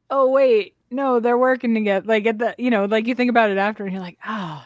oh 0.10 0.30
wait, 0.30 0.76
no, 0.92 1.20
they're 1.20 1.38
working 1.38 1.74
together. 1.74 2.06
Like 2.08 2.26
at 2.26 2.40
the 2.40 2.56
you 2.58 2.70
know, 2.70 2.86
like 2.86 3.08
you 3.08 3.16
think 3.16 3.30
about 3.30 3.50
it 3.52 3.58
after 3.58 3.84
and 3.84 3.94
you're 3.94 4.02
like, 4.02 4.18
oh 4.28 4.66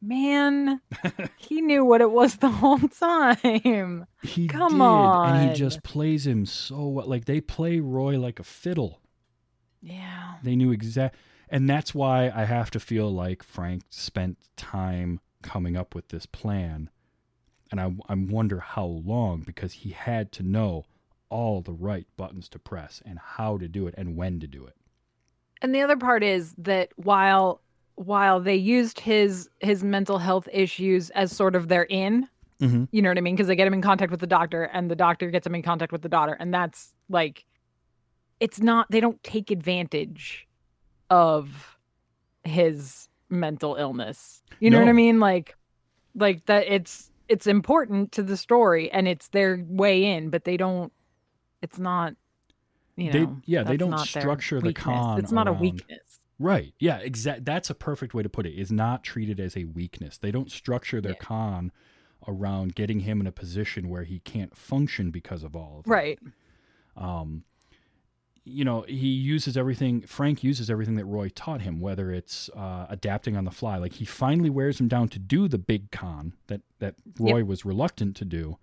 man, 0.00 0.80
he 1.36 1.60
knew 1.60 1.84
what 1.84 2.00
it 2.00 2.10
was 2.10 2.36
the 2.36 2.48
whole 2.48 2.78
time. 2.78 4.06
He 4.22 4.46
Come 4.48 4.78
did, 4.78 5.34
and 5.34 5.50
he 5.50 5.56
just 5.56 5.82
plays 5.82 6.26
him 6.26 6.46
so 6.46 6.86
well. 6.88 7.06
Like 7.06 7.24
they 7.24 7.40
play 7.40 7.80
Roy 7.80 8.18
like 8.18 8.38
a 8.38 8.44
fiddle. 8.44 9.00
Yeah. 9.82 10.34
They 10.42 10.56
knew 10.56 10.72
exact, 10.72 11.16
and 11.48 11.68
that's 11.68 11.94
why 11.94 12.30
I 12.34 12.44
have 12.44 12.70
to 12.72 12.80
feel 12.80 13.12
like 13.12 13.42
Frank 13.42 13.82
spent 13.90 14.38
time 14.56 15.20
coming 15.42 15.76
up 15.76 15.94
with 15.94 16.08
this 16.08 16.26
plan, 16.26 16.90
and 17.70 17.80
I 17.80 17.94
I 18.08 18.14
wonder 18.14 18.60
how 18.60 18.86
long 18.86 19.40
because 19.40 19.72
he 19.72 19.90
had 19.90 20.32
to 20.32 20.42
know 20.42 20.84
all 21.34 21.60
the 21.60 21.72
right 21.72 22.06
buttons 22.16 22.48
to 22.48 22.58
press 22.60 23.02
and 23.04 23.18
how 23.18 23.58
to 23.58 23.66
do 23.66 23.88
it 23.88 23.94
and 23.98 24.16
when 24.16 24.38
to 24.38 24.46
do 24.46 24.64
it. 24.64 24.76
And 25.60 25.74
the 25.74 25.80
other 25.80 25.96
part 25.96 26.22
is 26.22 26.54
that 26.58 26.90
while 26.94 27.60
while 27.96 28.40
they 28.40 28.54
used 28.54 29.00
his 29.00 29.48
his 29.60 29.82
mental 29.82 30.18
health 30.18 30.48
issues 30.52 31.10
as 31.10 31.34
sort 31.34 31.56
of 31.56 31.66
their 31.68 31.84
in, 31.84 32.28
Mm-hmm. 32.60 32.84
you 32.92 33.02
know 33.02 33.10
what 33.10 33.18
I 33.18 33.20
mean? 33.20 33.34
Because 33.34 33.48
they 33.48 33.56
get 33.56 33.66
him 33.66 33.74
in 33.74 33.82
contact 33.82 34.12
with 34.12 34.20
the 34.20 34.28
doctor, 34.28 34.62
and 34.62 34.88
the 34.88 34.94
doctor 34.94 35.28
gets 35.30 35.44
him 35.44 35.56
in 35.56 35.62
contact 35.62 35.90
with 35.90 36.02
the 36.02 36.08
daughter, 36.08 36.34
and 36.38 36.54
that's 36.54 36.94
like, 37.08 37.44
it's 38.38 38.60
not. 38.60 38.86
They 38.90 39.00
don't 39.00 39.20
take 39.24 39.50
advantage 39.50 40.46
of 41.10 41.76
his 42.44 43.08
mental 43.28 43.74
illness. 43.74 44.42
You 44.60 44.70
know 44.70 44.78
what 44.78 44.88
I 44.88 44.92
mean? 44.92 45.18
Like, 45.18 45.56
like 46.14 46.46
that. 46.46 46.66
It's 46.68 47.10
it's 47.28 47.48
important 47.48 48.12
to 48.12 48.22
the 48.22 48.36
story, 48.36 48.90
and 48.92 49.08
it's 49.08 49.28
their 49.28 49.62
way 49.68 50.04
in, 50.04 50.30
but 50.30 50.44
they 50.44 50.56
don't. 50.56 50.92
It's 51.64 51.78
not. 51.78 52.14
You 52.96 53.10
They- 53.10 53.26
yeah, 53.46 53.62
they 53.64 53.78
don't 53.78 53.98
structure 53.98 54.60
the 54.60 54.74
con 54.74 55.18
It's 55.18 55.32
not 55.32 55.48
a 55.48 55.52
weakness. 55.52 56.20
Right. 56.38 56.74
Yeah, 56.78 56.98
exact 56.98 57.44
that's 57.46 57.70
a 57.70 57.74
perfect 57.74 58.12
way 58.12 58.22
to 58.22 58.28
put 58.28 58.44
it. 58.44 58.52
Is 58.52 58.70
not 58.70 59.02
treated 59.02 59.40
as 59.40 59.56
a 59.56 59.64
weakness. 59.64 60.18
They 60.18 60.30
don't 60.30 60.50
structure 60.50 61.00
their 61.00 61.12
Yeah. 61.12 61.18
con 61.18 61.72
around 62.28 62.74
getting 62.74 63.00
him 63.00 63.20
in 63.20 63.26
a 63.26 63.32
position 63.32 63.88
where 63.88 64.04
he 64.04 64.18
can't 64.20 64.54
function 64.54 65.10
because 65.10 65.42
of 65.42 65.56
all 65.56 65.78
of 65.78 65.84
that. 65.84 65.90
Right. 65.90 66.18
Um 66.96 67.44
you 68.46 68.62
know, 68.62 68.82
he 68.86 69.08
uses 69.08 69.56
everything 69.56 70.02
Frank 70.02 70.44
uses 70.44 70.68
everything 70.68 70.96
that 70.96 71.06
Roy 71.06 71.30
taught 71.30 71.62
him, 71.62 71.80
whether 71.80 72.10
it's 72.12 72.50
uh, 72.54 72.84
adapting 72.90 73.38
on 73.38 73.44
the 73.46 73.50
fly. 73.50 73.78
Like 73.78 73.94
he 73.94 74.04
finally 74.04 74.50
wears 74.50 74.78
him 74.78 74.86
down 74.86 75.08
to 75.08 75.18
do 75.18 75.48
the 75.48 75.56
big 75.56 75.90
con 75.90 76.34
that 76.48 76.60
that 76.78 76.96
Roy 77.18 77.42
was 77.42 77.64
reluctant 77.64 78.16
to 78.16 78.24
do. 78.26 78.58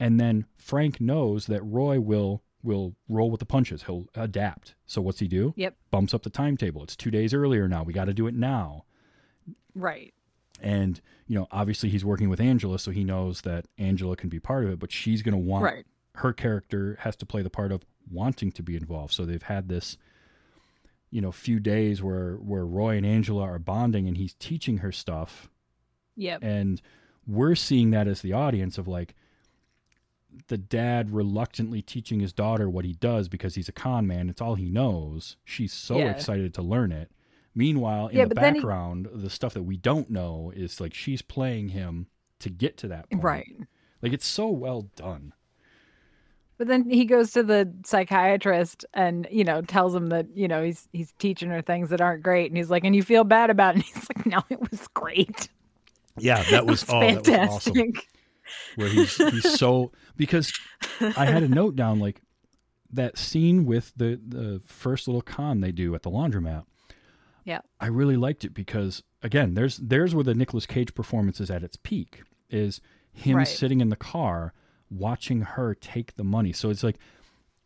And 0.00 0.18
then 0.18 0.46
Frank 0.56 1.00
knows 1.00 1.46
that 1.46 1.62
Roy 1.62 2.00
will 2.00 2.42
will 2.62 2.94
roll 3.08 3.30
with 3.30 3.40
the 3.40 3.46
punches. 3.46 3.84
He'll 3.84 4.06
adapt. 4.14 4.74
So 4.84 5.00
what's 5.00 5.18
he 5.20 5.28
do? 5.28 5.54
Yep. 5.56 5.76
bumps 5.90 6.12
up 6.12 6.24
the 6.24 6.30
timetable. 6.30 6.82
It's 6.82 6.94
two 6.96 7.10
days 7.10 7.32
earlier 7.32 7.68
now. 7.68 7.82
We 7.84 7.92
got 7.94 8.04
to 8.06 8.12
do 8.12 8.26
it 8.26 8.34
now. 8.34 8.84
Right. 9.74 10.12
And, 10.60 11.00
you 11.26 11.36
know, 11.38 11.46
obviously 11.50 11.88
he's 11.88 12.04
working 12.04 12.28
with 12.28 12.38
Angela, 12.38 12.78
so 12.78 12.90
he 12.90 13.02
knows 13.02 13.40
that 13.42 13.64
Angela 13.78 14.14
can 14.14 14.28
be 14.28 14.38
part 14.40 14.64
of 14.64 14.70
it, 14.70 14.78
but 14.78 14.92
she's 14.92 15.22
going 15.22 15.32
to 15.32 15.38
want 15.38 15.64
Right. 15.64 15.86
her 16.16 16.34
character 16.34 16.98
has 17.00 17.16
to 17.16 17.24
play 17.24 17.40
the 17.40 17.48
part 17.48 17.72
of 17.72 17.82
wanting 18.10 18.52
to 18.52 18.62
be 18.62 18.76
involved. 18.76 19.14
So 19.14 19.24
they've 19.24 19.42
had 19.42 19.70
this, 19.70 19.96
you 21.10 21.22
know, 21.22 21.32
few 21.32 21.60
days 21.60 22.02
where, 22.02 22.34
where 22.34 22.66
Roy 22.66 22.98
and 22.98 23.06
Angela 23.06 23.42
are 23.44 23.58
bonding 23.58 24.06
and 24.06 24.18
he's 24.18 24.34
teaching 24.34 24.78
her 24.78 24.92
stuff. 24.92 25.48
Yep. 26.16 26.40
And 26.44 26.82
we're 27.26 27.54
seeing 27.54 27.90
that 27.92 28.06
as 28.06 28.20
the 28.20 28.34
audience 28.34 28.76
of 28.76 28.86
like, 28.86 29.14
the 30.48 30.58
dad 30.58 31.10
reluctantly 31.12 31.82
teaching 31.82 32.20
his 32.20 32.32
daughter 32.32 32.68
what 32.68 32.84
he 32.84 32.92
does 32.94 33.28
because 33.28 33.54
he's 33.54 33.68
a 33.68 33.72
con 33.72 34.06
man. 34.06 34.28
It's 34.28 34.40
all 34.40 34.54
he 34.54 34.68
knows. 34.70 35.36
She's 35.44 35.72
so 35.72 35.98
Yeah. 35.98 36.10
excited 36.10 36.54
to 36.54 36.62
learn 36.62 36.92
it. 36.92 37.10
Meanwhile, 37.54 38.08
in 38.08 38.16
Yeah, 38.18 38.24
the 38.24 38.34
but 38.34 38.40
then 38.40 38.54
he- 38.54 38.60
background, 38.60 39.08
the 39.12 39.30
stuff 39.30 39.54
that 39.54 39.62
we 39.64 39.76
don't 39.76 40.10
know 40.10 40.52
is 40.54 40.80
like 40.80 40.94
she's 40.94 41.22
playing 41.22 41.70
him 41.70 42.06
to 42.40 42.48
get 42.50 42.76
to 42.78 42.88
that 42.88 43.10
point. 43.10 43.22
Right. 43.24 43.56
Like 44.02 44.12
it's 44.12 44.26
so 44.26 44.48
well 44.48 44.82
done. 44.96 45.32
But 46.58 46.68
then 46.68 46.88
he 46.90 47.06
goes 47.06 47.32
to 47.32 47.42
the 47.42 47.72
psychiatrist 47.86 48.84
and 48.92 49.26
you 49.30 49.44
know 49.44 49.62
tells 49.62 49.94
him 49.94 50.08
that 50.08 50.26
you 50.34 50.46
know 50.46 50.62
he's 50.62 50.88
he's 50.92 51.12
teaching 51.18 51.48
her 51.50 51.62
things 51.62 51.88
that 51.88 52.00
aren't 52.02 52.22
great, 52.22 52.50
and 52.50 52.56
he's 52.56 52.68
like, 52.70 52.84
and 52.84 52.94
you 52.94 53.02
feel 53.02 53.24
bad 53.24 53.48
about 53.50 53.76
it. 53.76 53.84
And 53.84 53.84
he's 53.84 54.08
like, 54.14 54.26
no, 54.26 54.42
it 54.50 54.70
was 54.70 54.86
great. 54.88 55.48
Yeah, 56.18 56.42
that 56.50 56.52
It 56.64 56.66
was 56.66 56.84
oh, 56.88 57.00
fantastic. 57.00 58.06
Where 58.76 58.88
he's 58.88 59.16
he's 59.16 59.58
so 59.58 59.92
because 60.16 60.52
I 61.00 61.26
had 61.26 61.42
a 61.42 61.48
note 61.48 61.76
down 61.76 61.98
like 62.00 62.20
that 62.92 63.18
scene 63.18 63.64
with 63.66 63.92
the 63.96 64.20
the 64.26 64.60
first 64.66 65.06
little 65.08 65.22
con 65.22 65.60
they 65.60 65.72
do 65.72 65.94
at 65.94 66.02
the 66.02 66.10
laundromat. 66.10 66.64
Yeah. 67.44 67.60
I 67.80 67.86
really 67.86 68.16
liked 68.16 68.44
it 68.44 68.52
because 68.54 69.02
again, 69.22 69.54
there's 69.54 69.76
there's 69.78 70.14
where 70.14 70.24
the 70.24 70.34
Nicolas 70.34 70.66
Cage 70.66 70.94
performance 70.94 71.40
is 71.40 71.50
at 71.50 71.62
its 71.62 71.76
peak. 71.76 72.22
Is 72.48 72.80
him 73.12 73.36
Right. 73.36 73.48
sitting 73.48 73.80
in 73.80 73.88
the 73.88 73.96
car 73.96 74.52
watching 74.90 75.42
her 75.42 75.74
take 75.74 76.16
the 76.16 76.24
money. 76.24 76.52
So 76.52 76.70
it's 76.70 76.82
like 76.82 76.96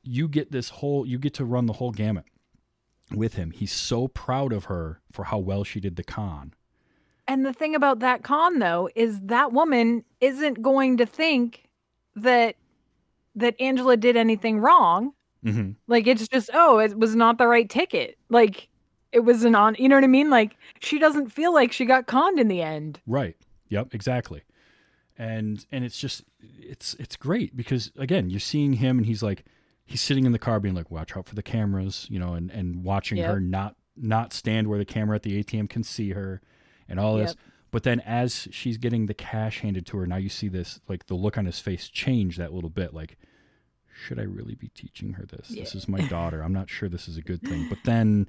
you 0.03 0.28
get 0.28 0.53
this 0.53 0.68
whole 0.68 1.07
you 1.07 1.18
get 1.18 1.35
to 1.35 1.45
run 1.45 1.66
the 1.66 1.74
whole 1.74 1.91
gamut 1.91 2.24
with 3.14 3.35
him. 3.35 3.51
He's 3.51 3.72
so 3.72 4.09
proud 4.09 4.53
of 4.53 4.64
her 4.66 5.01
for 5.11 5.24
how 5.24 5.39
well 5.39 5.64
she 5.64 5.80
did 5.80 5.97
the 5.97 6.05
con. 6.05 6.53
And 7.27 7.45
the 7.45 7.53
thing 7.53 7.75
about 7.75 8.01
that 8.01 8.22
con 8.22 8.59
though 8.59 8.89
is 8.95 9.20
that 9.22 9.53
woman 9.53 10.05
isn't 10.20 10.62
going 10.62 10.99
to 10.99 11.07
think 11.07 11.68
that 12.16 12.57
that 13.35 13.61
Angela 13.61 13.97
did 13.97 14.16
anything 14.16 14.59
wrong. 14.61 15.12
Mm-hmm. 15.45 15.72
Like 15.87 16.07
it's 16.07 16.29
just 16.29 16.51
oh, 16.53 16.79
it 16.79 16.99
was 16.99 17.14
not 17.16 17.39
the 17.39 17.47
right 17.47 17.68
ticket. 17.68 18.18
Like 18.31 18.68
it 19.12 19.20
was 19.20 19.45
an 19.45 19.55
on. 19.55 19.77
You 19.79 19.89
know 19.89 19.97
what 19.97 20.05
I 20.05 20.09
mean? 20.09 20.31
Like 20.31 20.57
she 20.81 20.99
doesn't 20.99 21.31
feel 21.31 21.53
like 21.53 21.72
she 21.72 21.85
got 21.85 22.07
conned 22.07 22.39
in 22.39 22.49
the 22.49 22.62
end. 22.62 23.01
Right. 23.07 23.37
Yep. 23.68 23.95
Exactly. 23.95 24.43
And 25.16 25.64
and 25.70 25.85
it's 25.85 25.99
just 25.99 26.25
it's 26.41 26.95
it's 26.95 27.16
great 27.16 27.57
because 27.57 27.93
again 27.97 28.31
you're 28.31 28.41
seeing 28.41 28.75
him 28.75 28.99
and 28.99 29.07
he's 29.07 29.22
like 29.22 29.45
he's 29.85 30.01
sitting 30.01 30.25
in 30.25 30.33
the 30.33 30.39
car 30.39 30.61
being 30.61 30.75
like, 30.75 30.91
"Watch 30.91 31.16
out 31.16 31.27
for 31.27 31.35
the 31.35 31.43
cameras," 31.43 32.07
you 32.11 32.18
know, 32.18 32.35
and 32.35 32.51
and 32.51 32.83
watching 32.85 33.18
Yep. 33.18 33.31
her 33.31 33.41
not 33.41 33.77
not 33.97 34.33
stand 34.33 34.68
where 34.68 34.79
the 34.79 34.85
camera 34.85 35.14
at 35.16 35.22
the 35.22 35.39
ATM 35.43 35.68
can 35.68 35.85
see 35.85 36.11
her, 36.11 36.41
and 36.89 37.01
all 37.01 37.16
this. 37.16 37.30
Yep. 37.30 37.39
But 37.70 37.82
then 37.82 38.01
as 38.01 38.47
she's 38.53 38.76
getting 38.76 39.07
the 39.07 39.14
cash 39.14 39.61
handed 39.61 39.85
to 39.87 39.97
her, 39.99 40.07
now 40.07 40.16
you 40.16 40.28
see 40.28 40.49
this 40.49 40.80
like 40.89 41.07
the 41.07 41.14
look 41.14 41.37
on 41.37 41.45
his 41.45 41.59
face 41.59 41.89
change 41.89 42.37
that 42.37 42.53
little 42.53 42.70
bit, 42.70 42.95
like. 42.95 43.18
Should 44.07 44.18
I 44.18 44.24
really 44.24 44.57
be 44.57 44.68
teaching 44.74 45.12
her 45.12 45.24
this? 45.24 45.49
This 45.49 45.74
is 45.76 45.87
my 45.87 46.01
daughter. 46.09 46.43
I'm 46.43 46.53
not 46.53 46.68
sure 46.68 46.89
this 46.89 47.07
is 47.07 47.16
a 47.16 47.22
good 47.22 47.41
thing. 47.43 47.66
But 47.70 47.78
then, 47.85 48.28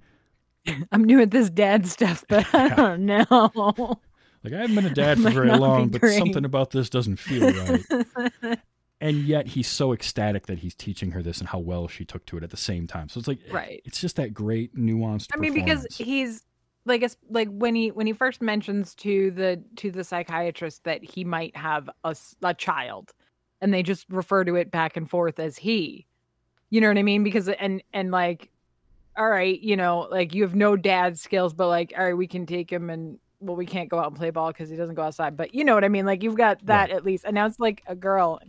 I'm 0.92 1.04
new 1.04 1.20
at 1.22 1.32
this 1.32 1.50
dad 1.50 1.88
stuff, 1.88 2.24
but 2.30 2.46
I 2.54 2.70
don't 2.70 3.06
know. 3.06 3.26
like, 4.44 4.54
I 4.54 4.58
haven't 4.58 4.76
been 4.76 4.86
a 4.86 4.94
dad 4.94 5.20
for 5.22 5.32
very 5.32 5.58
long, 5.58 5.90
but 5.90 6.06
something 6.06 6.46
about 6.46 6.70
this 6.72 6.90
doesn't 6.90 7.18
feel 7.18 7.52
right. 7.52 8.60
and 9.02 9.18
yet 9.24 9.48
he's 9.48 9.68
so 9.68 9.92
ecstatic 9.92 10.46
that 10.48 10.60
he's 10.60 10.76
teaching 10.76 11.12
her 11.12 11.22
this 11.22 11.40
and 11.40 11.50
how 11.50 11.60
well 11.60 11.88
she 11.88 12.06
took 12.06 12.26
to 12.28 12.38
it 12.38 12.44
at 12.44 12.52
the 12.52 12.58
same 12.58 12.88
time. 12.88 13.10
So 13.10 13.18
it's 13.20 13.28
like 13.28 13.40
Right. 13.52 13.82
It's 13.86 14.00
just 14.00 14.16
that 14.18 14.34
great 14.34 14.76
nuanced. 14.76 15.30
I 15.34 15.38
mean, 15.38 15.54
because 15.54 15.86
he's 15.96 16.44
like, 16.86 17.02
it's 17.02 17.18
like 17.30 17.48
when 17.50 17.76
he 17.76 17.90
when 17.92 18.08
he 18.08 18.14
first 18.14 18.42
mentions 18.42 18.94
to 18.96 19.32
the 19.32 19.62
to 19.78 19.92
the 19.92 20.04
psychiatrist 20.04 20.84
that 20.84 21.04
he 21.04 21.24
might 21.24 21.56
have 21.58 21.90
a, 22.04 22.16
a 22.44 22.54
child, 22.54 23.14
and 23.62 23.74
they 23.74 23.84
just 23.84 24.06
refer 24.10 24.44
to 24.44 24.56
it 24.56 24.72
back 24.72 24.96
and 24.98 25.10
forth 25.10 25.40
as 25.40 25.58
he. 25.58 26.06
You 26.70 26.82
know 26.82 26.88
what 26.88 26.98
I 26.98 27.04
mean? 27.04 27.24
Because 27.24 27.50
and 27.50 27.82
and 27.94 28.12
like, 28.12 28.50
all 29.18 29.30
right, 29.30 29.60
you 29.60 29.76
know, 29.76 30.08
like 30.12 30.34
you 30.34 30.44
have 30.44 30.56
no 30.56 30.76
dad 30.76 31.18
skills, 31.20 31.54
but 31.54 31.68
like, 31.68 31.94
all 31.98 32.06
right, 32.06 32.14
we 32.18 32.28
can 32.28 32.46
take 32.46 32.72
him 32.72 32.90
and 32.90 33.18
well, 33.40 33.56
we 33.56 33.66
can't 33.66 33.90
go 33.90 34.00
out 34.00 34.08
and 34.08 34.16
play 34.16 34.30
ball 34.30 34.48
because 34.48 34.70
he 34.70 34.76
doesn't 34.76 34.96
go 34.96 35.04
outside. 35.04 35.38
But 35.38 35.54
you 35.54 35.64
know 35.64 35.74
what 35.76 35.84
I 35.84 35.88
mean? 35.90 36.06
Like 36.06 36.24
you've 36.24 36.38
got 36.38 36.66
that 36.66 36.90
at 36.90 37.04
least, 37.04 37.26
and 37.26 37.36
now 37.36 37.46
it's 37.46 37.60
like 37.60 37.84
a 37.88 37.96
girl. 37.96 38.40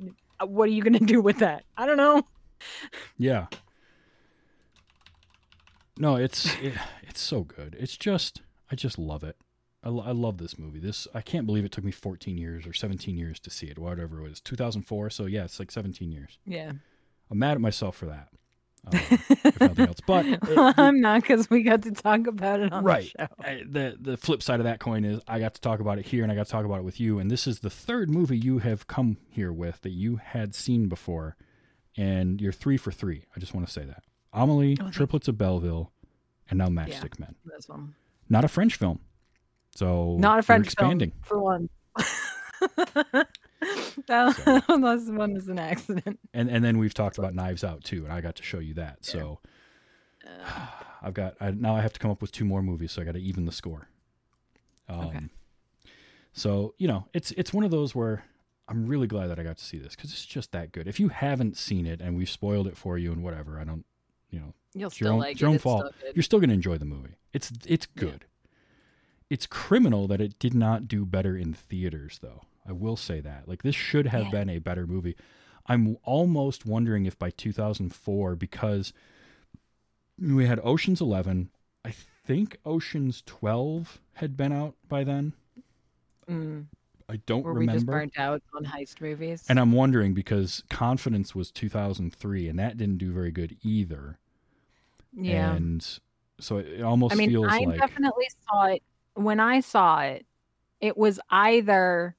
Uh, 0.41 0.47
What 0.47 0.69
are 0.69 0.73
you 0.73 0.83
gonna 0.83 0.99
do 1.15 1.21
with 1.21 1.39
that? 1.39 1.65
I 1.77 1.87
don't 1.87 1.97
know. 1.97 2.23
yeah. 3.19 3.47
No, 5.99 6.17
it's 6.17 6.55
it, 6.61 6.75
it's 7.03 7.21
so 7.21 7.43
good. 7.43 7.77
It's 7.79 7.97
just 7.97 8.43
I 8.71 8.75
just 8.77 8.99
love 8.99 9.25
it. 9.25 9.37
I, 9.83 9.89
I 9.89 10.11
love 10.13 10.39
this 10.39 10.59
movie. 10.59 10.79
This 10.81 11.07
I 11.15 11.21
can't 11.21 11.47
believe 11.47 11.65
it 11.65 11.73
took 11.73 11.85
me 11.85 11.93
14 11.93 12.37
years 12.37 12.67
or 12.67 12.73
17 12.73 13.17
years 13.17 13.39
to 13.41 13.51
see 13.51 13.67
it. 13.69 13.79
Whatever 13.79 14.21
it 14.21 14.29
was, 14.29 14.41
2004. 14.41 15.11
So 15.11 15.27
yeah, 15.27 15.45
it's 15.45 15.59
like 15.59 15.71
17 15.71 16.11
years. 16.13 16.39
Yeah, 16.45 16.73
I'm 17.31 17.39
mad 17.39 17.53
at 17.53 17.61
myself 17.61 17.97
for 17.97 18.07
that. 18.07 18.29
Uh, 18.87 18.91
if 19.11 19.61
nothing 19.61 19.89
else, 19.89 19.99
but 20.07 20.27
it- 20.27 20.39
I'm 20.79 21.01
not 21.01 21.23
because 21.23 21.51
we 21.51 21.63
got 21.63 21.83
to 21.83 21.91
talk 21.93 22.27
about 22.29 22.61
it 22.61 22.73
on 22.73 22.85
right 22.85 23.11
the 23.19 23.27
show. 23.27 23.29
I- 23.43 23.63
the 23.69 23.97
the 24.01 24.17
flip 24.17 24.43
side 24.43 24.61
of 24.61 24.65
that 24.65 24.79
coin 24.79 25.05
is 25.05 25.21
i 25.27 25.41
got 25.41 25.55
to 25.55 25.61
talk 25.61 25.81
about 25.81 25.99
it 25.99 26.07
here 26.07 26.23
and 26.23 26.31
i 26.31 26.37
got 26.37 26.47
to 26.47 26.53
talk 26.53 26.65
about 26.65 26.79
it 26.79 26.85
with 26.85 27.01
you 27.01 27.19
and 27.19 27.29
this 27.29 27.49
is 27.49 27.61
the 27.61 27.71
third 27.71 28.09
movie 28.11 28.39
you 28.39 28.59
have 28.59 28.87
come 28.87 29.17
here 29.29 29.53
with 29.53 29.81
that 29.81 29.91
you 29.91 30.17
had 30.17 30.55
seen 30.55 30.87
before 30.89 31.37
and 31.97 32.41
you're 32.41 32.53
three 32.53 32.77
for 32.77 32.93
three 32.93 33.25
i 33.35 33.41
just 33.41 33.55
want 33.55 33.67
to 33.67 33.73
say 33.73 33.85
that 33.85 34.05
amelie 34.37 34.77
Oh, 34.81 34.91
triplets 34.91 35.27
of 35.29 35.37
belleville 35.37 35.91
and 36.51 36.59
now 36.59 36.69
matchstick 36.69 37.19
men 37.19 37.35
This 37.45 37.69
one. 37.69 37.95
not 38.29 38.45
a 38.45 38.49
french 38.49 38.77
film 38.77 39.01
so 39.75 40.17
Not 40.19 40.39
a 40.39 40.43
French 40.43 40.67
expanding 40.69 41.11
film 41.11 41.23
for 41.23 41.39
one. 41.43 41.69
that 44.07 44.65
last 44.69 45.09
one 45.13 45.35
was 45.35 45.49
an 45.49 45.59
accident. 45.59 46.19
and 46.33 46.49
and 46.51 46.65
then 46.65 46.79
we've 46.79 46.95
talked 46.95 47.19
about 47.19 47.35
knives 47.35 47.65
out 47.65 47.83
too 47.85 48.05
and 48.05 48.13
i 48.13 48.21
got 48.21 48.37
to 48.37 48.43
show 48.43 48.59
you 48.59 48.75
that 48.75 49.05
so 49.05 49.41
Uh, 50.27 50.67
i've 51.03 51.15
got 51.15 51.35
I, 51.41 51.51
now 51.51 51.75
i 51.77 51.81
have 51.81 51.93
to 51.93 51.99
come 51.99 52.11
up 52.11 52.21
with 52.23 52.33
two 52.33 52.45
more 52.45 52.63
movies 52.63 52.93
so 52.93 53.03
i 53.03 53.05
got 53.05 53.13
to 53.15 53.21
even 53.21 53.45
the 53.47 53.53
score 53.53 53.89
um, 54.89 55.01
Okay. 55.07 55.21
so 56.33 56.75
you 56.79 56.89
know 56.89 57.07
it's 57.13 57.33
it's 57.33 57.53
one 57.53 57.65
of 57.65 57.71
those 57.71 57.95
where 57.95 58.25
i'm 58.69 58.87
really 58.87 59.07
glad 59.07 59.29
that 59.29 59.39
i 59.39 59.43
got 59.43 59.57
to 59.59 59.65
see 59.65 59.79
this 59.79 59.95
because 59.97 60.11
it's 60.13 60.25
just 60.27 60.53
that 60.53 60.73
good 60.73 60.87
if 60.87 60.99
you 61.01 61.09
haven't 61.09 61.57
seen 61.57 61.87
it 61.87 62.01
and 62.01 62.17
we've 62.17 62.31
spoiled 62.31 62.67
it 62.67 62.77
for 62.77 62.97
you 62.99 63.13
and 63.13 63.23
whatever 63.23 63.59
i 63.61 63.65
don't 63.65 63.85
you 64.31 64.39
know 64.41 64.55
You'll 64.75 64.89
it's 64.89 65.01
your 65.01 65.13
own, 65.13 65.19
like 65.21 65.33
it's 65.33 65.41
your 65.41 65.51
own 65.51 65.59
fault. 65.59 65.95
still 65.99 66.11
you're 66.15 66.23
still 66.23 66.39
going 66.39 66.51
to 66.51 66.55
enjoy 66.55 66.77
the 66.79 66.85
movie. 66.85 67.15
It's 67.33 67.51
it's 67.67 67.87
Yeah. 67.97 68.01
good. 68.03 68.25
It's 69.31 69.47
criminal 69.47 70.07
that 70.09 70.21
it 70.21 70.39
did 70.39 70.55
not 70.55 70.87
do 70.87 71.05
better 71.05 71.37
in 71.37 71.53
theaters 71.55 72.19
though. 72.23 72.43
I 72.69 72.73
will 72.73 72.97
say 72.97 73.21
that. 73.21 73.49
Like 73.49 73.63
this 73.63 73.75
should 73.75 74.07
have 74.09 74.25
Yeah. 74.25 74.31
been 74.31 74.51
a 74.51 74.59
better 74.59 74.87
movie. 74.87 75.17
I'm 75.67 75.97
almost 76.05 76.65
wondering 76.67 77.07
if 77.07 77.19
by 77.19 77.31
2004 77.31 78.37
because 78.37 78.93
we 80.19 80.47
had 80.47 80.61
oceans 80.63 81.01
11 81.01 81.51
i 81.85 81.91
think 81.91 82.57
oceans 82.65 83.23
12 83.27 84.01
had 84.15 84.37
been 84.37 84.53
out 84.53 84.75
by 84.89 85.05
then. 85.05 85.33
Mm. 86.29 86.67
I 87.09 87.17
don't 87.27 87.43
Were 87.43 87.55
we 87.55 87.67
just 87.67 87.87
burnt 87.87 88.19
out 88.19 88.43
on 88.55 88.65
heist 88.65 89.01
movies? 89.01 89.45
and 89.49 89.61
i'm 89.61 89.73
wondering 89.73 90.15
because 90.15 90.63
confidence 90.71 91.35
was 91.35 91.51
2003 91.51 92.49
and 92.49 92.59
that 92.59 92.77
didn't 92.77 92.99
do 92.99 93.13
very 93.13 93.31
good 93.31 93.57
either 93.63 94.19
yeah. 95.13 95.55
and 95.55 95.99
so 96.39 96.59
it, 96.59 96.67
it 96.67 96.83
almost 96.83 97.15
I 97.15 97.17
mean, 97.17 97.31
feels 97.31 97.47
I 97.49 97.61
like 97.61 97.79
definitely 97.79 98.29
saw 98.49 98.67
it 98.67 98.83
when 99.15 99.41
I 99.41 99.61
saw 99.61 100.01
it. 100.01 100.27
It 100.81 100.97
was 100.97 101.19
either 101.31 102.15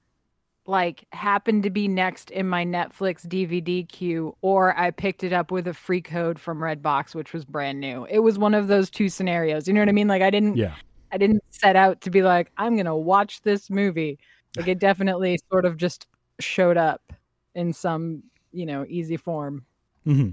like 0.66 1.06
happened 1.14 1.64
to 1.64 1.70
be 1.70 1.88
next 1.88 2.30
in 2.32 2.48
my 2.48 2.66
Netflix 2.66 3.26
DVD 3.26 3.88
queue, 3.88 4.36
or 4.42 4.78
I 4.78 4.92
picked 4.92 5.24
it 5.24 5.32
up 5.32 5.52
with 5.52 5.68
a 5.68 5.74
free 5.74 6.02
code 6.02 6.40
from 6.40 6.60
Redbox, 6.60 7.16
which 7.16 7.32
was 7.34 7.46
brand 7.46 7.80
new. 7.80 8.06
It 8.10 8.20
was 8.20 8.38
one 8.38 8.54
of 8.54 8.68
those 8.68 8.90
two 8.90 9.10
scenarios. 9.10 9.68
You 9.68 9.74
know 9.74 9.82
what 9.82 9.90
I 9.90 9.94
mean? 9.94 10.08
Like 10.08 10.22
I 10.22 10.30
didn't, 10.30 10.58
yeah 10.58 10.76
I 11.12 11.18
didn't 11.18 11.44
set 11.50 11.76
out 11.76 12.02
to 12.02 12.10
be 12.10 12.22
like, 12.22 12.52
I'm 12.58 12.76
gonna 12.76 12.98
watch 12.98 13.42
this 13.42 13.70
movie. 13.70 14.20
Like 14.58 14.68
it 14.68 14.80
definitely 14.80 15.40
sort 15.52 15.66
of 15.66 15.78
just 15.78 16.08
showed 16.40 16.78
up 16.78 17.14
in 17.56 17.74
some, 17.74 18.24
you 18.52 18.66
know, 18.66 18.86
easy 18.88 19.18
form. 19.18 19.66
hmm 20.04 20.30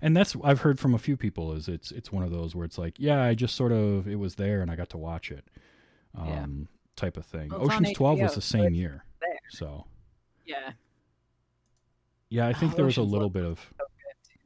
And 0.00 0.16
that's 0.16 0.36
I've 0.42 0.60
heard 0.60 0.78
from 0.80 0.94
a 0.94 0.98
few 0.98 1.16
people 1.16 1.52
is 1.52 1.68
it's 1.68 1.90
it's 1.92 2.10
one 2.12 2.24
of 2.24 2.30
those 2.30 2.54
where 2.54 2.64
it's 2.64 2.78
like 2.78 2.94
yeah 2.98 3.22
I 3.22 3.34
just 3.34 3.54
sort 3.54 3.72
of 3.72 4.06
it 4.08 4.16
was 4.16 4.34
there 4.36 4.60
and 4.62 4.70
I 4.70 4.76
got 4.76 4.90
to 4.90 4.98
watch 4.98 5.30
it, 5.30 5.46
um, 6.16 6.26
Yeah. 6.28 6.46
type 6.96 7.16
of 7.16 7.24
thing. 7.26 7.50
Well, 7.50 7.62
Ocean's 7.64 7.92
Twelve 7.92 8.20
was 8.20 8.34
the 8.34 8.40
same 8.42 8.68
it's 8.68 8.76
year, 8.76 9.04
there. 9.20 9.38
so 9.50 9.86
Yeah. 10.46 10.72
yeah 12.30 12.46
I 12.46 12.52
think 12.52 12.72
Oh, 12.72 12.76
there 12.76 12.84
was 12.84 12.96
a 12.96 13.02
little 13.02 13.30
bit 13.30 13.44
of 13.44 13.72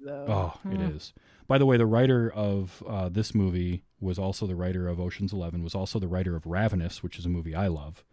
Though. 0.00 0.26
oh 0.28 0.60
it 0.70 0.80
Hmm. 0.80 0.82
is. 0.82 1.12
By 1.48 1.58
the 1.58 1.66
way, 1.66 1.76
the 1.76 1.86
writer 1.86 2.30
of 2.30 2.82
uh, 2.86 3.08
this 3.08 3.34
movie 3.34 3.82
was 4.00 4.18
also 4.18 4.46
the 4.46 4.56
writer 4.56 4.88
of 4.88 5.00
Ocean's 5.00 5.32
Eleven. 5.32 5.62
Was 5.62 5.74
also 5.74 5.98
the 5.98 6.08
writer 6.08 6.36
of 6.36 6.46
Ravenous, 6.46 7.02
which 7.02 7.18
is 7.18 7.26
a 7.26 7.28
movie 7.28 7.54
I 7.54 7.68
love, 7.68 8.04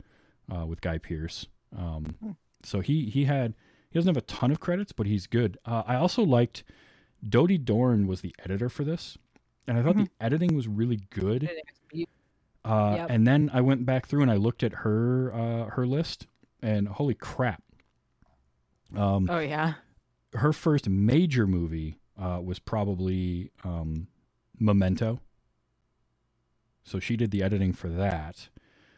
uh, 0.52 0.66
with 0.66 0.82
Guy 0.82 0.98
Pearce. 0.98 1.48
Um, 1.78 2.16
Hmm. 2.22 2.32
So 2.64 2.80
he 2.80 3.10
he 3.10 3.26
had 3.26 3.54
he 3.90 4.00
doesn't 4.00 4.08
have 4.14 4.22
a 4.24 4.26
ton 4.26 4.50
of 4.52 4.60
credits, 4.60 4.92
but 4.94 5.06
he's 5.06 5.28
good. 5.28 5.58
Uh, 5.66 5.84
I 5.86 5.96
also 5.96 6.24
liked 6.24 6.64
Dodie 7.28 7.58
Dorn 7.58 8.08
was 8.08 8.22
the 8.22 8.34
editor 8.44 8.70
for 8.70 8.84
this, 8.84 9.18
and 9.68 9.78
I 9.78 9.84
thought 9.84 9.98
the 9.98 10.10
editing 10.22 10.56
was 10.56 10.68
really 10.68 11.00
good. 11.10 11.44
It 11.44 11.50
was 11.52 11.80
beautiful. 11.90 12.14
Uh, 12.66 12.96
Yep. 12.96 13.08
And 13.10 13.28
then 13.28 13.52
I 13.54 13.60
went 13.62 13.86
back 13.86 14.08
through 14.08 14.22
and 14.22 14.32
I 14.32 14.36
looked 14.38 14.64
at 14.64 14.72
her 14.74 15.34
uh, 15.34 15.66
her 15.72 15.86
list, 15.86 16.28
and 16.62 16.88
holy 16.88 17.16
crap! 17.16 17.62
Um, 18.96 19.28
Oh 19.30 19.40
yeah. 19.40 19.74
her 20.34 20.54
first 20.54 20.88
major 20.88 21.46
movie 21.48 22.00
uh, 22.18 22.40
was 22.42 22.60
probably 22.60 23.52
um, 23.66 24.08
Memento. 24.60 25.20
So 26.86 27.00
she 27.00 27.16
did 27.18 27.32
the 27.32 27.44
editing 27.44 27.74
for 27.74 27.90
that. 27.90 28.50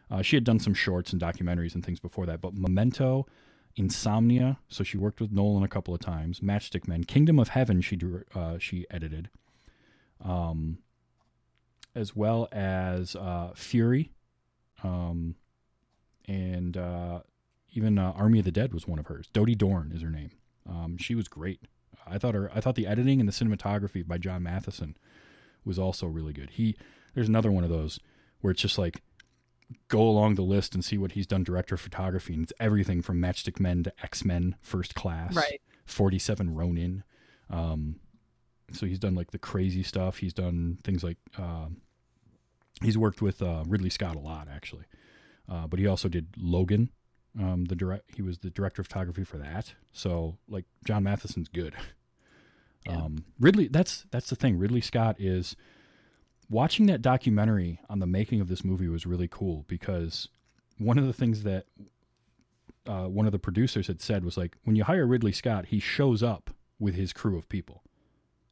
Uh, 0.10 0.22
she 0.22 0.36
had 0.36 0.44
done 0.44 0.60
some 0.60 0.74
shorts 0.74 1.12
and 1.12 1.22
documentaries 1.22 1.74
and 1.76 1.86
things 1.86 2.00
before 2.00 2.26
that, 2.26 2.42
but 2.42 2.54
Memento, 2.54 3.26
Insomnia. 3.76 4.60
So 4.68 4.84
she 4.84 4.98
worked 4.98 5.20
with 5.20 5.32
Nolan 5.32 5.64
a 5.64 5.68
couple 5.68 5.94
of 5.94 6.00
times. 6.00 6.40
Matchstick 6.40 6.88
Men, 6.88 7.04
Kingdom 7.04 7.40
of 7.40 7.50
Heaven. 7.50 7.82
She 7.82 7.96
dir- 7.96 8.26
uh, 8.34 8.58
she 8.60 8.86
edited, 8.90 9.30
um, 10.24 10.80
as 11.94 12.16
well 12.16 12.48
as 12.52 13.16
uh, 13.16 13.52
Fury, 13.56 14.12
um, 14.84 15.36
and 16.28 16.78
uh, 16.78 17.22
even 17.74 17.98
uh, 17.98 18.14
Army 18.16 18.40
of 18.40 18.46
the 18.46 18.52
Dead 18.52 18.74
was 18.74 18.88
one 18.88 19.00
of 19.00 19.08
hers. 19.08 19.28
Dodie 19.34 19.56
Dorn 19.56 19.92
is 19.94 20.02
her 20.02 20.10
name. 20.10 20.32
Um, 20.68 20.98
she 20.98 21.16
was 21.16 21.28
great. 21.28 21.62
I 22.08 22.18
thought 22.18 22.36
her. 22.36 22.52
I 22.54 22.62
thought 22.62 22.76
the 22.76 22.88
editing 22.88 23.20
and 23.20 23.28
the 23.28 23.34
cinematography 23.34 24.06
by 24.06 24.18
John 24.18 24.44
Mathieson 24.44 24.96
was 25.64 25.80
also 25.80 26.06
really 26.06 26.34
good. 26.34 26.52
He 26.52 26.76
there's 27.14 27.28
another 27.28 27.52
one 27.52 27.64
of 27.64 27.70
those 27.70 28.00
where 28.42 28.52
it's 28.52 28.62
just 28.62 28.78
like 28.78 29.02
go 29.88 30.02
along 30.02 30.36
the 30.36 30.42
list 30.44 30.74
and 30.74 30.84
see 30.84 30.98
what 30.98 31.14
he's 31.14 31.28
done 31.28 31.44
director 31.44 31.76
of 31.76 31.82
photography, 31.82 32.34
and 32.34 32.44
it's 32.44 32.54
everything 32.60 33.02
from 33.02 33.20
Matchstick 33.20 33.60
Men 33.60 33.84
to 33.84 33.94
X 34.04 34.24
Men 34.26 34.56
First 34.62 34.96
Class, 34.96 35.36
Right. 35.36 35.62
Forty 35.86 36.20
Seven 36.20 36.54
Ronin. 36.54 37.04
Um, 37.50 38.00
so 38.72 38.86
he's 38.86 39.00
done 39.00 39.16
like 39.16 39.32
the 39.32 39.38
crazy 39.40 39.84
stuff. 39.84 40.18
He's 40.18 40.34
done 40.34 40.80
things 40.84 41.04
like 41.04 41.18
um 41.38 41.78
he's 42.84 42.98
worked 42.98 43.22
with 43.22 43.42
uh, 43.42 43.64
Ridley 43.68 43.90
Scott 43.90 44.16
a 44.16 44.20
lot 44.20 44.48
actually, 44.52 44.86
uh, 45.50 45.68
but 45.68 45.80
he 45.80 45.88
also 45.88 46.10
did 46.10 46.28
Logan. 46.38 46.90
Um, 47.40 47.66
the 47.66 47.76
direct 47.76 48.16
he 48.16 48.22
was 48.22 48.40
the 48.40 48.50
director 48.50 48.82
of 48.82 48.88
photography 48.88 49.24
for 49.24 49.38
that. 49.38 49.74
So 49.94 50.38
like 50.48 50.66
John 50.86 51.04
Mathieson's 51.04 51.50
good. 51.50 51.76
Yeah. 52.86 52.98
Um, 52.98 53.26
Ridley, 53.40 53.68
that's 53.68 54.06
that's 54.12 54.30
the 54.30 54.36
thing. 54.36 54.58
Ridley 54.60 54.82
Scott 54.82 55.16
is 55.20 55.56
watching 56.50 56.86
that 56.88 57.02
documentary 57.02 57.80
on 57.90 58.00
the 58.00 58.06
making 58.06 58.42
of 58.42 58.48
this 58.48 58.64
movie 58.64 58.88
was 58.88 59.06
really 59.06 59.28
cool 59.28 59.66
because 59.68 60.30
one 60.78 60.98
of 60.98 61.06
the 61.08 61.14
things 61.14 61.44
that 61.44 61.66
uh, 62.88 63.06
one 63.06 63.26
of 63.26 63.32
the 63.32 63.40
producers 63.40 63.88
had 63.88 64.02
said 64.02 64.24
was 64.24 64.38
like 64.38 64.56
when 64.64 64.76
you 64.76 64.84
hire 64.84 65.08
Ridley 65.08 65.32
Scott, 65.32 65.68
he 65.68 65.80
shows 65.80 66.22
up 66.22 66.52
with 66.80 66.96
his 66.96 67.14
crew 67.14 67.38
of 67.38 67.50
people. 67.50 67.82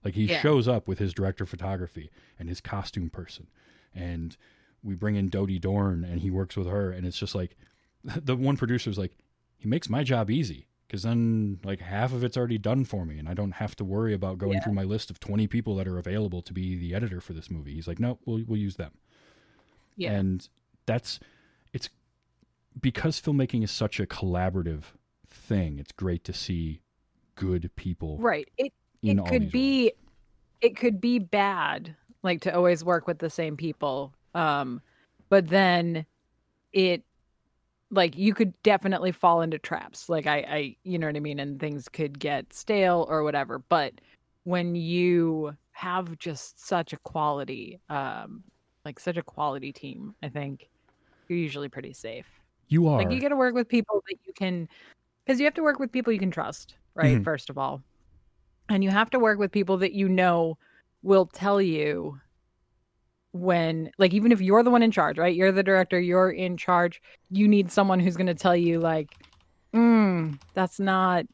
Like 0.03 0.15
he 0.15 0.25
Yeah. 0.25 0.41
shows 0.41 0.67
up 0.67 0.87
with 0.87 0.99
his 0.99 1.13
director 1.13 1.43
of 1.43 1.49
photography 1.49 2.09
and 2.39 2.49
his 2.49 2.59
costume 2.61 3.09
person, 3.09 3.47
and 3.93 4.35
we 4.81 4.95
bring 4.95 5.15
in 5.15 5.29
Dodie 5.29 5.59
Dorn 5.59 6.03
and 6.03 6.19
he 6.21 6.29
works 6.31 6.57
with 6.57 6.67
her, 6.67 6.91
and 6.91 7.05
it's 7.05 7.17
just 7.19 7.35
like 7.35 7.55
the 8.03 8.35
one 8.35 8.57
producer's 8.57 8.97
like, 8.97 9.13
he 9.57 9.67
makes 9.67 9.89
my 9.89 10.03
job 10.03 10.29
easy 10.29 10.67
because 10.93 11.01
then 11.01 11.57
like 11.63 11.79
half 11.79 12.13
of 12.13 12.23
it's 12.23 12.37
already 12.37 12.59
done 12.59 12.85
for 12.85 13.03
me, 13.03 13.17
and 13.17 13.27
I 13.27 13.33
don't 13.33 13.53
have 13.53 13.75
to 13.77 13.83
worry 13.83 14.13
about 14.13 14.37
going 14.37 14.61
through 14.61 14.73
my 14.73 14.83
list 14.83 15.09
of 15.09 15.19
twenty 15.19 15.47
people 15.47 15.75
that 15.77 15.87
are 15.87 15.97
available 15.97 16.43
to 16.43 16.53
be 16.53 16.77
the 16.77 16.93
editor 16.93 17.19
for 17.19 17.33
this 17.33 17.49
movie. 17.49 17.73
He's 17.73 17.87
like, 17.87 17.99
no, 17.99 18.19
we'll 18.27 18.43
we'll 18.47 18.59
use 18.59 18.75
them. 18.75 18.91
Yeah. 19.97 20.11
And 20.11 20.47
that's 20.85 21.19
it's 21.73 21.89
because 22.79 23.19
filmmaking 23.19 23.63
is 23.63 23.71
such 23.71 23.99
a 23.99 24.05
collaborative 24.05 24.83
thing. 25.27 25.79
It's 25.79 25.91
great 25.91 26.23
to 26.25 26.33
see 26.33 26.81
good 27.33 27.71
people 27.75 28.19
right. 28.19 28.47
It 28.59 28.71
it 29.01 29.17
could 29.25 29.51
be 29.51 29.93
it 30.61 30.77
could 30.77 31.01
be 31.01 31.17
bad 31.17 31.95
like 32.21 32.41
to 32.41 32.55
always 32.55 32.83
work 32.83 33.07
with 33.07 33.17
the 33.17 33.31
same 33.31 33.57
people 33.57 34.13
um 34.35 34.79
but 35.29 35.47
then 35.49 36.05
it 36.71 37.03
like 37.93 38.17
you 38.17 38.33
could 38.33 38.53
definitely 38.63 39.11
fall 39.11 39.41
into 39.41 39.59
traps 39.59 40.09
like 40.09 40.27
i 40.27 40.37
i 40.39 40.75
you 40.83 40.97
know 40.99 41.07
what 41.07 41.15
i 41.15 41.19
mean 41.19 41.39
and 41.39 41.59
things 41.59 41.87
could 41.89 42.19
get 42.19 42.51
stale 42.53 43.05
or 43.09 43.23
whatever 43.23 43.59
but 43.69 43.93
when 44.45 44.75
you 44.75 45.55
have 45.71 46.17
just 46.19 46.65
such 46.65 46.93
a 46.93 46.97
quality 46.99 47.79
um 47.89 48.43
like 48.85 48.99
such 48.99 49.17
a 49.17 49.23
quality 49.23 49.71
team 49.73 50.15
i 50.23 50.29
think 50.29 50.69
you're 51.29 51.39
usually 51.39 51.69
pretty 51.69 51.93
safe. 51.93 52.27
You 52.67 52.87
are 52.87 52.99
like 52.99 53.11
you 53.11 53.21
got 53.21 53.29
to 53.29 53.35
work 53.37 53.55
with 53.55 53.69
people 53.69 54.03
that 54.07 54.17
you 54.25 54.33
can 54.33 54.67
because 55.25 55.39
you 55.39 55.45
have 55.45 55.53
to 55.55 55.63
work 55.63 55.79
with 55.79 55.91
people 55.91 56.13
you 56.13 56.19
can 56.19 56.31
trust 56.31 56.77
right 56.95 57.19
Mhm. 57.19 57.23
first 57.23 57.49
of 57.49 57.57
all. 57.57 57.83
And 58.69 58.83
you 58.83 58.89
have 58.91 59.09
to 59.11 59.19
work 59.19 59.39
with 59.39 59.51
people 59.51 59.77
that 59.77 59.93
you 59.93 60.09
know 60.09 60.57
will 61.03 61.25
tell 61.27 61.61
you 61.61 62.19
when 63.33 63.91
like 63.97 64.13
even 64.13 64.31
if 64.31 64.39
you're 64.41 64.63
the 64.63 64.69
one 64.71 64.81
in 64.83 64.91
charge 64.91 65.17
right 65.17 65.35
you're 65.35 65.51
the 65.51 65.63
director 65.63 65.99
you're 65.99 66.29
in 66.31 66.55
charge 66.55 67.01
you 67.29 67.47
need 67.47 67.71
someone 67.71 67.99
who's 67.99 68.15
going 68.15 68.27
to 68.27 68.33
tell 68.35 68.55
you 68.55 68.79
like 68.79 69.09
mm, 69.73 70.39
that's 70.53 70.79
not 70.79 71.25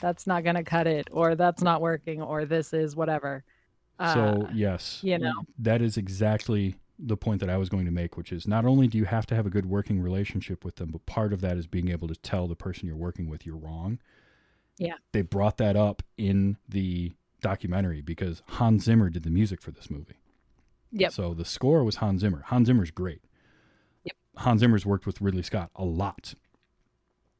that's 0.00 0.26
not 0.26 0.42
going 0.44 0.54
to 0.56 0.64
cut 0.64 0.86
it 0.86 1.08
or 1.12 1.34
that's 1.34 1.62
not 1.62 1.80
working 1.80 2.22
or 2.22 2.44
this 2.44 2.72
is 2.72 2.96
whatever 2.96 3.44
So 3.98 4.46
Uh, 4.48 4.50
yes, 4.54 5.00
you 5.02 5.18
know. 5.18 5.32
that 5.58 5.82
is 5.82 5.96
exactly 5.96 6.76
the 6.98 7.16
point 7.16 7.40
that 7.40 7.50
I 7.50 7.56
was 7.56 7.68
going 7.68 7.84
to 7.86 7.90
make, 7.90 8.16
which 8.16 8.32
is 8.32 8.46
not 8.46 8.64
only 8.64 8.86
do 8.86 8.96
you 8.98 9.04
have 9.04 9.26
to 9.26 9.34
have 9.34 9.44
a 9.46 9.50
good 9.50 9.66
working 9.66 10.00
relationship 10.00 10.64
with 10.64 10.76
them, 10.76 10.90
but 10.92 11.04
part 11.06 11.32
of 11.32 11.40
that 11.40 11.56
is 11.56 11.66
being 11.66 11.88
able 11.88 12.06
to 12.08 12.14
tell 12.14 12.46
the 12.46 12.54
person 12.54 12.86
you're 12.86 12.96
working 12.96 13.28
with 13.28 13.44
you're 13.44 13.56
wrong. 13.56 13.98
Yeah. 14.78 14.94
They 15.12 15.22
brought 15.22 15.56
that 15.58 15.74
up 15.76 16.02
in 16.16 16.56
the 16.68 17.12
documentary 17.40 18.00
because 18.00 18.42
Hans 18.48 18.84
Zimmer 18.84 19.10
did 19.10 19.24
the 19.24 19.30
music 19.30 19.60
for 19.60 19.72
this 19.72 19.90
movie. 19.90 20.14
Yep. 20.92 21.12
So 21.12 21.34
the 21.34 21.44
score 21.44 21.84
was 21.84 21.96
Hans 21.96 22.20
Zimmer. 22.20 22.42
Hans 22.46 22.66
Zimmer's 22.66 22.90
great. 22.90 23.22
Yep. 24.04 24.16
Hans 24.36 24.60
Zimmer's 24.60 24.86
worked 24.86 25.06
with 25.06 25.20
Ridley 25.20 25.42
Scott 25.42 25.70
a 25.74 25.84
lot. 25.84 26.34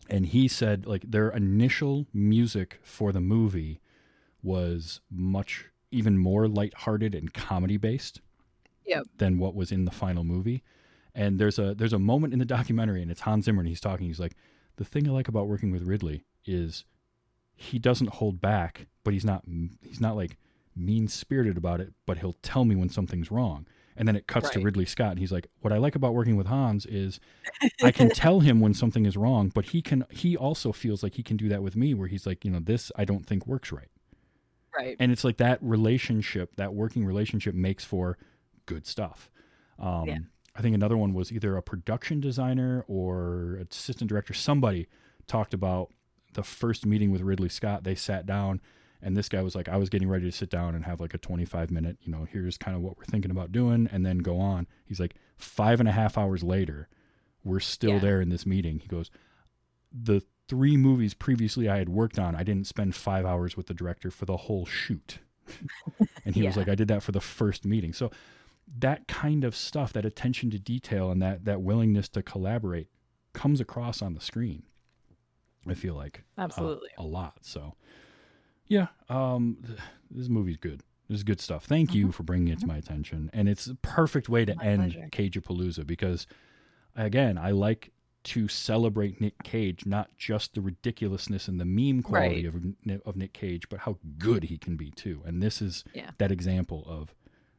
And 0.09 0.27
he 0.27 0.49
said 0.49 0.87
like 0.87 1.11
their 1.11 1.31
initial 1.31 2.07
music 2.13 2.81
for 2.83 3.13
the 3.13 3.21
movie 3.21 3.81
was 4.43 5.01
much 5.11 5.67
even 5.91 6.19
more 6.19 6.49
lighthearted 6.49 7.15
and 7.15 7.33
comedy 7.33 7.77
based 7.77 8.21
Yep. 8.87 9.05
than 9.19 9.39
what 9.39 9.55
was 9.55 9.71
in 9.71 9.85
the 9.85 9.91
final 9.93 10.25
movie. 10.25 10.63
And 11.15 11.39
there's 11.39 11.59
a 11.59 11.75
there's 11.75 11.93
a 11.93 11.99
moment 11.99 12.33
in 12.33 12.39
the 12.39 12.45
documentary 12.45 13.03
and 13.03 13.11
it's 13.11 13.21
Hans 13.21 13.45
Zimmer 13.45 13.61
and 13.61 13.69
he's 13.69 13.81
talking 13.81 14.07
he's 14.07 14.19
like 14.21 14.35
the 14.77 14.85
thing 14.85 15.07
I 15.07 15.13
like 15.13 15.29
about 15.29 15.47
working 15.47 15.71
with 15.71 15.83
Ridley 15.83 16.25
is 16.47 16.85
he 17.55 17.79
doesn't 17.79 18.09
hold 18.15 18.41
back, 18.41 18.87
but 19.05 19.13
he's 19.13 19.25
not 19.25 19.45
he's 19.83 20.01
not 20.01 20.17
like 20.17 20.37
mean 20.77 21.09
spirited 21.09 21.57
about 21.57 21.81
it, 21.81 21.93
but 22.07 22.19
he'll 22.19 22.37
tell 22.43 22.65
me 22.65 22.75
when 22.75 22.89
something's 22.89 23.31
wrong. 23.31 23.67
And 23.97 24.09
then 24.09 24.17
it 24.17 24.27
cuts 24.27 24.49
to 24.51 24.61
Ridley 24.61 24.87
Scott 24.87 25.11
and 25.11 25.19
he's 25.19 25.33
like, 25.33 25.49
What 25.61 25.73
I 25.73 25.77
like 25.77 25.95
about 25.95 26.15
working 26.15 26.37
with 26.37 26.47
Hans 26.47 26.87
is 26.87 27.21
I 27.83 27.91
can 27.91 28.09
tell 28.15 28.41
him 28.41 28.59
when 28.61 28.73
something 28.73 29.05
is 29.05 29.17
wrong, 29.17 29.51
but 29.55 29.67
he 29.67 29.83
can 29.83 30.05
he 30.11 30.37
also 30.37 30.73
feels 30.73 31.03
like 31.03 31.15
he 31.15 31.23
can 31.23 31.37
do 31.37 31.49
that 31.51 31.63
with 31.63 31.77
me 31.77 31.93
where 31.93 32.09
he's 32.09 32.27
like, 32.27 32.45
you 32.45 32.51
know, 32.51 32.61
this 32.61 32.91
I 32.97 33.05
don't 33.05 33.27
think 33.27 33.47
works 33.47 33.71
right. 33.71 33.91
right 34.77 34.97
And 34.99 35.13
it's 35.13 35.25
like 35.25 35.37
that 35.37 35.59
relationship, 35.61 36.57
that 36.57 36.73
working 36.73 37.05
relationship 37.05 37.55
makes 37.55 37.85
for 37.85 38.17
good 38.65 38.87
stuff. 38.87 39.31
Um, 39.79 40.09
Yeah. 40.09 40.19
I 40.55 40.61
think 40.61 40.75
another 40.75 40.97
one 40.97 41.15
was 41.15 41.33
either 41.33 41.57
a 41.57 41.63
production 41.63 42.21
designer 42.21 42.85
or 42.87 43.59
assistant 43.71 44.09
director. 44.09 44.35
Somebody 44.35 44.87
talked 45.27 45.55
about 45.55 45.93
the 46.35 46.43
first 46.43 46.85
meeting 46.85 47.11
with 47.11 47.23
Ridley 47.23 47.49
Scott. 47.49 47.85
They 47.85 47.95
sat 47.95 48.27
down, 48.27 48.61
and 49.03 49.17
this 49.17 49.29
guy 49.29 49.43
was 49.43 49.55
like, 49.55 49.69
I 49.69 49.77
was 49.77 49.89
getting 49.89 50.09
ready 50.09 50.25
to 50.27 50.33
sit 50.37 50.49
down 50.51 50.75
and 50.75 50.85
have 50.85 51.01
like 51.01 51.15
a 51.15 51.19
25 51.19 51.71
minute, 51.71 51.99
you 52.03 52.13
know, 52.13 52.27
here's 52.31 52.57
kind 52.57 52.77
of 52.77 52.83
what 52.83 52.97
we're 52.97 53.05
thinking 53.05 53.31
about 53.31 53.53
doing, 53.53 53.89
and 53.93 54.05
then 54.07 54.19
go 54.19 54.39
on. 54.39 54.67
He's 54.85 55.01
like, 55.01 55.15
five 55.37 55.81
and 55.81 55.89
a 55.89 55.93
half 55.93 56.17
hours 56.17 56.43
later, 56.43 56.89
we're 57.45 57.61
still 57.61 57.95
Yeah. 57.95 57.99
there 57.99 58.21
in 58.21 58.29
this 58.29 58.47
meeting. 58.47 58.79
He 58.79 58.89
goes, 58.89 59.11
The 59.93 60.23
three 60.49 60.77
movies 60.77 61.15
previously 61.15 61.69
I 61.69 61.79
had 61.79 61.89
worked 61.89 62.19
on, 62.19 62.35
I 62.37 62.43
didn't 62.43 62.67
spend 62.67 62.95
five 62.95 63.25
hours 63.27 63.57
with 63.57 63.67
the 63.67 63.75
director 63.75 64.11
for 64.11 64.25
the 64.27 64.37
whole 64.37 64.65
shoot. 64.67 65.19
and 66.25 66.35
he 66.35 66.43
was 66.45 66.57
like, 66.57 66.69
I 66.69 66.75
did 66.75 66.89
that 66.89 67.03
for 67.03 67.13
the 67.13 67.21
first 67.21 67.65
meeting. 67.65 67.93
So 67.93 68.11
that 68.79 69.09
kind 69.09 69.43
of 69.45 69.57
stuff, 69.57 69.93
that 69.95 70.05
attention 70.05 70.51
to 70.51 70.59
detail 70.59 71.11
and 71.11 71.21
that 71.21 71.45
that 71.45 71.61
willingness 71.63 72.09
to 72.11 72.23
collaborate 72.23 72.89
comes 73.33 73.61
across 73.61 74.01
on 74.03 74.15
the 74.15 74.21
screen. 74.21 74.63
I 75.67 75.75
feel 75.75 75.95
like 75.95 76.23
uh, 76.39 76.43
Absolutely. 76.43 76.89
a 76.99 77.03
lot. 77.03 77.39
So 77.43 77.75
yeah, 78.69 78.89
um, 79.09 79.59
this 80.11 80.29
movie's 80.29 80.57
good. 80.57 80.83
This 81.09 81.19
is 81.19 81.25
good 81.25 81.41
stuff. 81.41 81.65
Thank 81.67 81.95
you 81.95 82.13
for 82.13 82.23
bringing 82.23 82.49
it 82.49 82.61
to 82.61 82.67
my 82.67 82.77
attention, 82.77 83.31
and 83.33 83.49
it's 83.49 83.67
a 83.67 83.75
perfect 83.77 84.29
way 84.29 84.45
to 84.45 84.55
My 84.55 84.65
end. 84.65 84.97
Cagepalooza 85.13 85.87
because, 85.87 86.27
again, 86.97 87.37
I 87.37 87.51
like 87.51 87.93
to 88.25 88.47
celebrate 88.49 89.21
Nick 89.21 89.43
Cage, 89.43 89.85
not 89.85 90.17
just 90.17 90.55
the 90.55 90.61
ridiculousness 90.61 91.49
and 91.49 91.61
the 91.61 91.65
meme 91.65 92.03
quality 92.03 92.47
Right. 92.49 92.55
of 92.87 93.01
of 93.05 93.17
Nick 93.17 93.33
Cage, 93.33 93.69
but 93.69 93.81
how 93.81 93.99
good 94.17 94.45
he 94.45 94.57
can 94.59 94.77
be 94.77 94.91
too. 94.93 95.23
And 95.27 95.43
this 95.43 95.61
is 95.61 95.85
Yeah. 95.95 96.13
that 96.19 96.31
example 96.33 96.85
of 96.87 97.15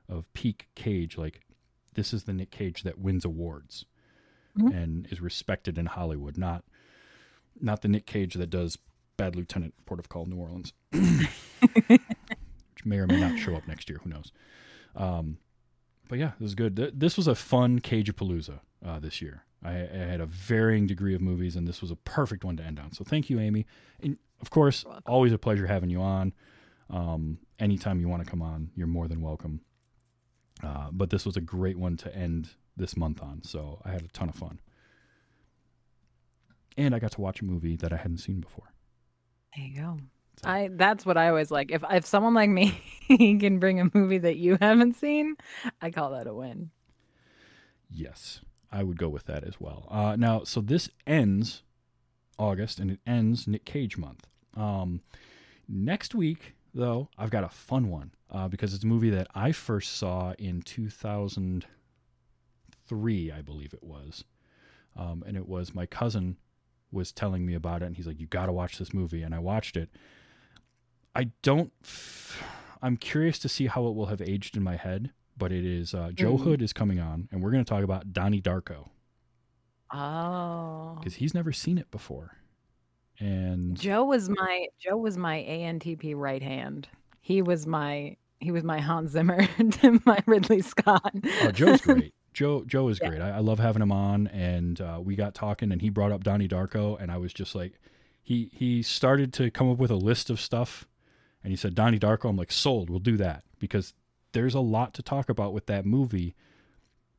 of 0.10 0.32
peak 0.34 0.70
Cage. 0.76 1.18
Like 1.18 1.42
this 1.96 2.14
is 2.14 2.24
the 2.24 2.34
Nick 2.34 2.50
Cage 2.50 2.84
that 2.84 2.98
wins 2.98 3.26
awards 3.26 3.86
Mhm. 4.58 4.74
and 4.74 5.08
is 5.12 5.20
respected 5.22 5.78
in 5.78 5.86
Hollywood, 5.88 6.38
not 6.38 6.64
not 7.60 7.82
the 7.82 7.88
Nick 7.90 8.06
Cage 8.08 8.34
that 8.36 8.50
does 8.50 8.78
Bad 9.18 9.36
Lieutenant, 9.36 9.74
Port 9.86 10.00
of 10.00 10.10
Call, 10.10 10.26
New 10.26 10.38
Orleans, 10.38 10.74
which 10.92 12.02
may 12.86 12.98
or 12.98 13.08
may 13.08 13.20
not 13.20 13.38
show 13.40 13.56
up 13.56 13.68
next 13.68 13.90
year. 13.90 14.00
Who 14.04 14.10
knows? 14.10 14.32
Um, 14.96 15.38
but 16.10 16.20
yeah, 16.20 16.32
this 16.40 16.48
is 16.50 16.56
good. 16.56 16.76
Th- 16.76 16.92
This 16.96 17.16
was 17.18 17.28
a 17.28 17.36
fun 17.36 17.80
Cageapalooza 17.80 18.60
uh, 18.86 19.00
this 19.00 19.22
year. 19.22 19.44
I, 19.64 19.72
I 19.72 19.98
had 20.10 20.20
a 20.22 20.26
varying 20.26 20.88
degree 20.88 21.16
of 21.16 21.22
movies, 21.22 21.56
and 21.56 21.68
this 21.68 21.82
was 21.82 21.92
a 21.92 21.96
perfect 21.96 22.44
one 22.44 22.58
to 22.58 22.64
end 22.64 22.80
on. 22.80 22.92
So 22.92 23.04
thank 23.04 23.30
you, 23.30 23.40
Amy. 23.40 23.66
And 24.02 24.18
of 24.42 24.50
course, 24.50 24.84
always 25.06 25.32
a 25.32 25.38
pleasure 25.38 25.68
having 25.68 25.90
you 25.90 26.02
on. 26.02 26.34
Um, 26.90 27.38
anytime 27.60 28.00
you 28.00 28.10
want 28.10 28.24
to 28.24 28.30
come 28.30 28.42
on, 28.42 28.72
you're 28.76 28.88
more 28.88 29.08
than 29.08 29.22
welcome. 29.22 29.62
Uh, 30.62 30.88
but 30.92 31.10
this 31.10 31.26
was 31.26 31.38
a 31.38 31.42
great 31.42 31.78
one 31.78 31.98
to 31.98 32.14
end 32.16 32.50
this 32.76 32.98
month 32.98 33.22
on. 33.22 33.42
So 33.44 33.80
I 33.86 33.92
had 33.92 34.02
a 34.02 34.08
ton 34.10 34.28
of 34.30 34.36
fun. 34.36 34.60
And 36.78 36.94
I 36.94 37.00
got 37.00 37.12
to 37.14 37.22
watch 37.22 37.42
a 37.42 37.46
movie 37.46 37.76
that 37.78 37.94
I 37.94 37.98
hadn't 37.98 38.18
seen 38.18 38.42
before. 38.42 38.73
There 39.56 39.66
you 39.66 39.76
go. 39.76 40.00
So- 40.42 40.50
I 40.50 40.70
that's 40.72 41.06
what 41.06 41.16
I 41.18 41.30
always 41.30 41.52
like. 41.52 41.72
If 41.72 41.84
if 41.90 42.06
someone 42.06 42.34
like 42.34 42.50
me 42.50 42.78
can 43.08 43.60
bring 43.60 43.80
a 43.80 43.90
movie 43.94 44.18
that 44.20 44.36
you 44.38 44.58
haven't 44.60 44.96
seen, 44.96 45.36
I 45.82 45.90
call 45.92 46.12
that 46.12 46.28
a 46.28 46.34
win. 46.34 46.72
Yes, 47.90 48.42
I 48.72 48.84
would 48.84 48.98
go 48.98 49.10
with 49.10 49.26
that 49.26 49.44
as 49.44 49.60
well. 49.60 49.88
Uh, 49.92 50.16
now, 50.18 50.44
so 50.44 50.62
this 50.62 50.90
ends 51.06 51.62
August 52.40 52.80
and 52.80 52.90
it 52.90 53.00
ends 53.06 53.48
Nick 53.48 53.66
Cage 53.66 53.98
month. 53.98 54.26
Um, 54.56 55.02
next 55.68 56.16
week, 56.16 56.56
though, 56.74 57.10
I've 57.18 57.30
got 57.30 57.44
a 57.44 57.50
fun 57.50 57.90
one 57.90 58.12
uh, 58.32 58.48
because 58.48 58.74
it's 58.74 58.84
a 58.84 58.88
movie 58.88 59.12
that 59.12 59.28
I 59.36 59.52
first 59.52 59.96
saw 59.98 60.34
in 60.40 60.64
2003, 60.64 63.32
I 63.32 63.42
believe 63.44 63.74
it 63.76 63.84
was. 63.84 64.24
Um, 64.96 65.24
and 65.28 65.38
it 65.38 65.48
was 65.48 65.76
my 65.76 65.86
cousin 65.86 66.38
was 66.94 67.12
telling 67.12 67.46
me 67.46 67.54
about 67.56 67.82
it, 67.82 67.86
and 67.88 67.98
he's 67.98 68.08
like, 68.08 68.20
"You 68.20 68.28
got 68.28 68.46
to 68.46 68.52
watch 68.54 68.78
this 68.78 68.94
movie," 68.94 69.22
and 69.24 69.34
I 69.36 69.40
watched 69.40 69.76
it. 69.78 69.90
I 71.16 71.26
don't. 71.42 71.72
F- 71.84 72.44
I'm 72.82 72.98
curious 72.98 73.40
to 73.40 73.50
see 73.50 73.68
how 73.68 73.88
it 73.88 73.96
will 73.96 74.08
have 74.08 74.22
aged 74.22 74.56
in 74.58 74.64
my 74.64 74.76
head, 74.76 75.12
but 75.38 75.52
it 75.52 75.66
is 75.66 75.94
uh, 75.94 76.12
Joe 76.14 76.38
Mm. 76.38 76.44
Hood 76.44 76.62
is 76.62 76.74
coming 76.74 77.00
on, 77.00 77.28
and 77.32 77.42
we're 77.42 77.52
going 77.52 77.64
to 77.64 77.70
talk 77.70 77.84
about 77.84 78.14
Donnie 78.14 78.42
Darko 78.42 78.90
Oh. 79.92 80.96
because 81.00 81.16
he's 81.16 81.34
never 81.34 81.52
seen 81.52 81.78
it 81.78 81.90
before, 81.92 82.38
and 83.20 83.80
Joe 83.80 84.04
was 84.04 84.28
my 84.30 84.68
Joe 84.80 84.98
was 84.98 85.18
my 85.18 85.38
ANTP 85.48 86.16
right 86.16 86.42
hand. 86.42 86.88
He 87.22 87.42
was 87.42 87.68
my 87.68 88.18
he 88.40 88.52
was 88.52 88.64
my 88.64 88.80
Hans 88.80 89.12
Zimmer 89.12 89.46
to 89.72 90.02
my 90.06 90.20
Ridley 90.26 90.62
Scott. 90.62 91.14
oh, 91.42 91.52
Joe's 91.52 91.82
great. 91.82 92.14
Joe 92.34 92.64
Joe 92.66 92.90
is 92.90 93.00
Yeah. 93.02 93.10
great. 93.10 93.22
I, 93.22 93.32
I 93.38 93.40
love 93.40 93.60
having 93.60 93.82
him 93.82 93.92
on, 93.92 94.28
and 94.28 94.80
uh, 94.82 95.00
we 95.04 95.16
got 95.16 95.34
talking, 95.36 95.72
and 95.72 95.82
he 95.82 95.90
brought 95.90 96.12
up 96.12 96.24
Donnie 96.24 96.48
Darko, 96.48 97.00
and 97.00 97.12
I 97.12 97.18
was 97.18 97.34
just 97.34 97.56
like, 97.56 97.74
he 98.22 98.50
he 98.54 98.82
started 98.82 99.32
to 99.34 99.52
come 99.52 99.70
up 99.70 99.78
with 99.78 99.92
a 99.92 99.96
list 99.96 100.30
of 100.30 100.40
stuff, 100.40 100.88
And 101.44 101.52
he 101.52 101.58
said, 101.58 101.76
Donnie 101.76 102.00
Darko. 102.00 102.30
I'm 102.30 102.38
like, 102.38 102.52
sold. 102.52 102.90
We'll 102.90 103.00
do 103.00 103.18
that 103.18 103.44
because 103.60 103.94
there's 104.32 104.54
a 104.56 104.60
lot 104.62 104.94
to 104.96 105.02
talk 105.04 105.28
about 105.30 105.54
with 105.54 105.66
that 105.68 105.86
movie. 105.86 106.36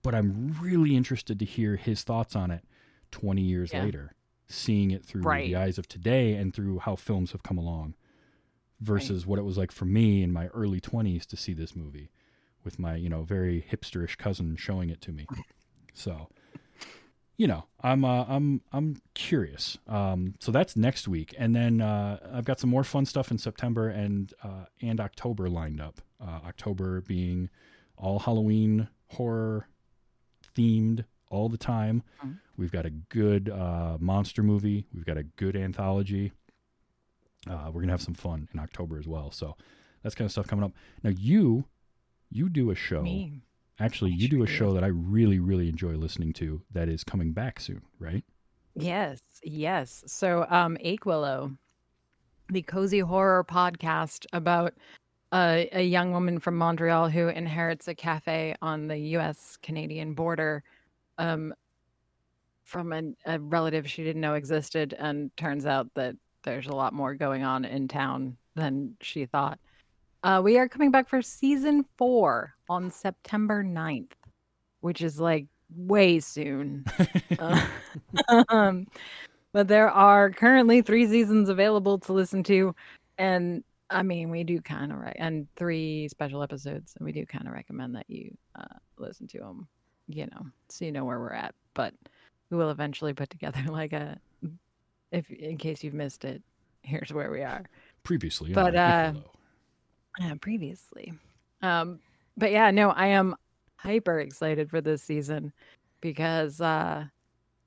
But 0.02 0.14
I'm 0.14 0.56
really 0.60 0.96
interested 0.96 1.38
to 1.38 1.44
hear 1.44 1.76
his 1.76 2.02
thoughts 2.02 2.34
on 2.36 2.50
it 2.50 2.64
20 3.10 3.40
years 3.42 3.72
Yeah. 3.72 3.84
later, 3.84 4.14
seeing 4.48 4.90
it 4.90 5.04
through 5.04 5.22
Right. 5.22 5.46
the 5.46 5.56
eyes 5.56 5.78
of 5.78 5.88
today 5.88 6.34
and 6.34 6.52
through 6.54 6.80
how 6.80 6.96
films 6.96 7.32
have 7.32 7.42
come 7.42 7.56
along 7.58 7.94
versus 8.80 9.26
what 9.26 9.38
it 9.38 9.42
was 9.44 9.56
like 9.56 9.72
for 9.72 9.84
me 9.84 10.22
in 10.22 10.32
my 10.32 10.48
early 10.48 10.80
20s 10.80 11.24
to 11.26 11.36
see 11.36 11.52
this 11.54 11.74
movie 11.76 12.10
with 12.64 12.78
my, 12.78 12.96
you 12.96 13.08
know, 13.08 13.22
very 13.22 13.64
hipsterish 13.70 14.16
cousin 14.16 14.56
showing 14.56 14.90
it 14.90 15.00
to 15.02 15.12
me. 15.12 15.26
So, 15.92 16.28
you 17.36 17.46
know, 17.46 17.64
I'm 17.82 18.04
uh, 18.04 18.24
I'm 18.28 18.60
I'm 18.72 18.96
curious. 19.14 19.76
Um, 19.88 20.34
so 20.40 20.50
that's 20.52 20.76
next 20.76 21.06
week, 21.08 21.34
and 21.38 21.54
then 21.54 21.80
uh, 21.80 22.18
I've 22.32 22.44
got 22.44 22.60
some 22.60 22.70
more 22.70 22.84
fun 22.84 23.06
stuff 23.06 23.30
in 23.30 23.38
September 23.38 23.88
and 23.88 24.32
uh, 24.42 24.66
and 24.80 25.00
October 25.00 25.48
lined 25.48 25.80
up. 25.80 26.00
Uh, 26.20 26.40
October 26.46 27.00
being 27.02 27.50
all 27.96 28.18
Halloween 28.20 28.88
horror 29.08 29.68
themed 30.56 31.04
all 31.28 31.48
the 31.48 31.58
time. 31.58 32.02
Mhm. 32.24 32.38
We've 32.56 32.70
got 32.72 32.86
a 32.86 32.90
good 32.90 33.48
uh, 33.50 33.98
monster 34.00 34.42
movie. 34.44 34.86
We've 34.94 35.04
got 35.04 35.16
a 35.18 35.24
good 35.24 35.56
anthology. 35.56 36.32
Uh, 37.48 37.70
we're 37.72 37.80
gonna 37.82 37.92
have 37.92 38.00
some 38.02 38.14
fun 38.14 38.48
in 38.54 38.60
October 38.60 38.96
as 38.98 39.06
well. 39.08 39.30
So 39.32 39.56
that's 40.02 40.14
kind 40.14 40.26
of 40.26 40.32
stuff 40.32 40.46
coming 40.46 40.64
up. 40.64 40.72
Now 41.02 41.10
you 41.10 41.64
you 42.34 42.48
do 42.48 42.70
a 42.70 42.74
show. 42.74 43.00
Me. 43.00 43.40
Actually, 43.78 44.10
I 44.10 44.14
you 44.16 44.28
do 44.28 44.42
a 44.42 44.46
show 44.46 44.74
that 44.74 44.84
I 44.84 44.88
really, 44.88 45.38
really 45.38 45.68
enjoy 45.68 45.92
listening 45.92 46.32
to 46.34 46.62
that 46.72 46.88
is 46.88 47.04
coming 47.04 47.32
back 47.32 47.60
soon, 47.60 47.82
right? 47.98 48.24
Yes, 48.74 49.20
yes. 49.42 50.02
So, 50.06 50.46
um, 50.50 50.76
Achewillow, 50.84 51.56
the 52.48 52.62
cozy 52.62 52.98
horror 52.98 53.44
podcast 53.44 54.26
about 54.32 54.74
a, 55.32 55.68
a 55.72 55.82
young 55.82 56.12
woman 56.12 56.38
from 56.40 56.56
Montreal 56.56 57.08
who 57.08 57.28
inherits 57.28 57.88
a 57.88 57.94
cafe 57.94 58.54
on 58.60 58.88
the 58.88 58.98
U.S. 58.98 59.56
Canadian 59.62 60.14
border, 60.14 60.62
um, 61.18 61.54
from 62.64 62.92
a, 62.92 63.02
a 63.26 63.38
relative 63.38 63.88
she 63.88 64.02
didn't 64.02 64.22
know 64.22 64.34
existed, 64.34 64.94
and 64.98 65.34
turns 65.36 65.66
out 65.66 65.88
that 65.94 66.16
there's 66.42 66.66
a 66.66 66.74
lot 66.74 66.92
more 66.92 67.14
going 67.14 67.44
on 67.44 67.64
in 67.64 67.86
town 67.86 68.36
than 68.56 68.96
she 69.00 69.24
thought. 69.26 69.58
Uh, 70.24 70.40
we 70.42 70.56
are 70.56 70.66
coming 70.66 70.90
back 70.90 71.06
for 71.06 71.20
season 71.20 71.84
four 71.98 72.54
on 72.70 72.90
September 72.90 73.62
9th, 73.62 74.12
which 74.80 75.02
is 75.02 75.20
like 75.20 75.46
way 75.76 76.18
soon. 76.18 76.82
Uh, 77.38 77.66
um, 78.48 78.86
but 79.52 79.68
there 79.68 79.90
are 79.90 80.30
currently 80.30 80.80
three 80.80 81.06
seasons 81.06 81.50
available 81.50 81.98
to 81.98 82.14
listen 82.14 82.42
to, 82.44 82.74
and 83.18 83.62
I 83.90 84.02
mean, 84.02 84.30
we 84.30 84.44
do 84.44 84.62
kind 84.62 84.92
of 84.92 84.98
right, 84.98 85.14
and 85.18 85.46
three 85.56 86.08
special 86.08 86.42
episodes, 86.42 86.94
and 86.96 87.04
we 87.04 87.12
do 87.12 87.26
kind 87.26 87.46
of 87.46 87.52
recommend 87.52 87.94
that 87.94 88.08
you 88.08 88.34
uh, 88.58 88.78
listen 88.96 89.26
to 89.28 89.38
them, 89.40 89.68
you 90.08 90.24
know, 90.24 90.46
so 90.70 90.86
you 90.86 90.92
know 90.92 91.04
where 91.04 91.20
we're 91.20 91.34
at. 91.34 91.54
But 91.74 91.92
we 92.48 92.56
will 92.56 92.70
eventually 92.70 93.12
put 93.12 93.28
together 93.28 93.62
like 93.68 93.92
a, 93.92 94.18
if 95.12 95.30
in 95.30 95.58
case 95.58 95.84
you've 95.84 95.92
missed 95.92 96.24
it, 96.24 96.42
here's 96.80 97.12
where 97.12 97.30
we 97.30 97.42
are 97.42 97.64
Previously, 98.04 98.52
But, 98.52 98.76
uh, 98.76 99.12
Piccolo. 99.12 99.33
Uh, 100.22 100.34
previously. 100.40 101.12
Um, 101.62 102.00
but 102.36 102.52
yeah, 102.52 102.70
no, 102.70 102.90
I 102.90 103.06
am 103.08 103.36
hyper 103.76 104.18
excited 104.20 104.70
for 104.70 104.80
this 104.80 105.02
season 105.02 105.52
because 106.00 106.60
uh 106.60 107.04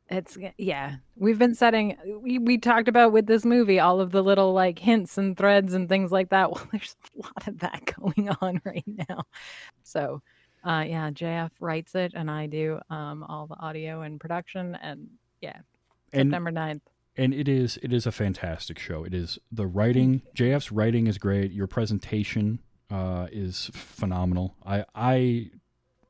it's 0.09 0.37
yeah, 0.57 0.95
we've 1.15 1.37
been 1.37 1.53
setting 1.53 1.97
we 2.21 2.39
we 2.39 2.57
talked 2.57 2.87
about 2.87 3.11
with 3.11 3.27
this 3.27 3.43
movie 3.43 3.79
all 3.79 3.99
of 3.99 4.11
the 4.11 4.23
little 4.23 4.53
like 4.53 4.79
hints 4.79 5.17
and 5.17 5.37
threads 5.37 5.73
and 5.73 5.89
things 5.89 6.11
like 6.11 6.29
that. 6.29 6.49
Well, 6.51 6.67
there's 6.71 6.95
a 7.15 7.21
lot 7.21 7.47
of 7.47 7.59
that 7.59 7.93
going 7.99 8.29
on 8.41 8.61
right 8.65 8.85
now. 9.09 9.23
So, 9.83 10.21
uh 10.63 10.85
yeah, 10.87 11.11
JF 11.11 11.51
writes 11.59 11.93
it 11.95 12.13
and 12.15 12.31
I 12.31 12.47
do 12.47 12.79
um 12.89 13.23
all 13.23 13.47
the 13.47 13.59
audio 13.59 14.01
and 14.01 14.19
production 14.19 14.75
and 14.81 15.07
yeah, 15.41 15.57
and 16.13 16.29
September 16.29 16.51
9th. 16.51 16.81
And 17.17 17.33
it 17.33 17.47
is 17.47 17.77
it 17.81 17.91
is 17.91 18.05
a 18.05 18.11
fantastic 18.11 18.77
show. 18.79 19.03
It 19.03 19.13
is 19.13 19.39
the 19.51 19.65
writing. 19.65 20.21
JF's 20.35 20.71
writing 20.71 21.07
is 21.07 21.17
great. 21.17 21.51
Your 21.51 21.67
presentation 21.67 22.59
uh, 22.91 23.27
is 23.31 23.71
phenomenal. 23.73 24.55
I 24.65 24.85
I 24.95 25.51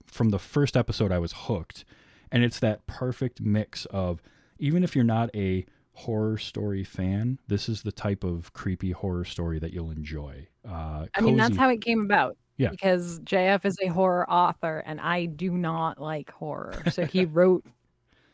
from 0.06 0.30
the 0.30 0.40
first 0.40 0.76
episode 0.76 1.12
I 1.12 1.20
was 1.20 1.34
hooked, 1.36 1.86
and 2.32 2.44
it's 2.44 2.60
that 2.60 2.86
perfect 2.88 3.42
mix 3.42 3.86
of 3.86 4.22
even 4.60 4.84
if 4.84 4.96
you're 4.96 5.06
not 5.06 5.30
a 5.36 5.66
horror 5.94 6.38
story 6.38 6.84
fan, 6.84 7.40
this 7.48 7.68
is 7.68 7.82
the 7.82 7.92
type 7.92 8.24
of 8.24 8.54
creepy 8.54 8.92
horror 8.92 9.26
story 9.26 9.60
that 9.60 9.74
you'll 9.74 9.92
enjoy. 9.92 10.48
Uh, 10.68 11.08
I 11.16 11.22
mean, 11.22 11.38
that's 11.38 11.58
how 11.58 11.70
it 11.70 11.82
came 11.82 12.02
about. 12.02 12.38
Yeah. 12.58 12.70
Because 12.70 13.20
JF 13.20 13.66
is 13.66 13.78
a 13.82 13.88
horror 13.88 14.30
author 14.30 14.84
and 14.86 15.00
I 15.00 15.26
do 15.26 15.52
not 15.52 16.00
like 16.00 16.32
horror. 16.32 16.84
So 16.92 17.06
he 17.06 17.26
wrote 17.26 17.66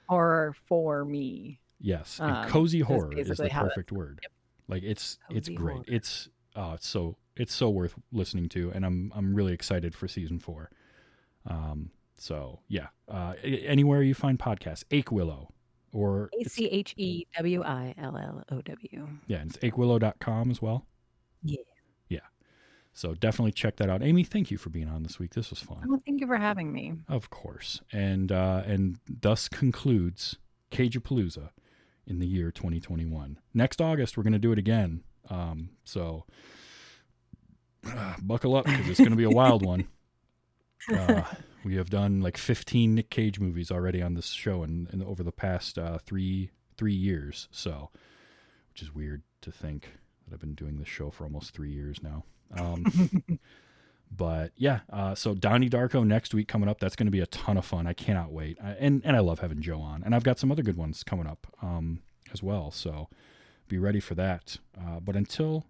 horror 0.08 0.56
for 0.66 1.04
me. 1.04 1.60
Yes, 1.86 2.20
and 2.20 2.32
Um, 2.32 2.48
cozy 2.50 2.80
horror 2.80 3.14
is 3.14 3.28
the 3.38 3.50
how 3.52 3.66
it- 3.66 3.70
perfect 3.70 3.92
word. 3.92 4.26
Like 4.68 4.82
it's 4.84 5.20
it's 5.30 5.50
great. 5.50 5.74
horror. 5.74 5.86
It's 5.88 6.30
oh, 6.56 6.74
it's 6.74 6.88
so 6.88 7.18
it's 7.36 7.54
so 7.54 7.70
worth 7.70 7.94
listening 8.12 8.48
to, 8.50 8.72
and 8.72 8.86
I'm 8.86 9.12
I'm 9.14 9.36
really 9.36 9.54
excited 9.54 9.94
for 9.94 10.08
season 10.08 10.40
four. 10.40 10.72
Um, 11.46 11.92
so 12.18 12.62
yeah, 12.70 12.88
uh, 13.10 13.34
anywhere 13.44 14.02
you 14.02 14.14
find 14.14 14.40
podcasts, 14.40 14.86
Achewillow, 14.86 15.50
or 15.92 16.30
A 16.40 16.46
C 16.48 16.68
H 16.68 16.94
E 16.96 17.26
W 17.36 17.62
I 17.64 17.94
L 17.98 18.16
L 18.18 18.44
O 18.50 18.62
W. 18.62 19.08
yeah, 19.28 19.44
it's 19.46 19.58
achewillow.com 19.58 20.50
as 20.50 20.62
well. 20.62 20.88
Yeah. 21.44 21.58
Yeah. 22.08 22.20
So 22.94 23.14
definitely 23.16 23.52
check 23.52 23.76
that 23.78 23.90
out. 23.90 24.02
Amy, 24.02 24.24
thank 24.24 24.50
you 24.50 24.58
for 24.58 24.70
being 24.70 24.88
on 24.88 25.04
this 25.04 25.20
week. 25.20 25.34
This 25.34 25.50
was 25.50 25.60
fun. 25.60 25.84
Well, 25.86 26.00
thank 26.06 26.22
you 26.22 26.28
for 26.28 26.38
having 26.38 26.72
me. 26.72 26.94
Of 27.10 27.30
course. 27.30 27.82
And 27.92 28.32
uh, 28.32 28.64
and 28.66 29.00
thus 29.10 29.50
concludes 29.50 30.38
Cagepalooza 30.72 31.50
in 32.06 32.20
the 32.20 32.28
year 32.28 32.52
2021. 32.52 33.40
Next 33.54 33.82
August, 33.82 34.18
we're 34.18 34.24
going 34.24 34.34
to 34.34 34.40
do 34.40 34.52
it 34.52 34.60
again. 34.60 35.04
Um, 35.30 35.70
so 35.84 36.26
uh, 37.88 38.16
buckle 38.22 38.56
up 38.56 38.66
because 38.66 38.90
it's 38.90 39.00
going 39.00 39.12
to 39.12 39.16
be 39.16 39.24
a 39.24 39.30
wild 39.30 39.66
one. 39.66 39.88
Uh, 40.94 41.24
we 41.64 41.78
have 41.78 41.90
done 41.90 42.20
like 42.20 42.36
15 42.36 42.94
Nick 42.94 43.10
Cage 43.10 43.40
movies 43.40 43.72
already 43.72 44.02
on 44.02 44.16
this 44.16 44.28
show 44.28 44.64
and, 44.64 44.90
and 44.92 45.02
over 45.02 45.24
the 45.24 45.32
past 45.32 45.78
uh, 45.78 45.98
three 45.98 46.52
three 46.76 46.94
years. 46.94 47.48
So, 47.52 47.90
which 48.70 48.82
is 48.82 48.94
weird 48.94 49.24
to 49.44 49.52
think 49.54 49.94
that 50.26 50.34
I've 50.34 50.42
been 50.42 50.56
doing 50.56 50.78
this 50.78 50.90
show 50.90 51.10
for 51.10 51.24
almost 51.24 51.54
three 51.54 51.72
years 51.72 52.04
now. 52.04 52.26
Um, 52.58 52.86
but 54.16 54.52
yeah, 54.56 54.82
uh, 54.92 55.16
so 55.16 55.34
Donnie 55.34 55.70
Darko 55.70 56.06
next 56.06 56.34
week 56.34 56.48
coming 56.48 56.70
up. 56.70 56.80
That's 56.80 56.96
going 56.96 57.08
to 57.08 57.12
be 57.12 57.20
a 57.22 57.26
ton 57.28 57.58
of 57.58 57.66
fun. 57.66 57.88
I 57.88 57.94
cannot 57.94 58.32
wait. 58.32 58.58
I, 58.64 58.72
and 58.72 59.02
and 59.04 59.16
I 59.16 59.20
love 59.20 59.40
having 59.40 59.62
Joe 59.62 59.80
on, 59.80 60.04
and 60.04 60.14
I've 60.14 60.24
got 60.24 60.40
some 60.40 60.52
other 60.52 60.64
good 60.64 60.78
ones 60.78 61.04
coming 61.04 61.28
up 61.28 61.48
um, 61.62 62.02
as 62.32 62.44
well. 62.44 62.72
So 62.72 63.10
be 63.68 63.78
ready 63.78 64.00
for 64.00 64.16
that. 64.16 64.58
Uh, 64.78 65.00
but 65.00 65.16
until 65.16 65.66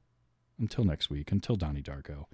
until 0.59 0.83
next 0.83 1.09
week, 1.09 1.31
until 1.31 1.55
Donnie 1.55 1.81
Darko, 1.81 2.25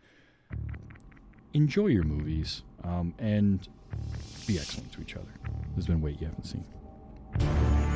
enjoy 1.53 1.87
your 1.87 2.03
movies 2.03 2.63
um, 2.83 3.13
and 3.19 3.67
be 4.47 4.57
excellent 4.57 4.91
to 4.93 5.01
each 5.01 5.15
other. 5.15 5.31
There's 5.75 5.87
been 5.87 6.01
Wait 6.01 6.19
You 6.19 6.27
Haven't 6.27 6.45
Seen. 6.45 7.88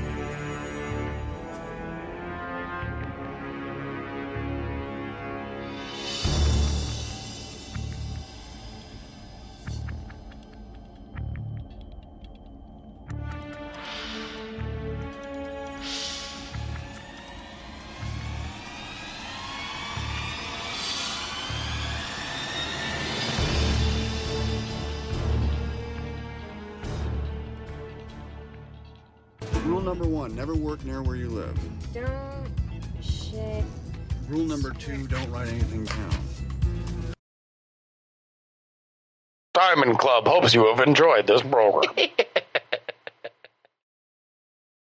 Never 30.46 30.56
work 30.60 30.84
near 30.84 31.02
where 31.02 31.16
you 31.16 31.30
live. 31.30 31.58
Don't 31.94 32.52
shit. 33.02 33.64
Rule 34.28 34.44
number 34.44 34.72
two, 34.72 35.08
don't 35.08 35.32
write 35.32 35.48
anything 35.48 35.86
down. 35.86 36.18
Diamond 39.54 39.98
Club 40.00 40.28
hopes 40.28 40.54
you 40.54 40.66
have 40.66 40.86
enjoyed 40.86 41.28
this 41.28 41.42
program. 41.42 41.94